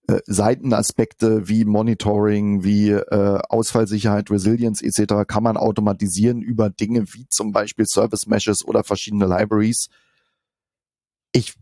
äh, 0.07 0.20
Seitenaspekte 0.27 1.49
wie 1.49 1.64
Monitoring, 1.64 2.62
wie 2.62 2.90
äh, 2.90 3.40
Ausfallsicherheit, 3.49 4.31
Resilience 4.31 4.83
etc. 4.83 5.27
kann 5.27 5.42
man 5.42 5.57
automatisieren 5.57 6.42
über 6.42 6.70
Dinge 6.70 7.12
wie 7.12 7.27
zum 7.29 7.51
Beispiel 7.51 7.87
Service 7.87 8.29
Meshes 8.29 8.64
oder 8.64 8.85
verschiedene 8.85 9.27
Libraries. 9.27 9.88
Ich 11.33 11.55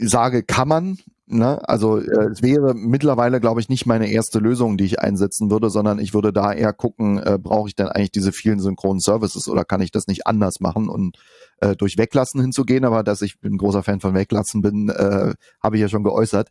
sage, 0.00 0.42
kann 0.42 0.68
man, 0.68 0.98
Ne? 1.30 1.60
Also 1.68 1.98
äh, 1.98 2.30
es 2.30 2.42
wäre 2.42 2.74
mittlerweile, 2.74 3.38
glaube 3.38 3.60
ich, 3.60 3.68
nicht 3.68 3.84
meine 3.84 4.10
erste 4.10 4.38
Lösung, 4.38 4.78
die 4.78 4.84
ich 4.84 5.00
einsetzen 5.00 5.50
würde, 5.50 5.68
sondern 5.68 5.98
ich 5.98 6.14
würde 6.14 6.32
da 6.32 6.54
eher 6.54 6.72
gucken, 6.72 7.18
äh, 7.18 7.38
brauche 7.38 7.68
ich 7.68 7.74
denn 7.74 7.88
eigentlich 7.88 8.12
diese 8.12 8.32
vielen 8.32 8.60
synchronen 8.60 9.00
Services 9.00 9.46
oder 9.46 9.64
kann 9.66 9.82
ich 9.82 9.90
das 9.90 10.06
nicht 10.06 10.26
anders 10.26 10.60
machen 10.60 10.88
und 10.88 11.18
äh, 11.60 11.76
durch 11.76 11.98
Weglassen 11.98 12.40
hinzugehen, 12.40 12.86
aber 12.86 13.02
dass 13.02 13.20
ich 13.20 13.36
ein 13.44 13.58
großer 13.58 13.82
Fan 13.82 14.00
von 14.00 14.14
Weglassen 14.14 14.62
bin, 14.62 14.88
äh, 14.88 15.34
habe 15.62 15.76
ich 15.76 15.82
ja 15.82 15.88
schon 15.88 16.02
geäußert. 16.02 16.48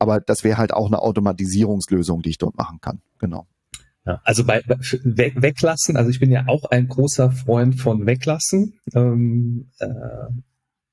Aber 0.00 0.20
das 0.20 0.42
wäre 0.42 0.58
halt 0.58 0.74
auch 0.74 0.88
eine 0.88 1.02
Automatisierungslösung, 1.02 2.22
die 2.22 2.30
ich 2.30 2.38
dort 2.38 2.56
machen 2.56 2.80
kann. 2.80 3.00
Genau. 3.20 3.46
Ja, 4.04 4.20
also 4.24 4.44
bei, 4.44 4.62
bei 4.66 4.76
Weglassen, 5.36 5.96
also 5.96 6.10
ich 6.10 6.18
bin 6.18 6.32
ja 6.32 6.44
auch 6.48 6.64
ein 6.64 6.88
großer 6.88 7.30
Freund 7.30 7.80
von 7.80 8.06
Weglassen. 8.06 8.80
Ähm, 8.92 9.70
äh, 9.78 9.86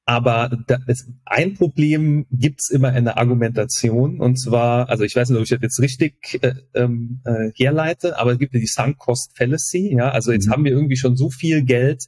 aber 0.05 0.57
da 0.67 0.79
ist 0.87 1.09
ein 1.25 1.53
Problem 1.53 2.25
gibt's 2.29 2.69
immer 2.69 2.95
in 2.95 3.05
der 3.05 3.17
Argumentation 3.17 4.19
und 4.19 4.35
zwar, 4.37 4.89
also 4.89 5.03
ich 5.03 5.15
weiß 5.15 5.29
nicht, 5.29 5.37
ob 5.37 5.43
ich 5.43 5.49
das 5.49 5.61
jetzt 5.61 5.79
richtig 5.79 6.39
äh, 6.41 6.55
ähm, 6.73 7.21
äh, 7.25 7.51
herleite, 7.55 8.17
aber 8.19 8.33
es 8.33 8.39
gibt 8.39 8.53
ja 8.53 8.59
die 8.59 8.67
Sunk 8.67 8.97
Cost 8.97 9.37
Fallacy. 9.37 9.95
Ja, 9.95 10.09
also 10.09 10.33
jetzt 10.33 10.47
mhm. 10.47 10.51
haben 10.51 10.65
wir 10.65 10.71
irgendwie 10.71 10.97
schon 10.97 11.15
so 11.15 11.29
viel 11.29 11.63
Geld 11.63 12.05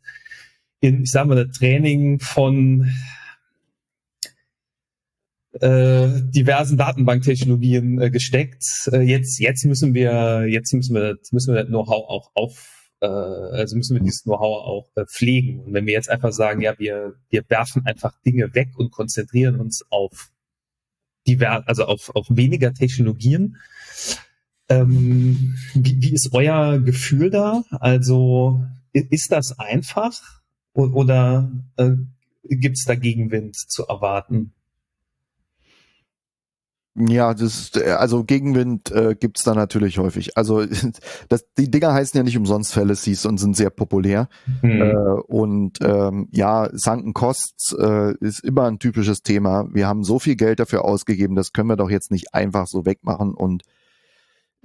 in, 0.81 1.03
ich 1.03 1.11
sage 1.11 1.29
mal, 1.29 1.45
das 1.45 1.57
Training 1.57 2.19
von 2.19 2.91
äh, 5.61 6.09
diversen 6.31 6.77
Datenbanktechnologien 6.77 8.01
äh, 8.01 8.09
gesteckt. 8.09 8.65
Äh, 8.91 9.01
jetzt, 9.01 9.39
jetzt 9.39 9.63
müssen 9.63 9.93
wir, 9.93 10.47
jetzt 10.47 10.73
müssen 10.73 10.95
wir, 10.95 11.15
müssen 11.31 11.53
wir 11.53 11.61
das 11.61 11.69
Know-how 11.69 12.09
auch 12.09 12.31
auf 12.33 12.74
äh, 13.01 13.07
also 13.07 13.75
müssen 13.75 13.95
wir 13.95 14.03
dieses 14.03 14.23
Know-how 14.23 14.65
auch 14.65 14.89
äh, 14.95 15.05
pflegen. 15.05 15.59
Und 15.59 15.73
wenn 15.73 15.85
wir 15.85 15.93
jetzt 15.93 16.09
einfach 16.09 16.31
sagen, 16.31 16.61
ja, 16.61 16.77
wir, 16.79 17.15
wir 17.29 17.43
werfen 17.49 17.85
einfach 17.85 18.13
Dinge 18.25 18.53
weg 18.53 18.69
und 18.77 18.91
konzentrieren 18.91 19.59
uns 19.59 19.83
auf 19.89 20.31
divers, 21.27 21.65
also 21.67 21.85
auf, 21.85 22.15
auf 22.15 22.27
weniger 22.29 22.73
Technologien, 22.73 23.57
ähm, 24.69 25.55
wie, 25.73 26.01
wie 26.01 26.13
ist 26.13 26.29
euer 26.33 26.79
Gefühl 26.79 27.29
da? 27.29 27.63
Also 27.71 28.65
ist 28.93 29.31
das 29.31 29.59
einfach 29.59 30.41
oder 30.73 31.51
äh, 31.77 31.91
gibt 32.43 32.77
es 32.77 32.85
da 32.85 32.95
Gegenwind 32.95 33.55
zu 33.55 33.85
erwarten? 33.87 34.53
Ja, 36.97 37.33
das 37.33 37.73
also 37.73 38.23
Gegenwind 38.23 38.89
äh, 38.91 39.15
gibt's 39.19 39.43
da 39.43 39.53
natürlich 39.53 39.97
häufig. 39.97 40.37
Also 40.37 40.65
das, 41.29 41.45
die 41.57 41.69
Dinger 41.69 41.93
heißen 41.93 42.17
ja 42.17 42.23
nicht 42.23 42.37
umsonst 42.37 42.73
Fallacies 42.73 43.25
und 43.25 43.37
sind 43.37 43.57
sehr 43.57 43.69
populär. 43.69 44.29
Mhm. 44.61 44.81
Äh, 44.81 44.93
und 45.27 45.79
ähm, 45.81 46.29
ja, 46.31 46.69
Sunken 46.71 47.13
Costs 47.13 47.75
äh, 47.77 48.13
ist 48.21 48.43
immer 48.45 48.63
ein 48.63 48.79
typisches 48.79 49.23
Thema. 49.23 49.67
Wir 49.73 49.87
haben 49.87 50.03
so 50.03 50.19
viel 50.19 50.37
Geld 50.37 50.59
dafür 50.59 50.85
ausgegeben, 50.85 51.35
das 51.35 51.51
können 51.51 51.67
wir 51.67 51.75
doch 51.75 51.89
jetzt 51.89 52.11
nicht 52.11 52.33
einfach 52.33 52.65
so 52.67 52.85
wegmachen 52.85 53.33
und 53.33 53.63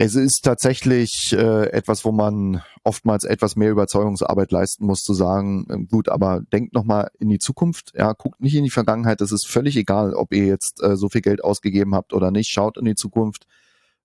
es 0.03 0.15
ist 0.15 0.47
tatsächlich 0.47 1.35
äh, 1.35 1.67
etwas, 1.73 2.07
wo 2.07 2.11
man 2.11 2.63
oftmals 2.85 3.25
etwas 3.25 3.55
mehr 3.55 3.71
Überzeugungsarbeit 3.71 4.51
leisten 4.51 4.87
muss, 4.87 5.03
zu 5.03 5.13
sagen, 5.13 5.67
äh, 5.69 5.77
gut, 5.85 6.09
aber 6.09 6.41
denkt 6.55 6.73
nochmal 6.73 7.11
in 7.19 7.29
die 7.29 7.39
Zukunft, 7.39 7.93
ja, 7.95 8.15
guckt 8.15 8.41
nicht 8.41 8.55
in 8.55 8.65
die 8.65 8.71
Vergangenheit, 8.71 9.21
es 9.21 9.31
ist 9.31 9.47
völlig 9.47 9.77
egal, 9.77 10.15
ob 10.15 10.33
ihr 10.33 10.47
jetzt 10.47 10.83
äh, 10.83 10.97
so 10.97 11.11
viel 11.11 11.21
Geld 11.21 11.45
ausgegeben 11.45 11.95
habt 11.95 12.15
oder 12.15 12.31
nicht, 12.31 12.49
schaut 12.49 12.79
in 12.79 12.87
die 12.87 12.95
Zukunft, 12.95 13.47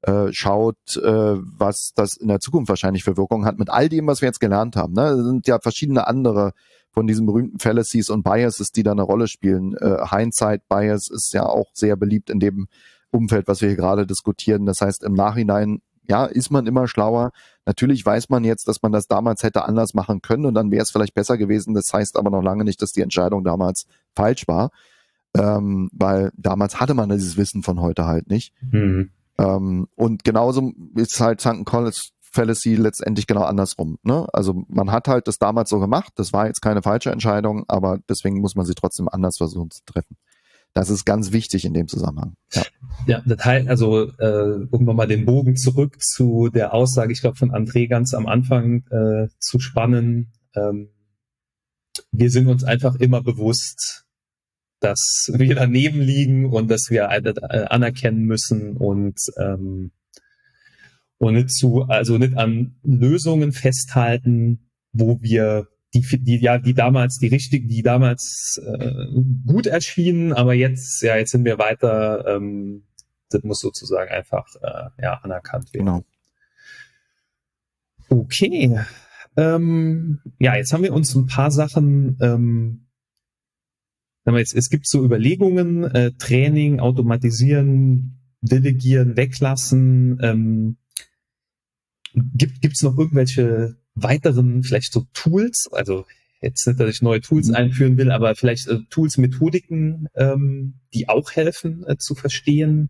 äh, 0.02 0.34
schaut, 0.34 0.98
äh, 0.98 1.38
was 1.38 1.94
das 1.96 2.18
in 2.18 2.28
der 2.28 2.42
Zukunft 2.42 2.68
wahrscheinlich 2.68 3.06
für 3.06 3.16
Wirkungen 3.16 3.46
hat, 3.46 3.58
mit 3.58 3.70
all 3.70 3.88
dem, 3.88 4.06
was 4.06 4.20
wir 4.20 4.28
jetzt 4.28 4.42
gelernt 4.42 4.76
haben. 4.76 4.96
Ne? 4.96 5.04
Es 5.04 5.24
sind 5.26 5.48
ja 5.48 5.60
verschiedene 5.60 6.08
andere 6.08 6.52
von 6.92 7.08
diesen 7.08 7.26
berühmten 7.26 7.60
Fallacies 7.60 8.10
und 8.10 8.24
Biases, 8.24 8.74
die 8.74 8.84
da 8.84 8.92
eine 8.92 9.04
Rolle 9.04 9.30
spielen. 9.30 9.78
Äh, 9.78 10.06
Hindsight 10.10 10.68
Bias 10.68 11.10
ist 11.10 11.34
ja 11.34 11.46
auch 11.46 11.68
sehr 11.74 11.96
beliebt 11.96 12.30
in 12.30 12.42
dem 12.42 12.68
Umfeld, 13.16 13.48
was 13.48 13.62
wir 13.62 13.70
hier 13.70 13.78
gerade 13.78 14.06
diskutieren. 14.06 14.66
Das 14.66 14.82
heißt, 14.82 15.04
im 15.04 15.14
Nachhinein, 15.14 15.82
ja, 16.08 16.26
ist 16.26 16.52
man 16.52 16.68
immer 16.68 16.88
schlauer. 16.88 17.32
Natürlich 17.66 18.06
weiß 18.06 18.30
man 18.30 18.44
jetzt, 18.44 18.68
dass 18.68 18.82
man 18.82 18.92
das 18.92 19.08
damals 19.08 19.44
hätte 19.44 19.66
anders 19.66 19.94
machen 19.94 20.22
können 20.22 20.46
und 20.46 20.54
dann 20.54 20.72
wäre 20.72 20.84
es 20.84 20.92
vielleicht 20.92 21.16
besser 21.16 21.38
gewesen. 21.38 21.74
Das 21.74 21.92
heißt 21.92 22.18
aber 22.18 22.30
noch 22.30 22.44
lange 22.44 22.64
nicht, 22.64 22.82
dass 22.82 22.92
die 22.92 23.02
Entscheidung 23.02 23.44
damals 23.44 23.88
falsch 24.16 24.48
war, 24.48 24.70
ähm, 25.36 25.90
weil 25.94 26.32
damals 26.36 26.80
hatte 26.80 26.94
man 26.94 27.10
dieses 27.10 27.38
Wissen 27.38 27.64
von 27.64 27.82
heute 27.82 28.06
halt 28.06 28.30
nicht. 28.30 28.54
Mhm. 28.72 29.10
Ähm, 29.38 29.88
und 29.96 30.24
genauso 30.24 30.72
ist 30.96 31.20
halt 31.20 31.42
St. 31.42 31.66
College 31.66 32.10
Fallacy 32.36 32.76
letztendlich 32.76 33.28
genau 33.28 33.44
andersrum. 33.44 33.98
Ne? 34.04 34.28
Also 34.34 34.66
man 34.68 34.92
hat 34.92 35.08
halt 35.08 35.28
das 35.28 35.40
damals 35.40 35.70
so 35.70 35.80
gemacht, 35.80 36.14
das 36.18 36.34
war 36.34 36.48
jetzt 36.48 36.62
keine 36.62 36.82
falsche 36.82 37.12
Entscheidung, 37.12 37.64
aber 37.68 38.00
deswegen 38.10 38.42
muss 38.42 38.56
man 38.56 38.66
sie 38.66 38.76
trotzdem 38.76 39.10
anders 39.10 39.38
versuchen 39.38 39.72
zu 39.72 39.84
treffen. 39.86 40.18
Das 40.76 40.90
ist 40.90 41.06
ganz 41.06 41.32
wichtig 41.32 41.64
in 41.64 41.74
dem 41.74 41.88
Zusammenhang. 41.88 42.36
Ja, 42.54 42.64
ja 43.08 43.24
das 43.26 43.44
heißt, 43.46 43.70
also 43.70 44.12
äh, 44.20 44.68
um 44.70 44.84
nochmal 44.84 45.08
den 45.08 45.26
Bogen 45.26 45.56
zurück 45.56 46.02
zu 46.02 46.50
der 46.50 46.74
Aussage, 46.74 47.14
ich 47.14 47.22
glaube 47.22 47.38
von 47.38 47.52
André 47.52 47.88
ganz 47.88 48.14
am 48.14 48.28
Anfang 48.28 48.84
äh, 48.92 49.30
zu 49.40 49.60
spannen. 49.60 50.34
Ähm, 50.54 50.90
wir 52.12 52.30
sind 52.30 52.48
uns 52.48 52.66
einfach 52.66 52.96
immer 52.96 53.24
bewusst, 53.24 54.06
dass 54.82 55.32
wir 55.34 55.56
daneben 55.56 56.02
liegen 56.02 56.52
und 56.52 56.70
dass 56.70 56.90
wir 56.90 57.04
äh, 57.04 57.66
anerkennen 57.70 58.26
müssen 58.26 58.76
und 58.76 59.18
ähm, 59.38 59.92
und 61.18 61.36
nicht 61.36 61.52
zu, 61.52 61.84
also 61.84 62.18
nicht 62.18 62.36
an 62.36 62.76
Lösungen 62.84 63.54
festhalten, 63.54 64.70
wo 64.92 65.22
wir 65.22 65.70
die, 65.96 66.24
die, 66.24 66.38
ja, 66.40 66.58
die 66.58 66.74
damals, 66.74 67.18
die 67.18 67.28
richtig, 67.28 67.70
die 67.70 67.82
damals 67.82 68.62
äh, 68.64 69.08
gut 69.46 69.66
erschienen, 69.66 70.34
aber 70.34 70.54
jetzt, 70.54 71.02
ja, 71.02 71.16
jetzt 71.16 71.32
sind 71.32 71.46
wir 71.46 71.58
weiter, 71.58 72.26
ähm, 72.28 72.84
das 73.30 73.44
muss 73.44 73.60
sozusagen 73.60 74.12
einfach 74.12 74.46
äh, 74.62 75.02
ja, 75.02 75.14
anerkannt 75.24 75.74
werden. 75.74 75.86
Genau. 75.86 76.04
Okay. 78.10 78.80
Ähm, 79.38 80.20
ja, 80.40 80.56
jetzt 80.56 80.74
haben 80.74 80.84
wir 80.84 80.94
uns 80.94 81.16
ein 81.16 81.28
paar 81.28 81.52
Sachen, 81.52 82.18
ähm, 82.22 82.88
jetzt, 84.26 84.56
es 84.56 84.70
gibt 84.70 84.88
so 84.88 85.04
Überlegungen, 85.04 85.84
äh, 85.84 86.12
Training, 86.12 86.80
Automatisieren, 86.80 88.20
Delegieren, 88.42 89.18
Weglassen. 89.18 90.20
Ähm, 90.22 90.78
gibt 92.14 92.74
es 92.74 92.82
noch 92.84 92.98
irgendwelche 92.98 93.78
weiteren 93.96 94.64
vielleicht 94.64 94.94
so 94.94 95.06
Tools, 95.14 95.70
also 95.72 96.06
jetzt 96.42 96.68
nicht, 96.68 96.80
dass 96.80 96.90
ich 96.90 97.02
neue 97.02 97.22
Tools 97.22 97.48
mhm. 97.48 97.56
einführen 97.56 97.98
will, 97.98 98.12
aber 98.12 98.36
vielleicht 98.36 98.68
äh, 98.68 98.80
Tools, 98.90 99.18
Methodiken, 99.18 100.08
ähm, 100.16 100.76
die 100.94 101.10
auch 101.10 101.32
helfen 101.32 101.84
äh, 101.88 101.98
zu 101.98 102.14
verstehen, 102.14 102.90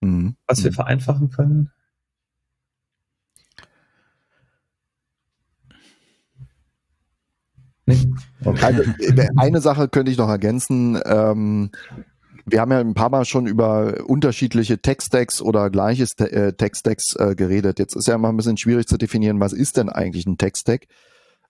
mhm. 0.00 0.36
was 0.46 0.64
wir 0.64 0.70
mhm. 0.70 0.76
vereinfachen 0.76 1.30
können? 1.30 1.70
Okay. 8.44 8.62
Also, 8.62 8.82
eine 9.36 9.60
Sache 9.62 9.88
könnte 9.88 10.12
ich 10.12 10.18
noch 10.18 10.28
ergänzen. 10.28 11.00
Ähm, 11.06 11.70
wir 12.50 12.60
haben 12.60 12.72
ja 12.72 12.80
ein 12.80 12.94
paar 12.94 13.10
Mal 13.10 13.24
schon 13.24 13.46
über 13.46 14.04
unterschiedliche 14.06 14.78
Tech-Stacks 14.78 15.42
oder 15.42 15.70
gleiches 15.70 16.12
äh, 16.18 16.52
Tech-Stacks 16.52 17.16
äh, 17.16 17.34
geredet. 17.34 17.78
Jetzt 17.78 17.96
ist 17.96 18.08
ja 18.08 18.14
immer 18.14 18.28
ein 18.28 18.36
bisschen 18.36 18.56
schwierig 18.56 18.86
zu 18.86 18.96
definieren, 18.96 19.40
was 19.40 19.52
ist 19.52 19.76
denn 19.76 19.88
eigentlich 19.88 20.26
ein 20.26 20.38
Tech-Stack? 20.38 20.86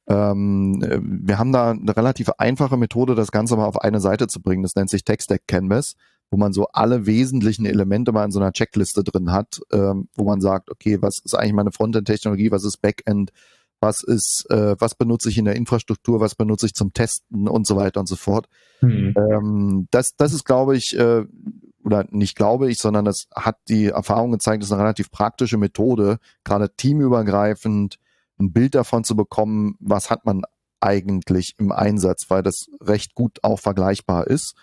Ähm, 0.08 0.82
äh, 0.82 0.98
wir 1.02 1.38
haben 1.38 1.52
da 1.52 1.70
eine 1.70 1.96
relativ 1.96 2.30
einfache 2.38 2.76
Methode, 2.76 3.14
das 3.14 3.30
Ganze 3.30 3.56
mal 3.56 3.66
auf 3.66 3.80
eine 3.80 4.00
Seite 4.00 4.26
zu 4.26 4.40
bringen. 4.40 4.62
Das 4.62 4.74
nennt 4.74 4.90
sich 4.90 5.04
Tech-Stack 5.04 5.42
Canvas, 5.46 5.94
wo 6.30 6.36
man 6.36 6.52
so 6.52 6.66
alle 6.72 7.06
wesentlichen 7.06 7.66
Elemente 7.66 8.12
mal 8.12 8.24
in 8.24 8.30
so 8.30 8.40
einer 8.40 8.52
Checkliste 8.52 9.04
drin 9.04 9.32
hat, 9.32 9.60
ähm, 9.72 10.08
wo 10.14 10.24
man 10.24 10.40
sagt, 10.40 10.70
okay, 10.70 10.98
was 11.00 11.18
ist 11.18 11.34
eigentlich 11.34 11.52
meine 11.52 11.72
Frontend-Technologie, 11.72 12.50
was 12.50 12.64
ist 12.64 12.80
Backend, 12.80 13.32
was 13.80 14.02
ist, 14.02 14.46
äh, 14.50 14.76
was 14.78 14.94
benutze 14.94 15.28
ich 15.28 15.38
in 15.38 15.44
der 15.44 15.56
Infrastruktur, 15.56 16.20
was 16.20 16.34
benutze 16.34 16.66
ich 16.66 16.74
zum 16.74 16.92
Testen 16.92 17.48
und 17.48 17.66
so 17.66 17.76
weiter 17.76 18.00
und 18.00 18.06
so 18.06 18.16
fort. 18.16 18.48
Mhm. 18.80 19.14
Ähm, 19.16 19.88
das, 19.90 20.16
das 20.16 20.32
ist, 20.32 20.44
glaube 20.44 20.76
ich, 20.76 20.96
äh, 20.96 21.24
oder 21.84 22.04
nicht 22.10 22.36
glaube 22.36 22.70
ich, 22.70 22.78
sondern 22.78 23.04
das 23.04 23.28
hat 23.34 23.56
die 23.68 23.86
Erfahrung 23.86 24.32
gezeigt, 24.32 24.62
das 24.62 24.68
ist 24.68 24.72
eine 24.72 24.82
relativ 24.82 25.10
praktische 25.10 25.56
Methode, 25.56 26.18
gerade 26.44 26.74
teamübergreifend 26.76 27.98
ein 28.38 28.52
Bild 28.52 28.74
davon 28.74 29.04
zu 29.04 29.16
bekommen, 29.16 29.76
was 29.80 30.10
hat 30.10 30.24
man 30.24 30.42
eigentlich 30.80 31.54
im 31.58 31.72
Einsatz, 31.72 32.26
weil 32.28 32.42
das 32.42 32.68
recht 32.80 33.14
gut 33.14 33.38
auch 33.42 33.58
vergleichbar 33.58 34.26
ist. 34.26 34.54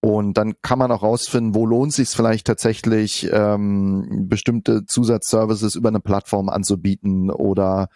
Und 0.00 0.34
dann 0.34 0.54
kann 0.62 0.78
man 0.78 0.92
auch 0.92 1.02
rausfinden, 1.02 1.54
wo 1.54 1.66
lohnt 1.66 1.92
sich 1.92 2.10
vielleicht 2.10 2.46
tatsächlich, 2.46 3.28
ähm, 3.32 4.26
bestimmte 4.28 4.84
Zusatzservices 4.86 5.74
über 5.74 5.88
eine 5.88 6.00
Plattform 6.00 6.48
anzubieten 6.48 7.30
oder 7.30 7.88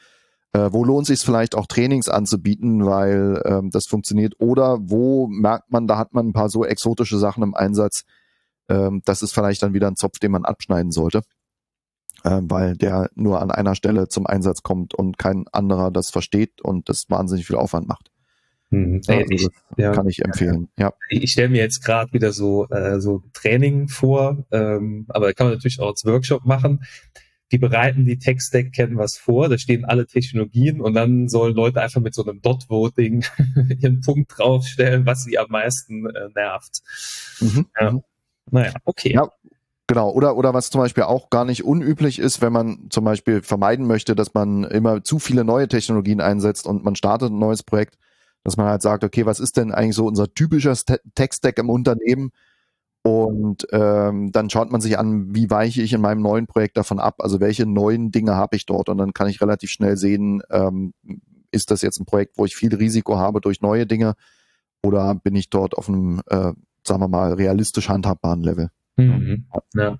äh, 0.52 0.68
wo 0.72 0.84
lohnt 0.84 1.06
sich 1.06 1.20
vielleicht 1.20 1.54
auch 1.54 1.66
Trainings 1.66 2.08
anzubieten, 2.08 2.84
weil 2.84 3.40
ähm, 3.44 3.70
das 3.70 3.86
funktioniert. 3.86 4.34
Oder 4.38 4.78
wo 4.80 5.28
merkt 5.28 5.70
man, 5.70 5.86
da 5.86 5.96
hat 5.96 6.12
man 6.12 6.28
ein 6.28 6.32
paar 6.32 6.48
so 6.48 6.64
exotische 6.64 7.18
Sachen 7.18 7.42
im 7.42 7.54
Einsatz, 7.54 8.04
ähm, 8.68 9.02
das 9.04 9.22
ist 9.22 9.32
vielleicht 9.32 9.62
dann 9.62 9.74
wieder 9.74 9.88
ein 9.88 9.96
Zopf, 9.96 10.18
den 10.18 10.32
man 10.32 10.44
abschneiden 10.44 10.90
sollte, 10.92 11.22
äh, 12.24 12.40
weil 12.42 12.76
der 12.76 13.10
nur 13.14 13.40
an 13.40 13.50
einer 13.50 13.74
Stelle 13.74 14.08
zum 14.08 14.26
Einsatz 14.26 14.62
kommt 14.62 14.94
und 14.94 15.18
kein 15.18 15.46
anderer 15.52 15.90
das 15.90 16.10
versteht 16.10 16.60
und 16.62 16.88
das 16.88 17.08
wahnsinnig 17.08 17.46
viel 17.46 17.56
Aufwand 17.56 17.86
macht. 17.88 18.10
Mhm. 18.70 19.00
Ja, 19.04 19.16
also 19.18 19.30
ich, 19.30 19.48
ja, 19.76 19.92
kann 19.92 20.08
ich 20.08 20.24
empfehlen. 20.24 20.68
Ja. 20.78 20.92
Ich, 21.10 21.24
ich 21.24 21.32
stelle 21.32 21.48
mir 21.48 21.60
jetzt 21.60 21.84
gerade 21.84 22.12
wieder 22.12 22.32
so 22.32 22.68
äh, 22.68 23.00
so 23.00 23.22
Training 23.32 23.88
vor, 23.88 24.44
ähm, 24.52 25.06
aber 25.08 25.32
kann 25.32 25.48
man 25.48 25.54
natürlich 25.54 25.80
auch 25.80 25.88
als 25.88 26.04
Workshop 26.04 26.44
machen. 26.44 26.82
Die 27.52 27.58
bereiten 27.58 28.04
die 28.04 28.18
Tech-Stack 28.18 28.72
kennen 28.72 28.96
was 28.96 29.16
vor, 29.16 29.48
da 29.48 29.58
stehen 29.58 29.84
alle 29.84 30.06
Technologien 30.06 30.80
und 30.80 30.94
dann 30.94 31.28
sollen 31.28 31.54
Leute 31.54 31.80
einfach 31.80 32.00
mit 32.00 32.14
so 32.14 32.24
einem 32.24 32.40
Dot-Voting 32.42 33.24
ihren 33.80 34.00
Punkt 34.00 34.32
draufstellen, 34.36 35.06
was 35.06 35.24
sie 35.24 35.38
am 35.38 35.50
meisten 35.50 36.06
äh, 36.06 36.28
nervt. 36.34 36.82
Mhm. 37.40 37.66
Ja. 37.80 37.92
Mhm. 37.92 38.02
Naja, 38.52 38.72
okay. 38.84 39.12
Ja, 39.14 39.30
Genau, 39.90 40.10
oder, 40.10 40.36
oder 40.36 40.54
was 40.54 40.70
zum 40.70 40.80
Beispiel 40.80 41.02
auch 41.02 41.30
gar 41.30 41.44
nicht 41.44 41.64
unüblich 41.64 42.20
ist, 42.20 42.40
wenn 42.40 42.52
man 42.52 42.86
zum 42.90 43.04
Beispiel 43.04 43.42
vermeiden 43.42 43.88
möchte, 43.88 44.14
dass 44.14 44.34
man 44.34 44.62
immer 44.62 45.02
zu 45.02 45.18
viele 45.18 45.42
neue 45.42 45.66
Technologien 45.66 46.20
einsetzt 46.20 46.68
und 46.68 46.84
man 46.84 46.94
startet 46.94 47.32
ein 47.32 47.40
neues 47.40 47.64
Projekt, 47.64 47.98
dass 48.44 48.56
man 48.56 48.66
halt 48.66 48.82
sagt, 48.82 49.02
okay, 49.02 49.26
was 49.26 49.40
ist 49.40 49.56
denn 49.56 49.72
eigentlich 49.72 49.96
so 49.96 50.06
unser 50.06 50.32
typischer 50.32 50.76
Tech-Stack 51.16 51.58
im 51.58 51.70
Unternehmen? 51.70 52.30
Und 53.02 53.66
ähm, 53.72 54.30
dann 54.30 54.50
schaut 54.50 54.70
man 54.70 54.80
sich 54.80 54.98
an, 54.98 55.34
wie 55.34 55.48
weiche 55.50 55.80
ich 55.80 55.92
in 55.92 56.02
meinem 56.02 56.20
neuen 56.20 56.46
Projekt 56.46 56.76
davon 56.76 56.98
ab, 56.98 57.16
also 57.18 57.40
welche 57.40 57.64
neuen 57.64 58.10
Dinge 58.10 58.36
habe 58.36 58.56
ich 58.56 58.66
dort. 58.66 58.88
Und 58.88 58.98
dann 58.98 59.14
kann 59.14 59.28
ich 59.28 59.40
relativ 59.40 59.70
schnell 59.70 59.96
sehen, 59.96 60.42
ähm, 60.50 60.92
ist 61.50 61.70
das 61.70 61.82
jetzt 61.82 61.98
ein 61.98 62.04
Projekt, 62.04 62.36
wo 62.36 62.44
ich 62.44 62.54
viel 62.54 62.74
Risiko 62.74 63.18
habe 63.18 63.40
durch 63.40 63.62
neue 63.62 63.86
Dinge 63.86 64.14
oder 64.82 65.14
bin 65.14 65.34
ich 65.34 65.50
dort 65.50 65.76
auf 65.76 65.88
einem 65.88 66.20
äh, 66.26 66.52
sagen 66.86 67.00
wir 67.00 67.08
mal, 67.08 67.32
realistisch 67.32 67.88
handhabbaren 67.88 68.42
Level. 68.42 68.70
Mhm. 68.96 69.46
Ja, 69.74 69.98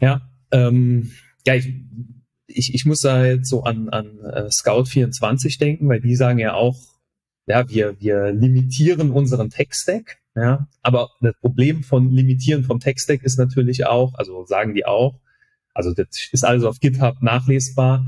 ja, 0.00 0.20
ähm, 0.50 1.10
ja 1.46 1.54
ich, 1.54 1.72
ich, 2.46 2.74
ich 2.74 2.84
muss 2.84 3.00
da 3.00 3.24
jetzt 3.24 3.48
so 3.48 3.64
an, 3.64 3.88
an 3.88 4.18
uh, 4.22 4.50
Scout 4.50 4.84
24 4.84 5.58
denken, 5.58 5.88
weil 5.88 6.00
die 6.00 6.16
sagen 6.16 6.38
ja 6.38 6.54
auch, 6.54 6.76
ja, 7.46 7.68
wir, 7.68 8.00
wir 8.00 8.32
limitieren 8.32 9.10
unseren 9.10 9.50
Tech-Stack, 9.50 10.18
ja, 10.34 10.68
aber 10.82 11.10
das 11.20 11.34
Problem 11.40 11.82
von 11.82 12.10
Limitieren 12.10 12.64
vom 12.64 12.80
Tech-Stack 12.80 13.22
ist 13.22 13.38
natürlich 13.38 13.86
auch, 13.86 14.14
also 14.14 14.44
sagen 14.44 14.74
die 14.74 14.84
auch, 14.84 15.20
also 15.72 15.92
das 15.94 16.06
ist 16.32 16.44
alles 16.44 16.64
auf 16.64 16.80
GitHub 16.80 17.22
nachlesbar, 17.22 18.06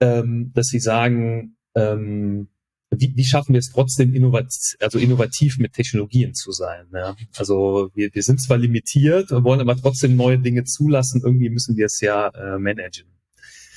ähm, 0.00 0.52
dass 0.54 0.68
sie 0.68 0.80
sagen, 0.80 1.56
ähm, 1.74 2.48
wie, 2.90 3.12
wie 3.14 3.24
schaffen 3.24 3.52
wir 3.52 3.60
es 3.60 3.70
trotzdem 3.70 4.14
innovativ, 4.14 4.76
also 4.80 4.98
innovativ 4.98 5.58
mit 5.58 5.72
Technologien 5.72 6.34
zu 6.34 6.50
sein? 6.50 6.86
Ja? 6.92 7.14
Also 7.36 7.90
wir, 7.94 8.10
wir 8.12 8.22
sind 8.22 8.40
zwar 8.40 8.58
limitiert, 8.58 9.30
wollen 9.30 9.60
aber 9.60 9.76
trotzdem 9.76 10.16
neue 10.16 10.40
Dinge 10.40 10.64
zulassen. 10.64 11.22
Irgendwie 11.24 11.50
müssen 11.50 11.76
wir 11.76 11.86
es 11.86 12.00
ja 12.00 12.28
äh, 12.28 12.58
managen. 12.58 13.06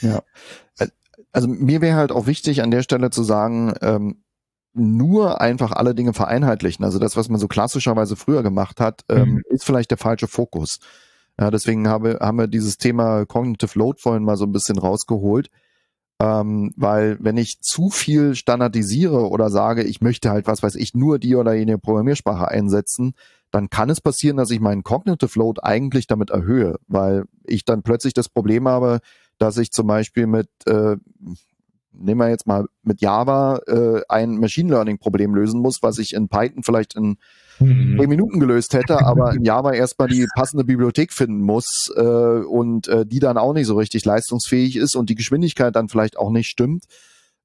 Ja, 0.01 0.23
also 1.31 1.47
mir 1.47 1.81
wäre 1.81 1.97
halt 1.97 2.11
auch 2.11 2.27
wichtig 2.27 2.61
an 2.61 2.71
der 2.71 2.83
Stelle 2.83 3.09
zu 3.09 3.23
sagen, 3.23 3.73
ähm, 3.81 4.23
nur 4.73 5.41
einfach 5.41 5.71
alle 5.71 5.95
Dinge 5.95 6.13
vereinheitlichen. 6.13 6.83
Also 6.83 6.99
das, 6.99 7.15
was 7.15 7.29
man 7.29 7.39
so 7.39 7.47
klassischerweise 7.47 8.15
früher 8.15 8.43
gemacht 8.43 8.79
hat, 8.79 9.01
ähm, 9.09 9.35
mhm. 9.35 9.41
ist 9.49 9.65
vielleicht 9.65 9.91
der 9.91 9.97
falsche 9.97 10.27
Fokus. 10.27 10.79
Ja, 11.39 11.51
deswegen 11.51 11.87
habe, 11.87 12.19
haben 12.21 12.37
wir 12.37 12.47
dieses 12.47 12.77
Thema 12.77 13.25
Cognitive 13.25 13.77
Load 13.77 13.99
vorhin 14.01 14.23
mal 14.23 14.37
so 14.37 14.45
ein 14.45 14.51
bisschen 14.51 14.77
rausgeholt. 14.77 15.49
Ähm, 16.19 16.71
weil 16.77 17.17
wenn 17.19 17.37
ich 17.37 17.59
zu 17.61 17.89
viel 17.89 18.35
standardisiere 18.35 19.29
oder 19.29 19.49
sage, 19.49 19.83
ich 19.83 20.01
möchte 20.01 20.29
halt, 20.29 20.47
was 20.47 20.61
weiß 20.63 20.75
ich, 20.75 20.93
nur 20.93 21.19
die 21.19 21.35
oder 21.35 21.53
jene 21.53 21.77
Programmiersprache 21.77 22.47
einsetzen, 22.47 23.13
dann 23.51 23.69
kann 23.69 23.89
es 23.89 23.99
passieren, 23.99 24.37
dass 24.37 24.51
ich 24.51 24.59
meinen 24.59 24.83
Cognitive 24.83 25.37
Load 25.37 25.61
eigentlich 25.63 26.07
damit 26.07 26.29
erhöhe, 26.29 26.77
weil 26.87 27.25
ich 27.45 27.65
dann 27.65 27.83
plötzlich 27.83 28.13
das 28.13 28.29
Problem 28.29 28.67
habe, 28.67 28.99
dass 29.37 29.57
ich 29.57 29.71
zum 29.71 29.87
Beispiel 29.87 30.27
mit, 30.27 30.49
äh, 30.65 30.97
nehmen 31.93 32.19
wir 32.19 32.29
jetzt 32.29 32.47
mal 32.47 32.65
mit 32.83 33.01
Java 33.01 33.59
äh, 33.67 34.01
ein 34.09 34.37
Machine 34.39 34.69
Learning 34.69 34.97
Problem 34.97 35.35
lösen 35.35 35.61
muss, 35.61 35.81
was 35.81 35.97
ich 35.97 36.13
in 36.13 36.29
Python 36.29 36.63
vielleicht 36.63 36.95
in 36.95 37.17
mhm. 37.59 37.97
zehn 37.99 38.09
Minuten 38.09 38.39
gelöst 38.39 38.73
hätte, 38.73 38.99
aber 39.05 39.33
in 39.33 39.43
Java 39.43 39.73
erstmal 39.73 40.07
die 40.07 40.27
passende 40.35 40.63
Bibliothek 40.63 41.13
finden 41.13 41.41
muss 41.41 41.91
äh, 41.95 42.01
und 42.01 42.87
äh, 42.87 43.05
die 43.05 43.19
dann 43.19 43.37
auch 43.37 43.53
nicht 43.53 43.67
so 43.67 43.75
richtig 43.75 44.05
leistungsfähig 44.05 44.75
ist 44.75 44.95
und 44.95 45.09
die 45.09 45.15
Geschwindigkeit 45.15 45.75
dann 45.75 45.89
vielleicht 45.89 46.17
auch 46.17 46.29
nicht 46.29 46.47
stimmt. 46.47 46.85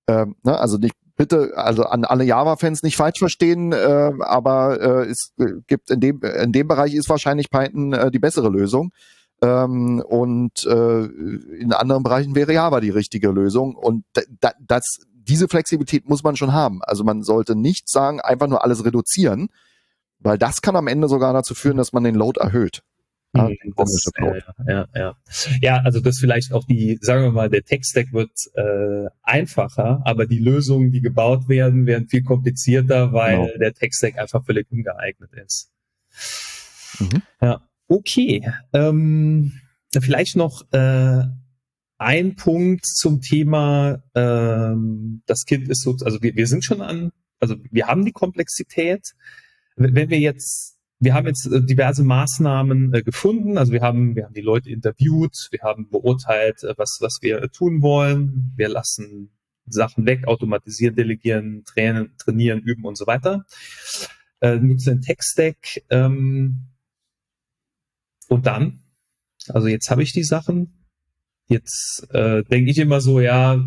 Ähm, 0.06 0.36
ne, 0.42 0.58
also 0.58 0.78
nicht 0.78 0.94
bitte, 1.16 1.52
also 1.56 1.82
an 1.82 2.04
alle 2.04 2.24
Java-Fans 2.24 2.82
nicht 2.82 2.96
falsch 2.96 3.18
verstehen, 3.18 3.72
äh, 3.72 4.12
aber 4.20 4.80
äh, 4.80 5.10
es 5.10 5.34
gibt 5.66 5.90
in 5.90 6.00
dem 6.00 6.22
in 6.22 6.52
dem 6.52 6.68
Bereich 6.68 6.94
ist 6.94 7.10
wahrscheinlich 7.10 7.50
Python 7.50 7.92
äh, 7.92 8.10
die 8.10 8.18
bessere 8.18 8.48
Lösung. 8.48 8.92
Ähm, 9.40 10.02
und 10.06 10.64
äh, 10.64 11.04
in 11.04 11.72
anderen 11.72 12.02
Bereichen 12.02 12.34
wäre 12.34 12.52
Java 12.52 12.80
die 12.80 12.90
richtige 12.90 13.30
Lösung. 13.30 13.74
Und 13.74 14.04
da, 14.40 14.52
das, 14.60 14.98
diese 15.14 15.48
Flexibilität 15.48 16.08
muss 16.08 16.24
man 16.24 16.36
schon 16.36 16.52
haben. 16.52 16.80
Also 16.82 17.04
man 17.04 17.22
sollte 17.22 17.54
nicht 17.54 17.88
sagen, 17.88 18.20
einfach 18.20 18.48
nur 18.48 18.64
alles 18.64 18.84
reduzieren, 18.84 19.48
weil 20.18 20.38
das 20.38 20.62
kann 20.62 20.76
am 20.76 20.88
Ende 20.88 21.08
sogar 21.08 21.32
dazu 21.32 21.54
führen, 21.54 21.76
dass 21.76 21.92
man 21.92 22.04
den 22.04 22.14
Load 22.14 22.40
erhöht. 22.40 22.82
Ja, 23.36 23.44
mhm, 23.44 23.74
das, 23.76 24.10
ja, 24.18 24.34
ja, 24.66 24.86
ja. 24.94 25.16
ja, 25.60 25.76
also 25.84 26.00
das 26.00 26.18
vielleicht 26.18 26.52
auch 26.52 26.64
die, 26.64 26.98
sagen 27.02 27.24
wir 27.24 27.32
mal, 27.32 27.50
der 27.50 27.62
Tech-Stack 27.62 28.12
wird 28.12 28.30
äh, 28.54 29.10
einfacher, 29.22 30.00
aber 30.04 30.24
die 30.24 30.38
Lösungen, 30.38 30.90
die 30.90 31.02
gebaut 31.02 31.46
werden, 31.46 31.84
werden 31.84 32.08
viel 32.08 32.22
komplizierter, 32.22 33.12
weil 33.12 33.36
genau. 33.36 33.58
der 33.58 33.74
Tech-Stack 33.74 34.18
einfach 34.18 34.44
völlig 34.44 34.66
ungeeignet 34.72 35.30
ist. 35.34 35.70
Mhm. 37.00 37.22
Ja, 37.42 37.60
okay. 37.88 38.52
Ähm, 38.72 39.52
vielleicht 40.00 40.36
noch 40.36 40.62
äh, 40.72 41.22
ein 41.98 42.36
Punkt 42.36 42.86
zum 42.86 43.20
Thema, 43.20 44.02
ähm, 44.14 45.22
das 45.26 45.44
Kind 45.44 45.68
ist 45.68 45.82
so, 45.82 45.96
also 46.04 46.22
wir, 46.22 46.36
wir 46.36 46.46
sind 46.46 46.64
schon 46.64 46.80
an, 46.80 47.10
also 47.40 47.56
wir 47.70 47.86
haben 47.86 48.04
die 48.04 48.12
Komplexität, 48.12 49.12
wenn 49.76 50.10
wir 50.10 50.18
jetzt 50.18 50.78
wir 51.00 51.14
haben 51.14 51.26
jetzt 51.26 51.46
äh, 51.46 51.62
diverse 51.62 52.02
Maßnahmen 52.02 52.92
äh, 52.92 53.02
gefunden. 53.02 53.56
Also 53.56 53.72
wir 53.72 53.82
haben, 53.82 54.16
wir 54.16 54.24
haben 54.24 54.34
die 54.34 54.40
Leute 54.40 54.70
interviewt, 54.70 55.48
wir 55.50 55.60
haben 55.60 55.88
beurteilt, 55.88 56.64
äh, 56.64 56.74
was, 56.76 56.98
was 57.00 57.18
wir 57.22 57.50
tun 57.52 57.82
wollen. 57.82 58.52
Wir 58.56 58.68
lassen 58.68 59.30
Sachen 59.66 60.06
weg, 60.06 60.26
automatisieren, 60.26 60.96
delegieren, 60.96 61.62
trainieren, 61.64 62.10
trainieren 62.18 62.60
üben 62.60 62.84
und 62.84 62.96
so 62.96 63.06
weiter. 63.06 63.44
Äh, 64.40 64.56
nutzen 64.56 64.96
den 64.96 65.02
Tech-Stack. 65.02 65.82
Ähm, 65.90 66.67
und 68.28 68.46
dann, 68.46 68.80
also 69.48 69.68
jetzt 69.68 69.90
habe 69.90 70.02
ich 70.02 70.12
die 70.12 70.24
Sachen. 70.24 70.74
Jetzt 71.48 72.06
äh, 72.10 72.44
denke 72.44 72.70
ich 72.70 72.78
immer 72.78 73.00
so, 73.00 73.20
ja, 73.20 73.58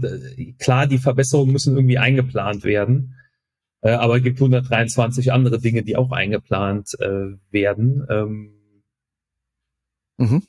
klar, 0.60 0.86
die 0.86 1.00
Verbesserungen 1.00 1.52
müssen 1.52 1.76
irgendwie 1.76 1.98
eingeplant 1.98 2.64
werden. 2.64 3.16
Äh, 3.82 3.94
aber 3.94 4.18
es 4.18 4.24
gibt 4.24 4.40
123 4.40 5.32
andere 5.32 5.60
Dinge, 5.60 5.82
die 5.84 5.98
auch 5.98 6.12
eingeplant 6.12 6.90
äh, 7.00 7.38
werden. 7.50 8.06
Ähm, 8.10 8.54
mhm. 10.18 10.44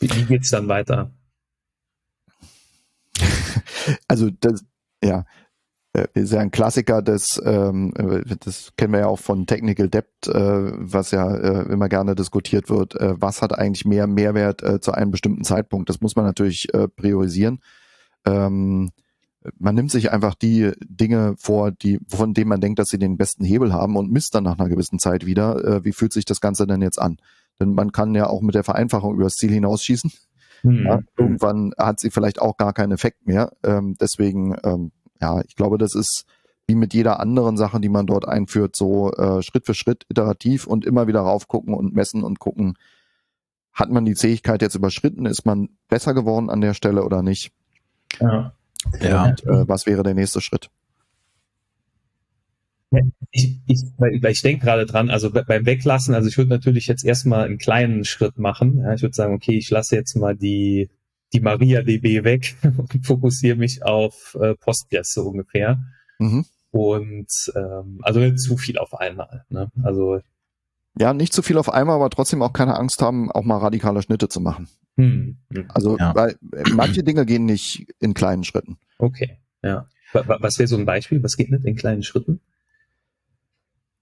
Wie, 0.00 0.10
wie 0.10 0.24
geht's 0.24 0.50
dann 0.50 0.68
weiter? 0.68 1.14
Also 4.06 4.28
das, 4.30 4.66
ja, 5.02 5.24
äh, 5.98 6.08
ist 6.14 6.32
ja 6.32 6.40
ein 6.40 6.50
Klassiker 6.50 7.02
des, 7.02 7.40
ähm, 7.44 7.92
das 8.44 8.72
kennen 8.76 8.92
wir 8.92 9.00
ja 9.00 9.06
auch 9.06 9.18
von 9.18 9.46
Technical 9.46 9.88
Debt, 9.88 10.06
äh, 10.26 10.32
was 10.32 11.10
ja 11.10 11.34
äh, 11.34 11.72
immer 11.72 11.88
gerne 11.88 12.14
diskutiert 12.14 12.70
wird. 12.70 12.94
Äh, 12.94 13.14
was 13.20 13.42
hat 13.42 13.58
eigentlich 13.58 13.84
mehr 13.84 14.06
Mehrwert 14.06 14.62
äh, 14.62 14.80
zu 14.80 14.92
einem 14.92 15.10
bestimmten 15.10 15.44
Zeitpunkt? 15.44 15.88
Das 15.88 16.00
muss 16.00 16.16
man 16.16 16.24
natürlich 16.24 16.72
äh, 16.74 16.88
priorisieren. 16.88 17.60
Ähm, 18.24 18.90
man 19.58 19.74
nimmt 19.74 19.90
sich 19.90 20.10
einfach 20.12 20.34
die 20.34 20.72
Dinge 20.84 21.34
vor, 21.38 21.70
die, 21.70 22.00
von 22.08 22.34
denen 22.34 22.48
man 22.48 22.60
denkt, 22.60 22.78
dass 22.78 22.88
sie 22.88 22.98
den 22.98 23.16
besten 23.16 23.44
Hebel 23.44 23.72
haben 23.72 23.96
und 23.96 24.10
misst 24.10 24.34
dann 24.34 24.44
nach 24.44 24.58
einer 24.58 24.68
gewissen 24.68 24.98
Zeit 24.98 25.24
wieder, 25.24 25.84
wie 25.84 25.92
fühlt 25.92 26.12
sich 26.12 26.24
das 26.24 26.40
Ganze 26.40 26.66
denn 26.66 26.82
jetzt 26.82 27.00
an? 27.00 27.18
Denn 27.58 27.72
man 27.72 27.92
kann 27.92 28.14
ja 28.14 28.26
auch 28.26 28.42
mit 28.42 28.56
der 28.56 28.64
Vereinfachung 28.64 29.14
übers 29.14 29.36
Ziel 29.36 29.52
hinausschießen. 29.52 30.10
Hm. 30.62 30.86
Ja, 30.86 31.00
irgendwann 31.16 31.72
hat 31.78 32.00
sie 32.00 32.10
vielleicht 32.10 32.40
auch 32.40 32.56
gar 32.56 32.72
keinen 32.72 32.92
Effekt 32.92 33.26
mehr. 33.26 33.52
Ähm, 33.62 33.94
deswegen, 34.00 34.56
ähm, 34.64 34.92
ja, 35.20 35.40
ich 35.46 35.56
glaube, 35.56 35.78
das 35.78 35.94
ist 35.94 36.24
wie 36.66 36.74
mit 36.74 36.92
jeder 36.92 37.18
anderen 37.18 37.56
Sache, 37.56 37.80
die 37.80 37.88
man 37.88 38.06
dort 38.06 38.28
einführt, 38.28 38.76
so 38.76 39.10
äh, 39.12 39.42
Schritt 39.42 39.64
für 39.64 39.74
Schritt 39.74 40.04
iterativ 40.10 40.66
und 40.66 40.84
immer 40.84 41.06
wieder 41.06 41.20
raufgucken 41.20 41.72
und 41.72 41.94
messen 41.94 42.22
und 42.22 42.38
gucken, 42.38 42.76
hat 43.72 43.90
man 43.90 44.04
die 44.04 44.14
Zähigkeit 44.14 44.60
jetzt 44.60 44.74
überschritten, 44.74 45.24
ist 45.24 45.46
man 45.46 45.70
besser 45.88 46.12
geworden 46.12 46.50
an 46.50 46.60
der 46.60 46.74
Stelle 46.74 47.04
oder 47.04 47.22
nicht? 47.22 47.52
Ja. 48.20 48.52
ja. 49.00 49.24
Und 49.24 49.44
äh, 49.44 49.68
was 49.68 49.86
wäre 49.86 50.02
der 50.02 50.14
nächste 50.14 50.42
Schritt? 50.42 50.70
Ich, 53.30 53.60
ich, 53.66 53.82
ich 54.22 54.42
denke 54.42 54.64
gerade 54.64 54.86
dran, 54.86 55.10
also 55.10 55.30
beim 55.30 55.66
Weglassen, 55.66 56.14
also 56.14 56.28
ich 56.28 56.38
würde 56.38 56.50
natürlich 56.50 56.86
jetzt 56.86 57.04
erstmal 57.04 57.44
einen 57.44 57.58
kleinen 57.58 58.04
Schritt 58.04 58.38
machen. 58.38 58.78
Ja, 58.78 58.94
ich 58.94 59.02
würde 59.02 59.14
sagen, 59.14 59.34
okay, 59.34 59.56
ich 59.56 59.70
lasse 59.70 59.94
jetzt 59.94 60.16
mal 60.16 60.34
die, 60.34 60.88
die 61.32 61.40
MariaDB 61.40 62.24
weg 62.24 62.56
und 62.62 63.06
fokussiere 63.06 63.56
mich 63.56 63.82
auf 63.82 64.36
äh, 64.40 64.54
Postgres 64.54 65.12
so 65.12 65.22
ungefähr. 65.22 65.82
Mhm. 66.18 66.44
Und 66.70 67.30
ähm, 67.54 68.00
also 68.02 68.20
nicht 68.20 68.40
zu 68.40 68.56
viel 68.56 68.78
auf 68.78 68.94
einmal. 68.94 69.44
Ne? 69.48 69.70
Also 69.82 70.20
ja, 71.00 71.14
nicht 71.14 71.32
zu 71.32 71.42
viel 71.42 71.58
auf 71.58 71.72
einmal, 71.72 71.96
aber 71.96 72.10
trotzdem 72.10 72.42
auch 72.42 72.52
keine 72.52 72.76
Angst 72.76 73.00
haben, 73.02 73.30
auch 73.30 73.44
mal 73.44 73.58
radikale 73.58 74.02
Schnitte 74.02 74.28
zu 74.28 74.40
machen. 74.40 74.68
Hm. 74.96 75.38
Also 75.68 75.96
ja. 75.96 76.14
weil 76.14 76.36
äh, 76.52 76.70
manche 76.74 77.04
Dinge 77.04 77.24
gehen 77.24 77.44
nicht 77.44 77.86
in 78.00 78.14
kleinen 78.14 78.42
Schritten. 78.42 78.78
Okay, 78.98 79.38
ja. 79.62 79.86
Was 80.12 80.58
wäre 80.58 80.66
so 80.66 80.76
ein 80.76 80.86
Beispiel? 80.86 81.22
Was 81.22 81.36
geht 81.36 81.50
nicht 81.50 81.64
in 81.64 81.76
kleinen 81.76 82.02
Schritten? 82.02 82.40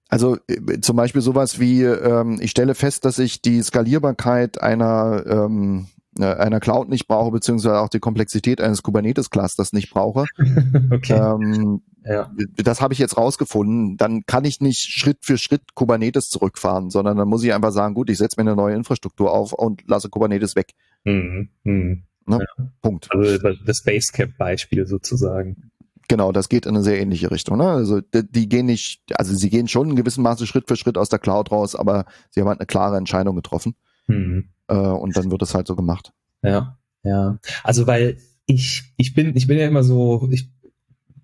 Also 0.08 0.38
äh, 0.48 0.80
zum 0.80 0.96
Beispiel 0.96 1.20
sowas 1.20 1.60
wie, 1.60 1.82
ähm, 1.82 2.38
ich 2.40 2.52
stelle 2.52 2.74
fest, 2.74 3.04
dass 3.04 3.18
ich 3.18 3.42
die 3.42 3.60
Skalierbarkeit 3.60 4.62
einer, 4.62 5.24
ähm, 5.26 5.88
äh, 5.88 5.95
einer 6.24 6.60
Cloud 6.60 6.88
nicht 6.88 7.06
brauche, 7.06 7.30
beziehungsweise 7.30 7.78
auch 7.78 7.88
die 7.88 8.00
Komplexität 8.00 8.60
eines 8.60 8.82
Kubernetes-Clusters 8.82 9.72
nicht 9.72 9.90
brauche. 9.90 10.24
okay. 10.90 11.12
Ähm, 11.12 11.82
ja. 12.04 12.30
Das 12.56 12.80
habe 12.80 12.94
ich 12.94 12.98
jetzt 12.98 13.16
rausgefunden. 13.16 13.96
Dann 13.96 14.24
kann 14.26 14.44
ich 14.44 14.60
nicht 14.60 14.80
Schritt 14.80 15.18
für 15.22 15.38
Schritt 15.38 15.74
Kubernetes 15.74 16.28
zurückfahren, 16.28 16.90
sondern 16.90 17.16
dann 17.16 17.28
muss 17.28 17.42
ich 17.42 17.52
einfach 17.52 17.72
sagen, 17.72 17.94
gut, 17.94 18.10
ich 18.10 18.18
setze 18.18 18.40
mir 18.40 18.48
eine 18.48 18.56
neue 18.56 18.76
Infrastruktur 18.76 19.32
auf 19.32 19.52
und 19.52 19.82
lasse 19.86 20.08
Kubernetes 20.08 20.54
weg. 20.56 20.72
Mhm. 21.04 21.50
Mhm. 21.64 22.04
Ne? 22.26 22.38
Ja. 22.58 22.64
Punkt. 22.82 23.08
Also 23.10 23.52
das 23.64 23.82
Basecamp-Beispiel 23.82 24.86
sozusagen. 24.86 25.70
Genau, 26.08 26.30
das 26.30 26.48
geht 26.48 26.66
in 26.66 26.74
eine 26.76 26.84
sehr 26.84 27.00
ähnliche 27.00 27.30
Richtung. 27.30 27.58
Ne? 27.58 27.68
Also 27.68 28.00
die, 28.00 28.26
die, 28.28 28.48
gehen 28.48 28.66
nicht, 28.66 29.02
also 29.18 29.34
sie 29.34 29.50
gehen 29.50 29.66
schon 29.66 29.90
in 29.90 29.96
gewissem 29.96 30.22
Maße 30.22 30.46
Schritt 30.46 30.68
für 30.68 30.76
Schritt 30.76 30.98
aus 30.98 31.08
der 31.08 31.18
Cloud 31.18 31.50
raus, 31.50 31.74
aber 31.74 32.04
sie 32.30 32.40
haben 32.40 32.48
halt 32.48 32.60
eine 32.60 32.66
klare 32.66 32.96
Entscheidung 32.96 33.34
getroffen. 33.34 33.74
Mhm. 34.06 34.50
Äh, 34.68 34.74
und 34.76 35.16
dann 35.16 35.30
wird 35.30 35.42
es 35.42 35.54
halt 35.54 35.66
so 35.66 35.76
gemacht. 35.76 36.12
Ja, 36.42 36.78
ja. 37.02 37.38
Also 37.62 37.86
weil 37.86 38.18
ich, 38.46 38.94
ich 38.96 39.14
bin, 39.14 39.36
ich 39.36 39.46
bin 39.46 39.58
ja 39.58 39.66
immer 39.66 39.82
so, 39.82 40.28
ich, 40.30 40.50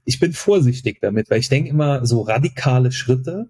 ich 0.05 0.19
bin 0.19 0.33
vorsichtig 0.33 1.01
damit, 1.01 1.31
weil 1.31 1.41
ich 1.41 1.49
denke 1.49 1.71
immer 1.71 2.05
so 2.05 2.23
radikale 2.23 2.93
Schritte, 2.93 3.49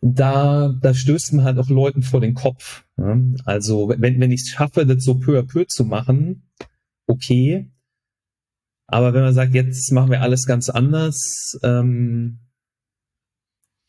da, 0.00 0.74
da 0.80 0.94
stößt 0.94 1.34
man 1.34 1.44
halt 1.44 1.58
auch 1.58 1.68
Leuten 1.68 2.02
vor 2.02 2.20
den 2.20 2.34
Kopf. 2.34 2.84
Ne? 2.96 3.34
Also 3.44 3.88
wenn, 3.88 4.20
wenn 4.20 4.30
ich 4.30 4.42
es 4.42 4.48
schaffe, 4.48 4.86
das 4.86 5.04
so 5.04 5.14
peu 5.14 5.38
à 5.38 5.42
peu 5.42 5.66
zu 5.66 5.84
machen, 5.84 6.48
okay, 7.06 7.70
aber 8.88 9.14
wenn 9.14 9.22
man 9.22 9.34
sagt, 9.34 9.54
jetzt 9.54 9.90
machen 9.92 10.10
wir 10.10 10.22
alles 10.22 10.46
ganz 10.46 10.70
anders, 10.70 11.58
ähm, 11.62 12.38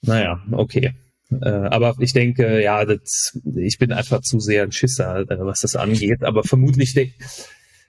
naja, 0.01 0.43
okay. 0.51 0.93
Äh, 1.31 1.49
aber 1.49 1.95
ich 1.99 2.13
denke, 2.13 2.61
ja, 2.63 2.85
das, 2.85 3.37
ich 3.55 3.77
bin 3.77 3.91
einfach 3.91 4.21
zu 4.21 4.39
sehr 4.39 4.63
ein 4.63 4.71
Schisser, 4.71 5.29
äh, 5.29 5.39
was 5.39 5.59
das 5.59 5.75
angeht. 5.75 6.23
Aber 6.23 6.43
vermutlich, 6.43 6.95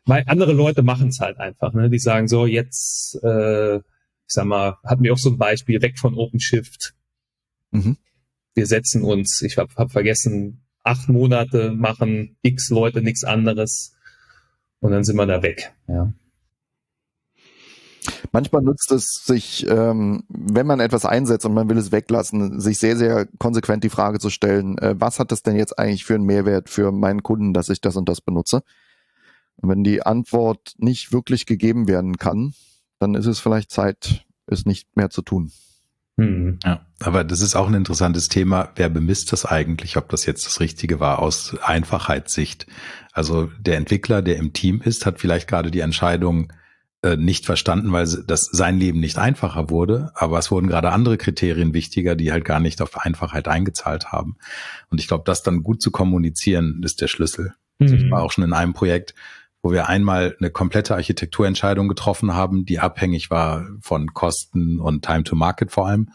weil 0.04 0.24
andere 0.26 0.52
Leute 0.52 0.82
machen 0.82 1.08
es 1.08 1.20
halt 1.20 1.38
einfach. 1.38 1.72
Ne? 1.72 1.90
Die 1.90 1.98
sagen 1.98 2.28
so, 2.28 2.46
jetzt, 2.46 3.18
äh, 3.22 3.76
ich 3.76 3.82
sag 4.34 4.46
mal, 4.46 4.76
hatten 4.84 5.02
wir 5.04 5.12
auch 5.12 5.18
so 5.18 5.30
ein 5.30 5.38
Beispiel, 5.38 5.80
weg 5.82 5.98
von 5.98 6.14
OpenShift. 6.14 6.94
Mhm. 7.70 7.96
Wir 8.54 8.66
setzen 8.66 9.02
uns, 9.02 9.42
ich 9.42 9.56
habe 9.56 9.72
hab 9.76 9.92
vergessen, 9.92 10.64
acht 10.82 11.08
Monate 11.08 11.70
machen 11.70 12.36
x 12.42 12.70
Leute 12.70 13.02
nichts 13.02 13.24
anderes 13.24 13.94
und 14.80 14.90
dann 14.90 15.04
sind 15.04 15.16
wir 15.16 15.26
da 15.26 15.42
weg. 15.42 15.72
Ja. 15.86 16.12
Manchmal 18.32 18.62
nutzt 18.62 18.92
es 18.92 19.22
sich, 19.24 19.66
ähm, 19.68 20.24
wenn 20.28 20.66
man 20.66 20.80
etwas 20.80 21.04
einsetzt 21.04 21.46
und 21.46 21.54
man 21.54 21.68
will 21.68 21.78
es 21.78 21.92
weglassen, 21.92 22.60
sich 22.60 22.78
sehr, 22.78 22.96
sehr 22.96 23.26
konsequent 23.38 23.84
die 23.84 23.90
Frage 23.90 24.18
zu 24.18 24.30
stellen, 24.30 24.78
äh, 24.78 24.94
was 24.98 25.18
hat 25.18 25.32
das 25.32 25.42
denn 25.42 25.56
jetzt 25.56 25.78
eigentlich 25.78 26.04
für 26.04 26.14
einen 26.14 26.24
Mehrwert 26.24 26.68
für 26.68 26.92
meinen 26.92 27.22
Kunden, 27.22 27.52
dass 27.52 27.68
ich 27.68 27.80
das 27.80 27.96
und 27.96 28.08
das 28.08 28.20
benutze? 28.20 28.62
Und 29.56 29.70
wenn 29.70 29.84
die 29.84 30.02
Antwort 30.02 30.74
nicht 30.78 31.12
wirklich 31.12 31.46
gegeben 31.46 31.88
werden 31.88 32.16
kann, 32.16 32.54
dann 32.98 33.14
ist 33.14 33.26
es 33.26 33.40
vielleicht 33.40 33.70
Zeit, 33.70 34.24
es 34.46 34.66
nicht 34.66 34.96
mehr 34.96 35.10
zu 35.10 35.22
tun. 35.22 35.50
Hm. 36.18 36.58
Ja, 36.64 36.84
aber 37.00 37.22
das 37.22 37.40
ist 37.40 37.54
auch 37.54 37.68
ein 37.68 37.74
interessantes 37.74 38.28
Thema. 38.28 38.70
Wer 38.74 38.88
bemisst 38.88 39.32
das 39.32 39.46
eigentlich, 39.46 39.96
ob 39.96 40.08
das 40.08 40.26
jetzt 40.26 40.46
das 40.46 40.58
Richtige 40.58 40.98
war 40.98 41.20
aus 41.20 41.56
Einfachheitssicht? 41.62 42.66
Also 43.12 43.50
der 43.60 43.76
Entwickler, 43.76 44.20
der 44.20 44.36
im 44.36 44.52
Team 44.52 44.80
ist, 44.84 45.06
hat 45.06 45.20
vielleicht 45.20 45.48
gerade 45.48 45.70
die 45.70 45.80
Entscheidung 45.80 46.52
äh, 47.02 47.16
nicht 47.16 47.46
verstanden, 47.46 47.92
weil 47.92 48.06
das 48.26 48.46
sein 48.46 48.78
Leben 48.78 48.98
nicht 48.98 49.18
einfacher 49.18 49.70
wurde, 49.70 50.10
aber 50.14 50.38
es 50.38 50.50
wurden 50.50 50.66
gerade 50.66 50.90
andere 50.90 51.16
Kriterien 51.16 51.72
wichtiger, 51.72 52.16
die 52.16 52.32
halt 52.32 52.44
gar 52.44 52.58
nicht 52.58 52.82
auf 52.82 52.98
Einfachheit 52.98 53.46
eingezahlt 53.46 54.10
haben. 54.10 54.36
Und 54.90 55.00
ich 55.00 55.06
glaube, 55.06 55.22
das 55.24 55.44
dann 55.44 55.62
gut 55.62 55.80
zu 55.80 55.92
kommunizieren, 55.92 56.82
ist 56.82 57.00
der 57.00 57.06
Schlüssel. 57.06 57.54
Mhm. 57.78 57.84
Also 57.84 57.94
ich 57.94 58.04
mhm. 58.04 58.10
war 58.10 58.22
auch 58.22 58.32
schon 58.32 58.44
in 58.44 58.52
einem 58.52 58.72
Projekt, 58.72 59.14
wo 59.62 59.70
wir 59.70 59.88
einmal 59.88 60.36
eine 60.38 60.50
komplette 60.50 60.94
Architekturentscheidung 60.94 61.88
getroffen 61.88 62.34
haben, 62.34 62.64
die 62.64 62.80
abhängig 62.80 63.30
war 63.30 63.68
von 63.80 64.12
Kosten 64.14 64.80
und 64.80 65.04
Time 65.04 65.24
to 65.24 65.36
Market 65.36 65.70
vor 65.70 65.86
allem. 65.86 66.10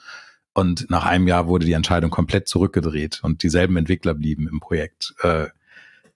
Und 0.54 0.90
nach 0.90 1.06
einem 1.06 1.28
Jahr 1.28 1.48
wurde 1.48 1.66
die 1.66 1.74
Entscheidung 1.74 2.12
komplett 2.12 2.48
zurückgedreht 2.48 3.22
und 3.24 3.44
dieselben 3.44 3.76
Entwickler 3.78 4.14
blieben 4.14 4.48
im 4.48 4.60
Projekt. 4.60 5.14
Äh, 5.22 5.48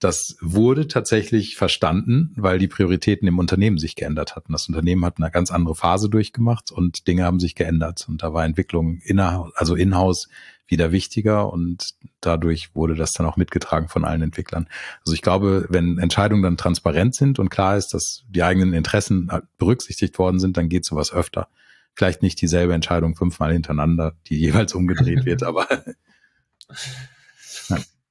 das 0.00 0.36
wurde 0.40 0.86
tatsächlich 0.86 1.56
verstanden, 1.56 2.32
weil 2.36 2.58
die 2.58 2.68
Prioritäten 2.68 3.26
im 3.26 3.38
Unternehmen 3.38 3.78
sich 3.78 3.96
geändert 3.96 4.36
hatten. 4.36 4.52
Das 4.52 4.68
Unternehmen 4.68 5.04
hat 5.04 5.18
eine 5.18 5.30
ganz 5.30 5.50
andere 5.50 5.74
Phase 5.74 6.08
durchgemacht 6.08 6.70
und 6.70 7.08
Dinge 7.08 7.24
haben 7.24 7.40
sich 7.40 7.56
geändert. 7.56 8.06
Und 8.08 8.22
da 8.22 8.32
war 8.32 8.44
Entwicklung 8.44 8.98
inner, 8.98 9.50
also 9.56 9.74
in-house 9.74 10.28
wieder 10.68 10.92
wichtiger 10.92 11.52
und 11.52 11.94
dadurch 12.20 12.74
wurde 12.74 12.94
das 12.94 13.12
dann 13.12 13.26
auch 13.26 13.36
mitgetragen 13.36 13.88
von 13.88 14.04
allen 14.04 14.22
Entwicklern. 14.22 14.68
Also 15.00 15.14
ich 15.14 15.22
glaube, 15.22 15.66
wenn 15.68 15.98
Entscheidungen 15.98 16.42
dann 16.42 16.56
transparent 16.56 17.14
sind 17.14 17.38
und 17.38 17.48
klar 17.48 17.76
ist, 17.76 17.94
dass 17.94 18.24
die 18.28 18.42
eigenen 18.42 18.74
Interessen 18.74 19.30
berücksichtigt 19.56 20.18
worden 20.18 20.38
sind, 20.38 20.56
dann 20.56 20.68
geht 20.68 20.84
sowas 20.84 21.12
öfter. 21.12 21.48
Vielleicht 21.94 22.22
nicht 22.22 22.40
dieselbe 22.40 22.74
Entscheidung 22.74 23.16
fünfmal 23.16 23.52
hintereinander, 23.52 24.14
die 24.28 24.38
jeweils 24.38 24.74
umgedreht 24.74 25.24
wird, 25.24 25.42
aber 25.44 25.66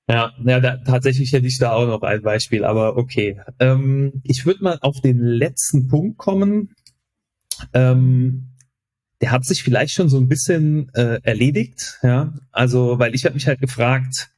ja, 0.08 0.34
ja 0.44 0.60
da, 0.60 0.78
tatsächlich 0.78 1.34
hätte 1.34 1.48
ich 1.48 1.60
da 1.60 1.74
auch 1.74 1.88
noch 1.88 2.02
ein 2.02 2.22
Beispiel, 2.22 2.64
aber 2.64 2.98
okay. 2.98 3.42
Ähm, 3.60 4.22
ich 4.24 4.46
würde 4.46 4.64
mal 4.64 4.80
auf 4.82 5.02
den 5.02 5.20
letzten 5.20 5.88
Punkt 5.88 6.18
kommen. 6.18 6.76
Ähm, 7.74 8.54
der 9.22 9.32
hat 9.32 9.46
sich 9.46 9.64
vielleicht 9.64 9.94
schon 9.94 10.10
so 10.10 10.18
ein 10.18 10.28
bisschen 10.28 10.90
äh, 10.94 11.20
erledigt, 11.24 12.00
ja. 12.04 12.34
Also, 12.52 13.00
weil 13.00 13.16
ich 13.16 13.26
habe 13.26 13.36
mich 13.36 13.48
halt 13.48 13.60
gefragt, 13.60 14.30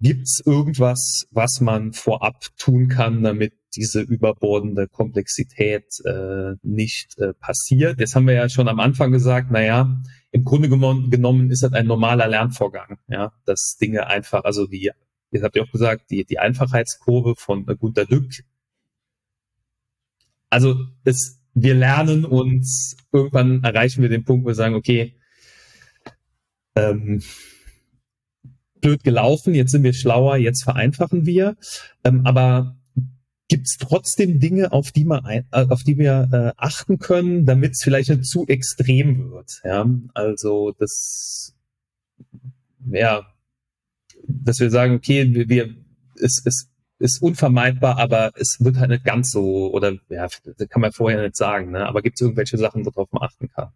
gibt's 0.00 0.40
irgendwas, 0.44 1.26
was 1.30 1.60
man 1.60 1.92
vorab 1.92 2.46
tun 2.56 2.88
kann, 2.88 3.22
damit 3.22 3.52
diese 3.76 4.00
überbordende 4.00 4.88
Komplexität 4.88 5.84
äh, 6.04 6.54
nicht 6.62 7.18
äh, 7.18 7.34
passiert? 7.34 8.00
Jetzt 8.00 8.14
haben 8.14 8.26
wir 8.26 8.34
ja 8.34 8.48
schon 8.48 8.68
am 8.68 8.80
Anfang 8.80 9.12
gesagt, 9.12 9.50
naja, 9.50 10.00
im 10.32 10.44
Grunde 10.44 10.68
genommen 10.68 11.50
ist 11.50 11.62
das 11.62 11.72
ein 11.72 11.86
normaler 11.86 12.28
Lernvorgang, 12.28 12.98
ja, 13.08 13.32
dass 13.46 13.76
Dinge 13.80 14.06
einfach, 14.06 14.44
also 14.44 14.66
die, 14.66 14.90
jetzt 15.30 15.42
habt 15.42 15.56
ihr 15.56 15.62
auch 15.62 15.72
gesagt, 15.72 16.10
die, 16.10 16.24
die 16.24 16.38
Einfachheitskurve 16.38 17.34
von 17.36 17.66
Gunter 17.66 18.06
Dück. 18.06 18.44
Also 20.50 20.76
es, 21.04 21.40
wir 21.54 21.74
lernen 21.74 22.24
uns, 22.24 22.96
irgendwann 23.12 23.62
erreichen 23.64 24.02
wir 24.02 24.08
den 24.08 24.24
Punkt, 24.24 24.44
wo 24.44 24.48
wir 24.48 24.54
sagen, 24.54 24.74
okay, 24.74 25.14
ähm, 26.76 27.22
blöd 28.80 29.04
gelaufen, 29.04 29.54
jetzt 29.54 29.72
sind 29.72 29.82
wir 29.82 29.92
schlauer, 29.92 30.36
jetzt 30.36 30.64
vereinfachen 30.64 31.26
wir. 31.26 31.56
Ähm, 32.04 32.22
aber 32.24 32.76
gibt 33.50 33.66
es 33.66 33.76
trotzdem 33.78 34.38
Dinge, 34.38 34.72
auf 34.72 34.92
die, 34.92 35.04
man 35.04 35.24
ein, 35.26 35.44
äh, 35.50 35.66
auf 35.68 35.82
die 35.82 35.98
wir 35.98 36.28
äh, 36.32 36.52
achten 36.56 36.98
können, 36.98 37.44
damit 37.44 37.72
es 37.72 37.82
vielleicht 37.82 38.08
nicht 38.08 38.24
zu 38.24 38.46
extrem 38.46 39.32
wird. 39.32 39.60
Ja? 39.64 39.84
Also 40.14 40.72
das, 40.78 41.54
ja, 42.90 43.26
dass 44.26 44.60
wir 44.60 44.70
sagen, 44.70 44.94
okay, 44.94 45.34
wir, 45.34 45.48
wir 45.48 45.74
es, 46.14 46.40
es 46.44 46.70
ist 47.00 47.20
unvermeidbar, 47.20 47.98
aber 47.98 48.30
es 48.36 48.58
wird 48.60 48.76
halt 48.76 48.90
nicht 48.90 49.04
ganz 49.04 49.32
so, 49.32 49.72
oder 49.72 49.94
ja, 50.08 50.28
das 50.44 50.68
kann 50.68 50.82
man 50.82 50.92
vorher 50.92 51.20
nicht 51.20 51.36
sagen, 51.36 51.72
ne? 51.72 51.86
aber 51.86 52.02
gibt 52.02 52.16
es 52.16 52.20
irgendwelche 52.20 52.56
Sachen, 52.56 52.86
worauf 52.86 53.10
man 53.10 53.24
achten 53.24 53.48
kann? 53.48 53.70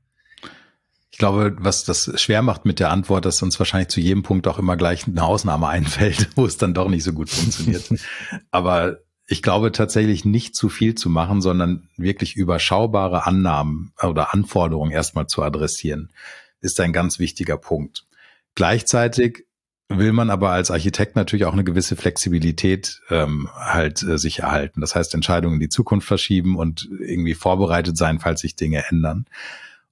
Ich 1.11 1.19
glaube, 1.19 1.57
was 1.59 1.85
das 1.85 2.21
schwer 2.21 2.43
macht 2.43 2.65
mit 2.65 2.81
der 2.81 2.91
Antwort, 2.91 3.25
dass 3.25 3.41
uns 3.41 3.59
wahrscheinlich 3.59 3.89
zu 3.89 4.01
jedem 4.01 4.25
Punkt 4.25 4.47
auch 4.49 4.59
immer 4.59 4.77
gleich 4.77 5.07
eine 5.07 5.23
Ausnahme 5.23 5.69
einfällt, 5.69 6.29
wo 6.37 6.45
es 6.45 6.59
dann 6.59 6.75
doch 6.75 6.89
nicht 6.89 7.05
so 7.05 7.13
gut 7.13 7.31
funktioniert. 7.31 7.89
Aber 8.51 8.99
ich 9.27 9.43
glaube 9.43 9.73
tatsächlich 9.73 10.25
nicht 10.25 10.55
zu 10.55 10.69
viel 10.69 10.95
zu 10.95 11.09
machen, 11.09 11.41
sondern 11.41 11.89
wirklich 11.97 12.37
überschaubare 12.37 13.27
Annahmen 13.27 13.93
oder 14.03 14.35
Anforderungen 14.35 14.91
erstmal 14.91 15.27
zu 15.27 15.43
adressieren, 15.43 16.11
ist 16.61 16.81
ein 16.81 16.93
ganz 16.93 17.19
wichtiger 17.19 17.57
Punkt. 17.57 18.07
Gleichzeitig 18.55 19.47
will 19.89 20.13
man 20.13 20.31
aber 20.31 20.51
als 20.51 20.71
Architekt 20.71 21.17
natürlich 21.17 21.45
auch 21.45 21.53
eine 21.53 21.65
gewisse 21.65 21.97
Flexibilität 21.97 23.01
ähm, 23.11 23.49
halt 23.55 24.03
äh, 24.03 24.19
sich 24.19 24.41
erhalten. 24.41 24.81
Das 24.81 24.95
heißt, 24.95 25.15
Entscheidungen 25.15 25.55
in 25.55 25.61
die 25.61 25.69
Zukunft 25.69 26.07
verschieben 26.07 26.57
und 26.57 26.89
irgendwie 27.01 27.35
vorbereitet 27.35 27.97
sein, 27.97 28.19
falls 28.19 28.41
sich 28.41 28.57
Dinge 28.57 28.85
ändern. 28.89 29.27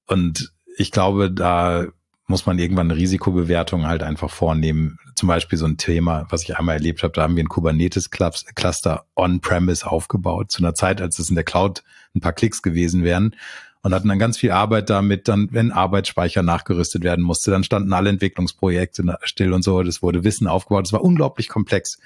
Und 0.06 0.52
ich 0.76 0.90
glaube, 0.90 1.30
da 1.30 1.86
muss 2.32 2.46
man 2.46 2.58
irgendwann 2.58 2.90
eine 2.90 2.98
Risikobewertung 2.98 3.86
halt 3.86 4.02
einfach 4.02 4.30
vornehmen. 4.30 4.98
Zum 5.16 5.28
Beispiel 5.28 5.58
so 5.58 5.66
ein 5.66 5.76
Thema, 5.76 6.26
was 6.30 6.42
ich 6.42 6.56
einmal 6.56 6.76
erlebt 6.76 7.02
habe, 7.02 7.12
da 7.12 7.22
haben 7.22 7.36
wir 7.36 7.44
ein 7.44 7.48
Kubernetes-Cluster 7.50 9.04
on-premise 9.14 9.86
aufgebaut, 9.86 10.50
zu 10.50 10.62
einer 10.62 10.74
Zeit, 10.74 11.02
als 11.02 11.18
es 11.18 11.28
in 11.28 11.34
der 11.34 11.44
Cloud 11.44 11.82
ein 12.16 12.22
paar 12.22 12.32
Klicks 12.32 12.62
gewesen 12.62 13.04
wären 13.04 13.36
und 13.82 13.94
hatten 13.94 14.08
dann 14.08 14.18
ganz 14.18 14.38
viel 14.38 14.50
Arbeit 14.50 14.88
damit, 14.88 15.28
dann, 15.28 15.48
wenn 15.52 15.72
Arbeitsspeicher 15.72 16.42
nachgerüstet 16.42 17.04
werden 17.04 17.22
musste, 17.22 17.50
dann 17.50 17.64
standen 17.64 17.92
alle 17.92 18.08
Entwicklungsprojekte 18.08 19.18
still 19.24 19.52
und 19.52 19.62
so, 19.62 19.82
das 19.82 20.02
wurde 20.02 20.24
Wissen 20.24 20.46
aufgebaut, 20.46 20.86
das 20.86 20.94
war 20.94 21.04
unglaublich 21.04 21.48
komplex, 21.48 21.98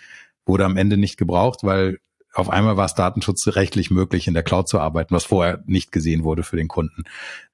wurde 0.45 0.65
am 0.65 0.77
Ende 0.77 0.97
nicht 0.97 1.19
gebraucht, 1.19 1.61
weil 1.63 2.01
auf 2.35 2.51
einmal 2.51 2.77
war 2.77 2.87
es 2.87 2.95
datenschutzrechtlich 2.95 3.93
möglich, 3.93 4.27
in 4.27 4.35
der 4.35 4.43
Cloud 4.43 4.69
zu 4.69 4.81
arbeiten, 4.81 5.15
was 5.15 5.25
vorher 5.25 5.63
nicht 5.67 5.93
gesehen 5.93 6.25
wurde 6.25 6.43
für 6.43 6.57
den 6.57 6.69
Kunden. 6.69 7.05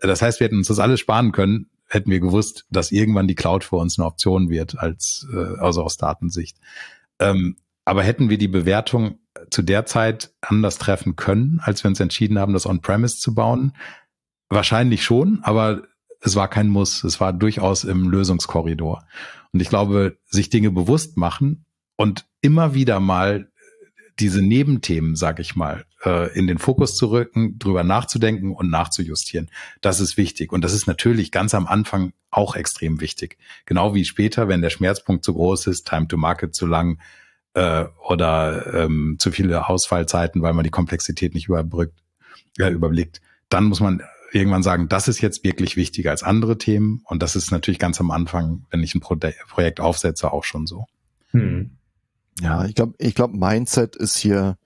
Das 0.00 0.22
heißt, 0.22 0.40
wir 0.40 0.46
hätten 0.46 0.56
uns 0.56 0.68
das 0.68 0.78
alles 0.78 1.00
sparen 1.00 1.32
können, 1.32 1.68
hätten 1.92 2.10
wir 2.10 2.20
gewusst, 2.20 2.64
dass 2.70 2.90
irgendwann 2.90 3.28
die 3.28 3.34
Cloud 3.34 3.64
für 3.64 3.76
uns 3.76 3.98
eine 3.98 4.06
Option 4.06 4.48
wird, 4.48 4.78
als 4.78 5.26
äh, 5.32 5.58
also 5.58 5.82
aus 5.82 5.98
Datensicht. 5.98 6.56
Ähm, 7.18 7.56
aber 7.84 8.02
hätten 8.02 8.30
wir 8.30 8.38
die 8.38 8.48
Bewertung 8.48 9.18
zu 9.50 9.62
der 9.62 9.84
Zeit 9.84 10.32
anders 10.40 10.78
treffen 10.78 11.16
können, 11.16 11.60
als 11.62 11.84
wir 11.84 11.88
uns 11.88 12.00
entschieden 12.00 12.38
haben, 12.38 12.54
das 12.54 12.66
On-Premise 12.66 13.18
zu 13.18 13.34
bauen? 13.34 13.72
Wahrscheinlich 14.48 15.04
schon, 15.04 15.40
aber 15.42 15.82
es 16.20 16.34
war 16.34 16.48
kein 16.48 16.68
Muss. 16.68 17.04
Es 17.04 17.20
war 17.20 17.32
durchaus 17.32 17.84
im 17.84 18.08
Lösungskorridor. 18.08 19.04
Und 19.52 19.60
ich 19.60 19.68
glaube, 19.68 20.16
sich 20.26 20.48
Dinge 20.48 20.70
bewusst 20.70 21.18
machen 21.18 21.66
und 21.96 22.24
immer 22.40 22.72
wieder 22.74 23.00
mal 23.00 23.50
diese 24.18 24.40
Nebenthemen, 24.40 25.16
sag 25.16 25.40
ich 25.40 25.56
mal, 25.56 25.84
äh, 26.04 26.36
in 26.36 26.46
den 26.46 26.58
Fokus 26.58 26.96
zu 26.96 27.10
rücken, 27.10 27.58
drüber 27.58 27.84
nachzudenken 27.84 28.52
und 28.52 28.70
nachzujustieren. 28.70 29.50
Das 29.80 30.00
ist 30.00 30.16
wichtig. 30.16 30.52
Und 30.52 30.62
das 30.62 30.72
ist 30.72 30.86
natürlich 30.86 31.30
ganz 31.30 31.54
am 31.54 31.66
Anfang 31.66 32.12
auch 32.30 32.56
extrem 32.56 33.00
wichtig. 33.00 33.38
Genau 33.66 33.94
wie 33.94 34.04
später, 34.04 34.48
wenn 34.48 34.62
der 34.62 34.70
Schmerzpunkt 34.70 35.24
zu 35.24 35.34
groß 35.34 35.66
ist, 35.66 35.86
Time 35.86 36.08
to 36.08 36.16
Market 36.16 36.54
zu 36.54 36.66
lang 36.66 37.00
äh, 37.54 37.84
oder 38.08 38.74
ähm, 38.74 39.16
zu 39.18 39.30
viele 39.30 39.68
Ausfallzeiten, 39.68 40.42
weil 40.42 40.54
man 40.54 40.64
die 40.64 40.70
Komplexität 40.70 41.34
nicht 41.34 41.48
überbrückt, 41.48 41.98
äh, 42.58 42.70
überblickt, 42.70 43.20
dann 43.48 43.64
muss 43.64 43.80
man 43.80 44.02
irgendwann 44.32 44.62
sagen, 44.62 44.88
das 44.88 45.08
ist 45.08 45.20
jetzt 45.20 45.44
wirklich 45.44 45.76
wichtiger 45.76 46.10
als 46.10 46.22
andere 46.22 46.56
Themen. 46.56 47.02
Und 47.04 47.22
das 47.22 47.36
ist 47.36 47.50
natürlich 47.50 47.78
ganz 47.78 48.00
am 48.00 48.10
Anfang, 48.10 48.64
wenn 48.70 48.82
ich 48.82 48.94
ein 48.94 49.00
Pro 49.00 49.16
Projekt 49.48 49.80
aufsetze, 49.80 50.32
auch 50.32 50.44
schon 50.44 50.66
so. 50.66 50.86
Hm. 51.32 51.76
Ja, 52.40 52.64
ich 52.64 52.74
glaube, 52.74 52.94
ich 52.98 53.14
glaube, 53.14 53.36
Mindset 53.36 53.94
ist 53.94 54.16
hier 54.16 54.56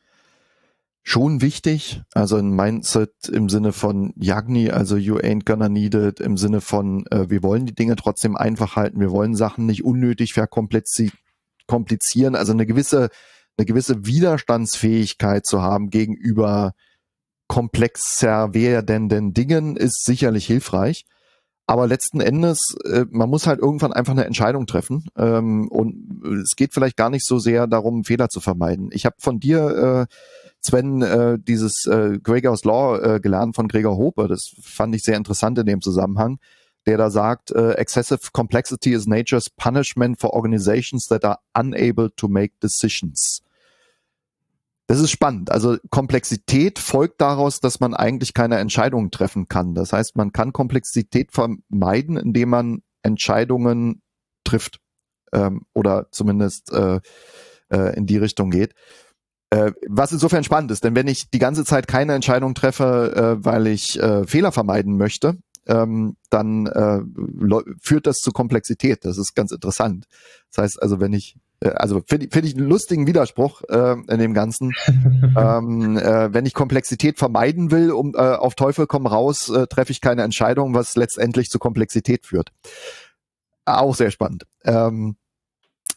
schon 1.06 1.40
wichtig. 1.40 2.02
Also 2.14 2.36
ein 2.36 2.50
Mindset 2.50 3.28
im 3.32 3.48
Sinne 3.48 3.72
von 3.72 4.12
Yagni, 4.16 4.70
also 4.70 4.96
you 4.96 5.18
ain't 5.18 5.44
gonna 5.44 5.68
need 5.68 5.94
it, 5.94 6.18
im 6.18 6.36
Sinne 6.36 6.60
von 6.60 7.06
äh, 7.12 7.30
wir 7.30 7.44
wollen 7.44 7.64
die 7.64 7.76
Dinge 7.76 7.94
trotzdem 7.94 8.36
einfach 8.36 8.74
halten, 8.74 8.98
wir 8.98 9.12
wollen 9.12 9.36
Sachen 9.36 9.66
nicht 9.66 9.84
unnötig 9.84 10.34
verkomplizieren, 10.34 12.34
also 12.34 12.52
eine 12.52 12.66
gewisse 12.66 13.10
eine 13.56 13.66
gewisse 13.66 14.04
Widerstandsfähigkeit 14.04 15.46
zu 15.46 15.62
haben 15.62 15.90
gegenüber 15.90 16.74
komplexer 17.46 18.52
werdenden 18.52 19.32
Dingen 19.32 19.76
ist 19.76 20.04
sicherlich 20.04 20.46
hilfreich. 20.46 21.06
Aber 21.68 21.86
letzten 21.86 22.20
Endes, 22.20 22.76
äh, 22.84 23.06
man 23.10 23.30
muss 23.30 23.46
halt 23.46 23.60
irgendwann 23.60 23.92
einfach 23.92 24.12
eine 24.12 24.24
Entscheidung 24.24 24.66
treffen. 24.66 25.04
Ähm, 25.16 25.68
und 25.68 26.24
es 26.42 26.56
geht 26.56 26.74
vielleicht 26.74 26.96
gar 26.96 27.10
nicht 27.10 27.24
so 27.24 27.38
sehr 27.38 27.66
darum, 27.66 28.04
Fehler 28.04 28.28
zu 28.28 28.40
vermeiden. 28.40 28.90
Ich 28.92 29.06
habe 29.06 29.16
von 29.18 29.40
dir, 29.40 30.06
äh, 30.08 30.14
Sven, 30.66 31.02
äh, 31.02 31.38
dieses 31.38 31.86
äh, 31.86 32.18
Gregor's 32.22 32.64
Law 32.64 32.98
äh, 32.98 33.20
gelernt 33.20 33.56
von 33.56 33.68
Gregor 33.68 33.96
Hope. 33.96 34.28
Das 34.28 34.54
fand 34.60 34.94
ich 34.94 35.02
sehr 35.02 35.16
interessant 35.16 35.58
in 35.58 35.66
dem 35.66 35.80
Zusammenhang, 35.80 36.38
der 36.86 36.98
da 36.98 37.10
sagt, 37.10 37.50
äh, 37.52 37.72
excessive 37.72 38.30
complexity 38.32 38.92
is 38.92 39.06
nature's 39.06 39.48
punishment 39.50 40.20
for 40.20 40.32
organizations 40.34 41.06
that 41.06 41.24
are 41.24 41.38
unable 41.54 42.10
to 42.16 42.28
make 42.28 42.54
decisions. 42.62 43.42
Das 44.88 45.00
ist 45.00 45.10
spannend. 45.10 45.50
Also 45.50 45.78
Komplexität 45.90 46.78
folgt 46.78 47.20
daraus, 47.20 47.60
dass 47.60 47.80
man 47.80 47.94
eigentlich 47.94 48.34
keine 48.34 48.58
Entscheidungen 48.58 49.10
treffen 49.10 49.48
kann. 49.48 49.74
Das 49.74 49.92
heißt, 49.92 50.16
man 50.16 50.32
kann 50.32 50.52
Komplexität 50.52 51.32
vermeiden, 51.32 52.16
indem 52.16 52.50
man 52.50 52.82
Entscheidungen 53.02 54.02
trifft 54.44 54.80
ähm, 55.32 55.66
oder 55.74 56.06
zumindest 56.12 56.72
äh, 56.72 57.00
äh, 57.70 57.96
in 57.96 58.06
die 58.06 58.18
Richtung 58.18 58.50
geht. 58.50 58.74
Äh, 59.56 59.72
was 59.88 60.12
insofern 60.12 60.44
spannend 60.44 60.70
ist, 60.70 60.84
denn 60.84 60.94
wenn 60.94 61.08
ich 61.08 61.30
die 61.30 61.38
ganze 61.38 61.64
Zeit 61.64 61.88
keine 61.88 62.12
Entscheidung 62.12 62.54
treffe, 62.54 63.38
äh, 63.40 63.44
weil 63.44 63.66
ich 63.68 63.98
äh, 63.98 64.26
Fehler 64.26 64.52
vermeiden 64.52 64.98
möchte, 64.98 65.38
ähm, 65.66 66.16
dann 66.28 66.66
äh, 66.66 67.00
führt 67.80 68.06
das 68.06 68.18
zu 68.18 68.32
Komplexität. 68.32 69.04
Das 69.04 69.16
ist 69.16 69.34
ganz 69.34 69.52
interessant. 69.52 70.04
Das 70.50 70.62
heißt 70.62 70.82
also, 70.82 71.00
wenn 71.00 71.14
ich 71.14 71.36
äh, 71.60 71.70
also 71.70 72.02
finde 72.06 72.28
find 72.30 72.44
ich 72.44 72.54
einen 72.54 72.68
lustigen 72.68 73.06
Widerspruch 73.06 73.62
äh, 73.70 73.96
in 74.08 74.18
dem 74.18 74.34
Ganzen. 74.34 74.74
ähm, 75.36 75.96
äh, 75.96 76.34
wenn 76.34 76.44
ich 76.44 76.52
Komplexität 76.52 77.18
vermeiden 77.18 77.70
will, 77.70 77.92
um 77.92 78.14
äh, 78.14 78.18
auf 78.18 78.56
Teufel 78.56 78.86
komm 78.86 79.06
raus, 79.06 79.48
äh, 79.48 79.66
treffe 79.66 79.90
ich 79.90 80.02
keine 80.02 80.22
Entscheidung, 80.22 80.74
was 80.74 80.96
letztendlich 80.96 81.48
zu 81.48 81.58
Komplexität 81.58 82.26
führt. 82.26 82.52
Auch 83.64 83.94
sehr 83.94 84.10
spannend. 84.10 84.44
Ähm, 84.64 85.16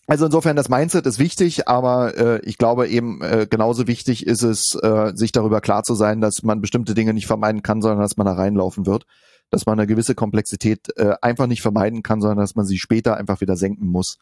also 0.10 0.26
insofern 0.26 0.56
das 0.56 0.70
Mindset 0.70 1.06
ist 1.06 1.20
wichtig, 1.20 1.68
aber 1.68 2.18
äh, 2.18 2.42
ich 2.44 2.58
glaube 2.58 2.88
eben 2.88 3.22
äh, 3.22 3.48
genauso 3.50 3.88
wichtig 3.88 4.26
ist 4.28 4.44
es, 4.44 4.76
äh, 4.76 5.12
sich 5.16 5.32
darüber 5.32 5.62
klar 5.62 5.84
zu 5.84 5.96
sein, 5.96 6.20
dass 6.20 6.44
man 6.44 6.62
bestimmte 6.62 6.94
Dinge 6.94 7.14
nicht 7.14 7.28
vermeiden 7.28 7.64
kann, 7.64 7.82
sondern 7.82 8.02
dass 8.02 8.18
man 8.18 8.26
da 8.26 8.34
reinlaufen 8.34 8.86
wird, 8.86 9.06
dass 9.50 9.66
man 9.66 9.80
eine 9.80 9.88
gewisse 9.88 10.16
Komplexität 10.16 10.90
äh, 10.98 11.14
einfach 11.22 11.48
nicht 11.48 11.62
vermeiden 11.62 12.04
kann, 12.04 12.22
sondern 12.22 12.40
dass 12.40 12.56
man 12.56 12.66
sie 12.66 12.78
später 12.78 13.18
einfach 13.18 13.40
wieder 13.40 13.56
senken 13.56 13.88
muss 13.88 14.18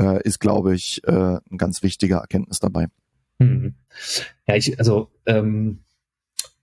äh, 0.00 0.22
ist, 0.22 0.40
glaube 0.40 0.74
ich, 0.74 1.02
äh, 1.04 1.38
ein 1.50 1.58
ganz 1.58 1.82
wichtiger 1.82 2.18
Erkenntnis 2.18 2.58
dabei. 2.58 2.88
Hm. 3.38 3.74
Ja, 4.46 4.56
ich, 4.56 4.78
also 4.78 5.10
ähm, 5.26 5.80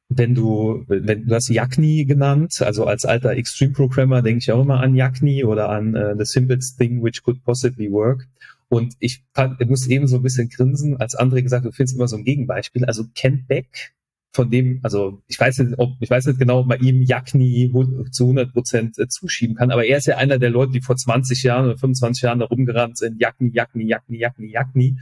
wenn 0.10 0.36
du, 0.36 0.86
wenn 0.88 1.26
du 1.26 1.36
hast 1.36 1.50
Yakni 1.50 2.06
genannt, 2.06 2.62
also 2.62 2.86
als 2.86 3.06
alter 3.06 3.32
Extreme 3.32 3.74
Programmer 3.74 4.22
denke 4.22 4.40
ich 4.40 4.52
auch 4.52 4.62
immer 4.62 4.80
an 4.80 4.96
Yakni 4.96 5.44
oder 5.44 5.70
an 5.70 5.96
uh, 5.96 6.16
the 6.18 6.26
simplest 6.26 6.78
thing 6.78 7.04
which 7.04 7.24
could 7.24 7.44
possibly 7.44 7.92
work. 7.92 8.28
Und 8.70 8.96
ich, 9.00 9.24
fand, 9.34 9.62
ich 9.62 9.68
muss 9.68 9.88
eben 9.88 10.08
so 10.08 10.18
ein 10.18 10.24
bisschen 10.24 10.50
grinsen, 10.50 10.98
als 10.98 11.18
André 11.18 11.42
gesagt, 11.42 11.66
du 11.66 11.72
findest 11.72 11.96
immer 11.96 12.08
so 12.08 12.18
ein 12.18 12.26
Gegenbeispiel. 12.26 12.86
Also 12.86 13.06
Kent 13.16 13.48
Beck 13.48 13.94
von 14.34 14.52
dem, 14.52 14.80
also 14.84 15.22
ich 15.28 15.40
weiß 15.40 15.60
nicht, 15.60 15.80
ob, 15.80 15.94
ich 16.00 16.10
weiß 16.10 16.28
nicht 16.28 16.40
genau, 16.40 16.60
ob 16.60 16.68
man 16.68 16.80
ihm 16.82 17.02
Jagni 17.02 17.72
zu 18.12 18.26
100 18.26 18.54
Prozent 18.54 19.00
äh, 19.00 19.08
zuschieben 19.08 19.56
kann, 19.56 19.72
aber 19.72 19.86
er 19.86 19.98
ist 19.98 20.06
ja 20.06 20.18
einer 20.18 20.38
der 20.38 20.52
Leute, 20.52 20.74
die 20.74 20.82
vor 20.82 20.96
20 20.96 21.42
Jahren 21.44 21.66
oder 21.66 21.78
25 21.78 22.22
Jahren 22.22 22.40
da 22.40 22.46
rumgerannt 22.46 22.98
sind, 22.98 23.20
Jagni, 23.20 23.50
Jagni, 23.52 23.86
Jagni, 23.86 24.20
Jagni, 24.20 24.52
Jagni. 24.52 24.98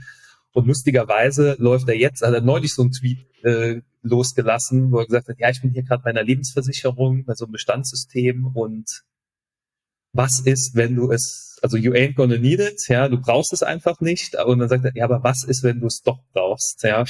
Und 0.52 0.66
lustigerweise 0.66 1.56
läuft 1.58 1.86
er 1.88 1.96
jetzt, 1.96 2.22
hat 2.22 2.32
er 2.32 2.40
neulich 2.40 2.72
so 2.72 2.80
einen 2.80 2.92
Tweet 2.92 3.26
äh, 3.44 3.82
losgelassen, 4.02 4.90
wo 4.90 5.00
er 5.00 5.06
gesagt 5.06 5.28
hat, 5.28 5.38
ja, 5.38 5.50
ich 5.50 5.60
bin 5.60 5.70
hier 5.70 5.82
gerade 5.82 6.02
bei 6.02 6.10
einer 6.10 6.22
Lebensversicherung, 6.22 7.24
bei 7.26 7.34
so 7.34 7.44
einem 7.44 7.52
Bestandssystem 7.52 8.46
und 8.46 9.02
was 10.14 10.40
ist, 10.40 10.74
wenn 10.74 10.96
du 10.96 11.12
es, 11.12 11.45
also 11.62 11.76
you 11.76 11.92
ain't 11.92 12.14
gonna 12.14 12.38
need 12.38 12.60
it, 12.60 12.88
ja, 12.88 13.08
du 13.08 13.20
brauchst 13.20 13.52
es 13.52 13.62
einfach 13.62 14.00
nicht. 14.00 14.34
Und 14.36 14.58
dann 14.58 14.68
sagt 14.68 14.84
er, 14.84 14.94
ja, 14.94 15.04
aber 15.04 15.22
was 15.22 15.44
ist, 15.44 15.62
wenn 15.62 15.80
du 15.80 15.86
es 15.86 16.02
doch 16.02 16.20
brauchst, 16.32 16.82
ja. 16.82 17.04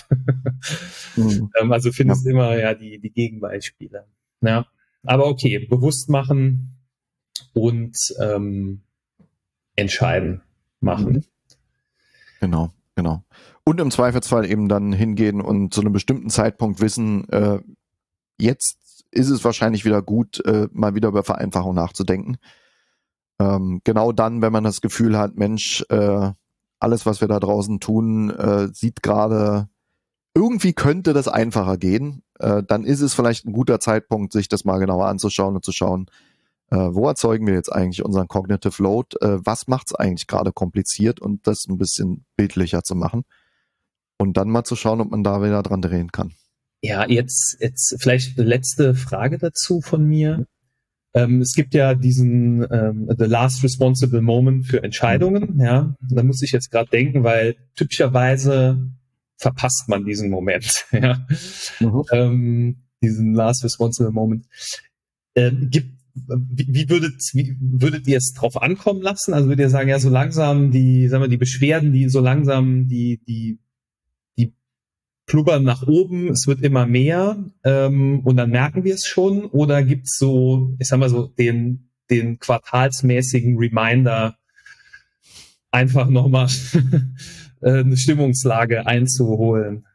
Mhm. 1.16 1.50
Ähm, 1.60 1.72
also 1.72 1.92
findest 1.92 2.24
ja. 2.24 2.32
immer 2.32 2.56
ja 2.56 2.74
die, 2.74 2.98
die 2.98 3.10
Gegenbeispiele. 3.10 4.06
Ja. 4.42 4.66
Aber 5.04 5.26
okay, 5.26 5.58
bewusst 5.58 6.08
machen 6.08 6.76
und 7.54 7.96
ähm, 8.20 8.82
entscheiden 9.76 10.42
machen. 10.80 11.12
Mhm. 11.12 11.24
Genau, 12.40 12.72
genau. 12.94 13.24
Und 13.64 13.80
im 13.80 13.90
Zweifelsfall 13.90 14.48
eben 14.48 14.68
dann 14.68 14.92
hingehen 14.92 15.40
und 15.40 15.72
zu 15.72 15.80
einem 15.80 15.92
bestimmten 15.92 16.30
Zeitpunkt 16.30 16.80
wissen, 16.80 17.28
äh, 17.30 17.60
jetzt 18.38 19.04
ist 19.10 19.30
es 19.30 19.44
wahrscheinlich 19.44 19.84
wieder 19.84 20.02
gut, 20.02 20.44
äh, 20.44 20.68
mal 20.72 20.94
wieder 20.94 21.08
über 21.08 21.22
Vereinfachung 21.22 21.74
nachzudenken 21.74 22.38
ähm, 23.38 23.80
genau 23.84 24.12
dann, 24.12 24.42
wenn 24.42 24.52
man 24.52 24.64
das 24.64 24.80
Gefühl 24.80 25.18
hat, 25.18 25.36
Mensch, 25.36 25.84
äh, 25.88 26.32
alles, 26.80 27.06
was 27.06 27.20
wir 27.20 27.28
da 27.28 27.40
draußen 27.40 27.80
tun, 27.80 28.30
äh, 28.30 28.68
sieht 28.72 29.02
gerade, 29.02 29.68
irgendwie 30.34 30.72
könnte 30.72 31.12
das 31.12 31.28
einfacher 31.28 31.78
gehen, 31.78 32.22
äh, 32.38 32.62
dann 32.62 32.84
ist 32.84 33.00
es 33.00 33.14
vielleicht 33.14 33.46
ein 33.46 33.52
guter 33.52 33.80
Zeitpunkt, 33.80 34.32
sich 34.32 34.48
das 34.48 34.64
mal 34.64 34.78
genauer 34.78 35.06
anzuschauen 35.06 35.54
und 35.56 35.64
zu 35.64 35.72
schauen, 35.72 36.06
Äh, 36.68 36.94
wo 36.94 37.06
erzeugen 37.06 37.46
wir 37.46 37.54
jetzt 37.54 37.72
eigentlich 37.72 38.04
unseren 38.04 38.26
Cognitive 38.26 38.82
Load? 38.82 39.16
Äh, 39.20 39.38
was 39.44 39.68
macht 39.68 39.86
es 39.86 39.94
eigentlich 39.94 40.26
gerade 40.26 40.50
kompliziert 40.50 41.20
und 41.20 41.46
das 41.46 41.68
ein 41.68 41.78
bisschen 41.78 42.24
bildlicher 42.36 42.82
zu 42.82 42.96
machen? 42.96 43.22
Und 44.18 44.36
dann 44.36 44.50
mal 44.50 44.64
zu 44.64 44.74
schauen, 44.74 45.00
ob 45.00 45.12
man 45.12 45.22
da 45.22 45.40
wieder 45.42 45.62
dran 45.62 45.80
drehen 45.80 46.10
kann. 46.10 46.32
Ja, 46.82 47.08
jetzt, 47.08 47.56
jetzt 47.60 47.94
vielleicht 48.00 48.36
eine 48.36 48.48
letzte 48.48 48.96
Frage 48.96 49.38
dazu 49.38 49.80
von 49.80 50.04
mir. 50.04 50.46
Ähm, 51.16 51.40
es 51.40 51.54
gibt 51.54 51.72
ja 51.72 51.94
diesen 51.94 52.66
ähm, 52.70 53.08
The 53.16 53.24
Last 53.24 53.64
Responsible 53.64 54.20
Moment 54.20 54.66
für 54.66 54.82
Entscheidungen. 54.82 55.58
Ja, 55.58 55.94
da 56.10 56.22
muss 56.22 56.42
ich 56.42 56.52
jetzt 56.52 56.70
gerade 56.70 56.90
denken, 56.90 57.24
weil 57.24 57.56
typischerweise 57.74 58.90
verpasst 59.38 59.88
man 59.88 60.04
diesen 60.04 60.28
Moment. 60.28 60.84
ja, 60.92 61.26
mhm. 61.80 62.02
ähm, 62.12 62.76
diesen 63.02 63.32
Last 63.32 63.64
Responsible 63.64 64.12
Moment. 64.12 64.44
Ähm, 65.34 65.68
gibt 65.70 65.96
wie, 66.28 66.66
wie, 66.68 66.88
würdet, 66.88 67.20
wie 67.34 67.56
würdet 67.60 68.06
ihr 68.06 68.18
es 68.18 68.32
drauf 68.32 68.60
ankommen 68.60 69.02
lassen? 69.02 69.34
Also 69.34 69.48
würdet 69.48 69.66
ihr 69.66 69.70
sagen, 69.70 69.88
ja, 69.88 69.98
so 69.98 70.08
langsam 70.08 70.70
die, 70.70 71.08
sagen 71.08 71.22
wir, 71.22 71.28
die 71.28 71.36
Beschwerden, 71.36 71.92
die 71.92 72.08
so 72.08 72.20
langsam 72.20 72.88
die, 72.88 73.20
die, 73.26 73.58
die 73.58 73.65
plubbern 75.26 75.64
nach 75.64 75.82
oben, 75.86 76.28
es 76.28 76.46
wird 76.46 76.62
immer 76.62 76.86
mehr 76.86 77.36
ähm, 77.64 78.20
und 78.20 78.36
dann 78.36 78.50
merken 78.50 78.84
wir 78.84 78.94
es 78.94 79.06
schon? 79.06 79.44
Oder 79.46 79.82
gibt's 79.82 80.16
so, 80.18 80.74
ich 80.78 80.86
sag 80.86 80.98
mal 80.98 81.10
so, 81.10 81.26
den, 81.26 81.90
den 82.10 82.38
quartalsmäßigen 82.38 83.58
Reminder, 83.58 84.38
einfach 85.70 86.08
nochmal 86.08 86.48
eine 87.60 87.96
Stimmungslage 87.96 88.86
einzuholen? 88.86 89.86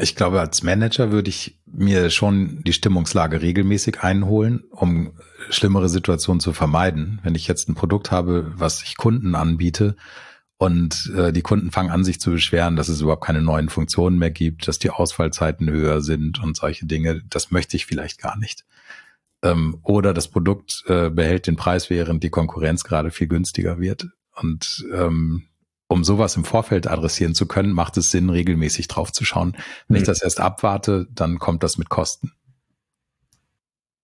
Ich 0.00 0.14
glaube, 0.14 0.40
als 0.40 0.62
Manager 0.62 1.10
würde 1.10 1.28
ich 1.28 1.58
mir 1.66 2.10
schon 2.10 2.62
die 2.62 2.72
Stimmungslage 2.72 3.42
regelmäßig 3.42 4.00
einholen, 4.00 4.62
um 4.70 5.12
schlimmere 5.50 5.88
Situationen 5.88 6.40
zu 6.40 6.52
vermeiden. 6.52 7.18
Wenn 7.24 7.34
ich 7.34 7.48
jetzt 7.48 7.68
ein 7.68 7.74
Produkt 7.74 8.12
habe, 8.12 8.52
was 8.54 8.82
ich 8.82 8.96
Kunden 8.96 9.34
anbiete 9.34 9.96
und 10.58 11.12
äh, 11.16 11.32
die 11.32 11.42
Kunden 11.42 11.70
fangen 11.70 11.90
an, 11.90 12.04
sich 12.04 12.20
zu 12.20 12.32
beschweren, 12.32 12.74
dass 12.74 12.88
es 12.88 13.00
überhaupt 13.00 13.24
keine 13.24 13.40
neuen 13.40 13.68
Funktionen 13.68 14.18
mehr 14.18 14.32
gibt, 14.32 14.66
dass 14.66 14.80
die 14.80 14.90
Ausfallzeiten 14.90 15.70
höher 15.70 16.02
sind 16.02 16.42
und 16.42 16.56
solche 16.56 16.84
Dinge, 16.84 17.22
das 17.30 17.52
möchte 17.52 17.76
ich 17.76 17.86
vielleicht 17.86 18.20
gar 18.20 18.36
nicht. 18.36 18.64
Ähm, 19.42 19.78
oder 19.82 20.12
das 20.12 20.26
Produkt 20.26 20.82
äh, 20.88 21.10
behält 21.10 21.46
den 21.46 21.54
Preis, 21.54 21.90
während 21.90 22.24
die 22.24 22.30
Konkurrenz 22.30 22.82
gerade 22.82 23.12
viel 23.12 23.28
günstiger 23.28 23.78
wird. 23.78 24.08
Und 24.34 24.84
ähm, 24.92 25.44
um 25.86 26.02
sowas 26.02 26.36
im 26.36 26.44
Vorfeld 26.44 26.88
adressieren 26.88 27.34
zu 27.34 27.46
können, 27.46 27.72
macht 27.72 27.96
es 27.96 28.10
Sinn, 28.10 28.28
regelmäßig 28.28 28.88
drauf 28.88 29.12
zu 29.12 29.24
schauen. 29.24 29.56
Wenn 29.86 29.94
mhm. 29.94 30.02
ich 30.02 30.06
das 30.06 30.22
erst 30.22 30.40
abwarte, 30.40 31.06
dann 31.12 31.38
kommt 31.38 31.62
das 31.62 31.78
mit 31.78 31.88
Kosten. 31.88 32.32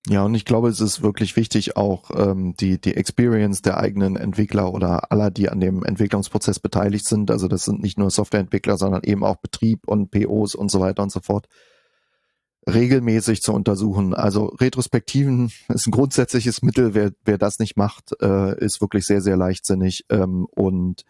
Ja, 0.06 0.22
und 0.22 0.34
ich 0.34 0.44
glaube, 0.44 0.68
es 0.68 0.80
ist 0.80 1.02
wirklich 1.02 1.34
wichtig, 1.34 1.78
auch 1.78 2.10
ähm, 2.14 2.54
die, 2.58 2.78
die 2.78 2.94
Experience 2.94 3.62
der 3.62 3.78
eigenen 3.78 4.16
Entwickler 4.16 4.74
oder 4.74 5.10
aller, 5.10 5.30
die 5.30 5.48
an 5.48 5.60
dem 5.60 5.82
Entwicklungsprozess 5.82 6.58
beteiligt 6.58 7.06
sind. 7.06 7.30
Also 7.30 7.48
das 7.48 7.64
sind 7.64 7.82
nicht 7.82 7.98
nur 7.98 8.10
Softwareentwickler, 8.10 8.76
sondern 8.76 9.02
eben 9.04 9.24
auch 9.24 9.36
Betrieb 9.36 9.88
und 9.88 10.10
POs 10.10 10.54
und 10.54 10.70
so 10.70 10.80
weiter 10.80 11.02
und 11.02 11.10
so 11.10 11.20
fort 11.20 11.48
regelmäßig 12.66 13.42
zu 13.42 13.52
untersuchen. 13.52 14.14
Also 14.14 14.46
Retrospektiven 14.46 15.50
ist 15.68 15.86
ein 15.86 15.92
grundsätzliches 15.92 16.62
Mittel. 16.62 16.94
Wer, 16.94 17.12
wer 17.24 17.38
das 17.38 17.58
nicht 17.58 17.76
macht, 17.76 18.12
äh, 18.20 18.58
ist 18.62 18.82
wirklich 18.82 19.06
sehr, 19.06 19.22
sehr 19.22 19.36
leichtsinnig. 19.36 20.04
Ähm, 20.10 20.46
und 20.50 21.04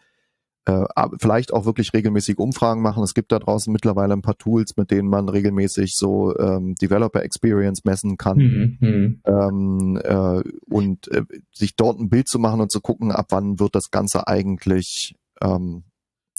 äh, 0.65 0.85
vielleicht 1.19 1.53
auch 1.53 1.65
wirklich 1.65 1.93
regelmäßig 1.93 2.39
Umfragen 2.39 2.81
machen. 2.81 3.03
Es 3.03 3.13
gibt 3.13 3.31
da 3.31 3.39
draußen 3.39 3.71
mittlerweile 3.71 4.13
ein 4.13 4.23
paar 4.23 4.37
Tools, 4.37 4.75
mit 4.77 4.89
denen 4.89 5.07
man 5.07 5.29
regelmäßig 5.29 5.93
so 5.95 6.35
ähm, 6.37 6.75
Developer 6.75 7.21
Experience 7.21 7.85
messen 7.85 8.17
kann 8.17 8.37
mhm, 8.37 8.77
mhm. 8.79 9.21
ähm, 9.25 9.99
äh, 10.03 10.41
und 10.67 11.07
äh, 11.11 11.23
sich 11.53 11.75
dort 11.75 11.99
ein 11.99 12.09
Bild 12.09 12.27
zu 12.27 12.39
machen 12.39 12.61
und 12.61 12.71
zu 12.71 12.81
gucken, 12.81 13.11
ab 13.11 13.27
wann 13.29 13.59
wird 13.59 13.75
das 13.75 13.91
Ganze 13.91 14.27
eigentlich 14.27 15.15
ähm, 15.41 15.83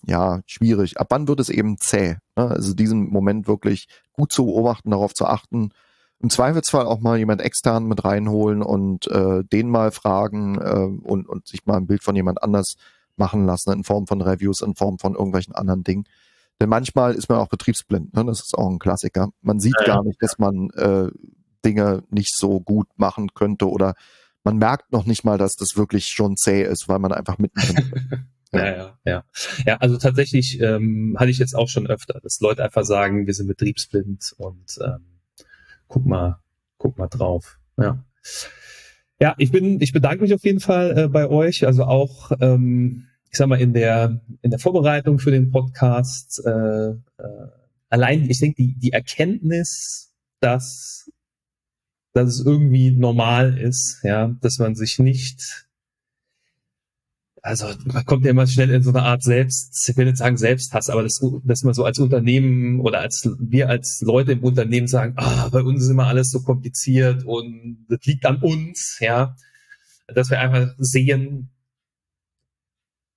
ja 0.05 0.41
schwierig. 0.47 0.99
Ab 0.99 1.07
wann 1.11 1.29
wird 1.29 1.39
es 1.39 1.49
eben 1.49 1.79
zäh? 1.79 2.16
Ne? 2.37 2.49
Also 2.49 2.74
diesen 2.74 3.09
Moment 3.09 3.47
wirklich 3.47 3.87
gut 4.12 4.33
zu 4.33 4.47
beobachten, 4.47 4.91
darauf 4.91 5.14
zu 5.14 5.27
achten. 5.27 5.70
Im 6.18 6.31
Zweifelsfall 6.31 6.87
auch 6.87 7.01
mal 7.01 7.18
jemand 7.18 7.43
extern 7.43 7.85
mit 7.85 8.05
reinholen 8.05 8.62
und 8.62 9.07
äh, 9.09 9.45
den 9.45 9.68
mal 9.68 9.93
fragen 9.93 10.59
äh, 10.59 11.07
und, 11.07 11.29
und 11.29 11.47
sich 11.47 11.66
mal 11.66 11.77
ein 11.77 11.87
Bild 11.87 12.03
von 12.03 12.16
jemand 12.16 12.43
anders 12.43 12.77
machen 13.19 13.47
lassen 13.47 13.73
in 13.73 13.85
Form 13.85 14.07
von 14.07 14.21
Reviews, 14.21 14.62
in 14.62 14.75
Form 14.75 14.99
von 14.99 15.14
irgendwelchen 15.14 15.55
anderen 15.55 15.85
Dingen. 15.85 16.05
Denn 16.61 16.69
manchmal 16.69 17.14
ist 17.14 17.29
man 17.29 17.39
auch 17.39 17.49
betriebsblind, 17.49 18.14
ne? 18.14 18.25
das 18.25 18.41
ist 18.41 18.57
auch 18.57 18.71
ein 18.71 18.79
Klassiker. 18.79 19.29
Man 19.43 19.61
sieht 19.61 19.77
ja, 19.81 19.87
gar 19.87 20.05
nicht, 20.05 20.23
dass 20.23 20.39
man 20.39 20.71
äh, 20.71 21.11
Dinge 21.64 22.03
nicht 22.11 22.35
so 22.35 22.61
gut 22.61 22.89
machen 22.97 23.35
könnte 23.35 23.69
oder 23.69 23.95
man 24.43 24.57
merkt 24.57 24.93
noch 24.93 25.05
nicht 25.05 25.25
mal, 25.25 25.39
dass 25.39 25.57
das 25.57 25.77
wirklich 25.77 26.07
schon 26.07 26.37
zäh 26.37 26.62
ist, 26.62 26.89
weil 26.89 26.99
man 26.99 27.12
einfach 27.12 27.39
mittendrin 27.39 28.29
Ja. 28.53 28.64
ja, 28.64 28.77
ja, 28.77 28.99
ja. 29.05 29.25
Ja, 29.67 29.77
also 29.79 29.99
tatsächlich 29.99 30.61
ähm, 30.61 31.17
hatte 31.19 31.31
ich 31.31 31.39
jetzt 31.39 31.55
auch 31.55 31.69
schon 31.69 31.87
öfter, 31.87 32.21
dass 32.23 32.41
Leute 32.41 32.64
einfach 32.64 32.85
sagen, 32.85 33.27
wir 33.27 33.35
sind 33.35 33.49
betriebsblind 33.49 34.35
und 34.39 34.79
ähm, 34.85 35.05
guck 35.89 36.07
mal, 36.07 36.39
guck 36.79 36.97
mal 36.97 37.09
drauf. 37.09 37.59
Ja. 37.77 38.05
Ja, 39.21 39.35
ich 39.39 39.51
bin, 39.51 39.81
ich 39.81 39.93
bedanke 39.93 40.23
mich 40.23 40.35
auf 40.35 40.45
jeden 40.45 40.61
Fall 40.61 40.99
äh, 40.99 41.09
bei 41.09 41.29
euch. 41.29 41.67
Also 41.67 41.85
auch, 41.85 42.33
ähm, 42.41 43.07
ich 43.31 43.39
sag 43.39 43.49
mal, 43.49 43.61
in 43.61 43.73
der, 43.73 44.21
in 44.43 44.51
der 44.51 44.61
Vorbereitung 44.61 45.19
für 45.19 45.31
den 45.31 45.51
Podcast, 45.51 46.43
äh, 46.45 46.91
äh, 46.91 47.49
allein, 47.89 48.29
ich 48.29 48.41
denke, 48.41 48.57
die, 48.62 48.75
die 48.79 48.93
Erkenntnis, 48.93 50.12
dass, 50.41 51.11
dass 52.12 52.29
es 52.29 52.45
irgendwie 52.45 52.91
normal 52.91 53.57
ist, 53.59 54.01
ja, 54.03 54.37
dass 54.43 54.59
man 54.59 54.75
sich 54.75 54.99
nicht 54.99 55.67
also 57.47 57.69
man 57.85 58.05
kommt 58.05 58.25
ja 58.25 58.33
immer 58.33 58.47
schnell 58.47 58.71
in 58.71 58.83
so 58.83 58.91
eine 58.91 59.03
Art 59.03 59.23
Selbst, 59.23 59.89
ich 59.89 59.97
will 59.97 60.07
nicht 60.07 60.17
sagen 60.17 60.37
Selbsthass, 60.37 60.91
aber 60.91 61.05
das, 61.05 61.21
dass 61.45 61.63
man 61.63 61.75
so 61.75 61.85
als 61.85 62.01
Unternehmen 62.01 62.81
oder 62.81 62.99
als 63.01 63.29
wir 63.39 63.69
als 63.69 64.03
Leute 64.05 64.33
im 64.33 64.43
Unternehmen 64.43 64.89
sagen, 64.89 65.15
ah, 65.17 65.49
bei 65.51 65.63
uns 65.63 65.85
ist 65.85 65.91
immer 65.91 66.09
alles 66.09 66.31
so 66.31 66.43
kompliziert 66.43 67.25
und 67.25 67.87
das 67.89 68.01
liegt 68.05 68.27
an 68.27 68.43
uns, 68.43 68.99
ja, 69.01 69.37
dass 70.09 70.31
wir 70.31 70.41
einfach 70.41 70.75
sehen, 70.79 71.51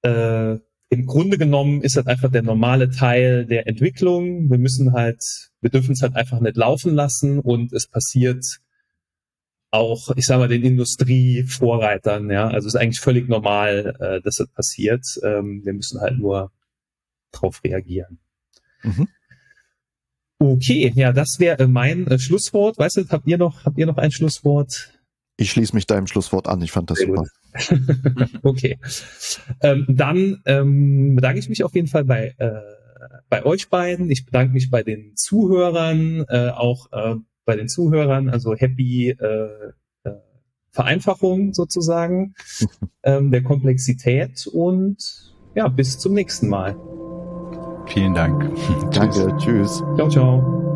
äh, 0.04 0.58
im 0.92 1.06
Grunde 1.06 1.38
genommen 1.40 1.82
ist 1.82 1.98
das 1.98 2.06
einfach 2.06 2.32
der 2.32 2.44
normale 2.44 2.90
Teil 2.90 3.46
der 3.46 3.68
Entwicklung. 3.68 4.50
Wir 4.50 4.58
müssen 4.58 4.94
halt, 4.94 5.22
wir 5.62 5.70
dürfen 5.70 5.92
es 5.92 6.02
halt 6.02 6.16
einfach 6.16 6.40
nicht 6.40 6.58
laufen 6.58 6.94
lassen 6.94 7.40
und 7.40 7.74
es 7.74 7.88
passiert 7.88 8.44
auch, 9.72 10.09
ich 10.15 10.26
sage 10.26 10.39
mal, 10.39 10.47
den 10.47 10.63
Industrievorreitern, 10.63 12.30
ja. 12.30 12.47
Also 12.47 12.67
es 12.67 12.74
ist 12.74 12.80
eigentlich 12.80 12.99
völlig 12.99 13.28
normal, 13.28 13.95
äh, 13.99 14.22
dass 14.22 14.38
das 14.38 14.47
passiert. 14.49 15.05
Ähm, 15.24 15.61
wir 15.63 15.74
müssen 15.74 16.01
halt 16.01 16.17
nur 16.17 16.51
drauf 17.32 17.61
reagieren. 17.63 18.20
Mhm. 18.84 19.07
Okay, 20.39 20.91
ja, 20.95 21.11
das 21.11 21.39
wäre 21.39 21.67
mein 21.67 22.07
äh, 22.07 22.17
Schlusswort. 22.17 22.78
Weißt 22.78 22.97
du, 22.97 23.05
habt 23.09 23.28
ihr 23.28 23.38
noch, 23.38 23.65
habt 23.65 23.78
ihr 23.78 23.86
noch 23.86 23.97
ein 23.97 24.11
Schlusswort? 24.11 24.93
Ich 25.38 25.51
schließe 25.51 25.76
mich 25.76 25.86
deinem 25.86 26.07
Schlusswort 26.07 26.47
an. 26.47 26.61
Ich 26.61 26.72
fand 26.72 26.89
das 26.89 26.99
Sehr 26.99 27.07
super. 27.07 27.26
okay. 28.43 28.78
Ähm, 29.61 29.86
dann 29.89 30.41
ähm, 30.45 31.15
bedanke 31.15 31.39
ich 31.39 31.49
mich 31.49 31.63
auf 31.63 31.76
jeden 31.76 31.88
Fall 31.88 32.05
bei, 32.05 32.36
äh, 32.38 32.61
bei 33.30 33.45
euch 33.45 33.70
beiden. 33.70 34.09
Ich 34.09 34.26
bedanke 34.26 34.53
mich 34.53 34.70
bei 34.70 34.84
den 34.84 35.15
Zuhörern, 35.15 36.26
äh, 36.30 36.49
auch 36.49 36.91
äh, 36.91 37.15
bei 37.50 37.56
den 37.56 37.68
Zuhörern, 37.68 38.30
also 38.30 38.54
happy 38.54 39.10
äh, 39.10 39.50
äh, 40.04 40.12
Vereinfachung 40.70 41.56
sozusagen 41.56 42.36
ähm, 43.04 43.32
der 43.32 43.41
Komplexität 43.41 44.45
und 44.45 45.34
ja, 45.56 45.68
bis 45.68 45.97
zum 45.97 46.14
nächsten 46.14 46.47
Mal. 46.47 46.76
Vielen 47.88 48.14
Dank. 48.14 48.56
Danke, 48.93 49.36
tschüss. 49.38 49.84
Ciao, 49.95 50.08
ciao. 50.10 50.68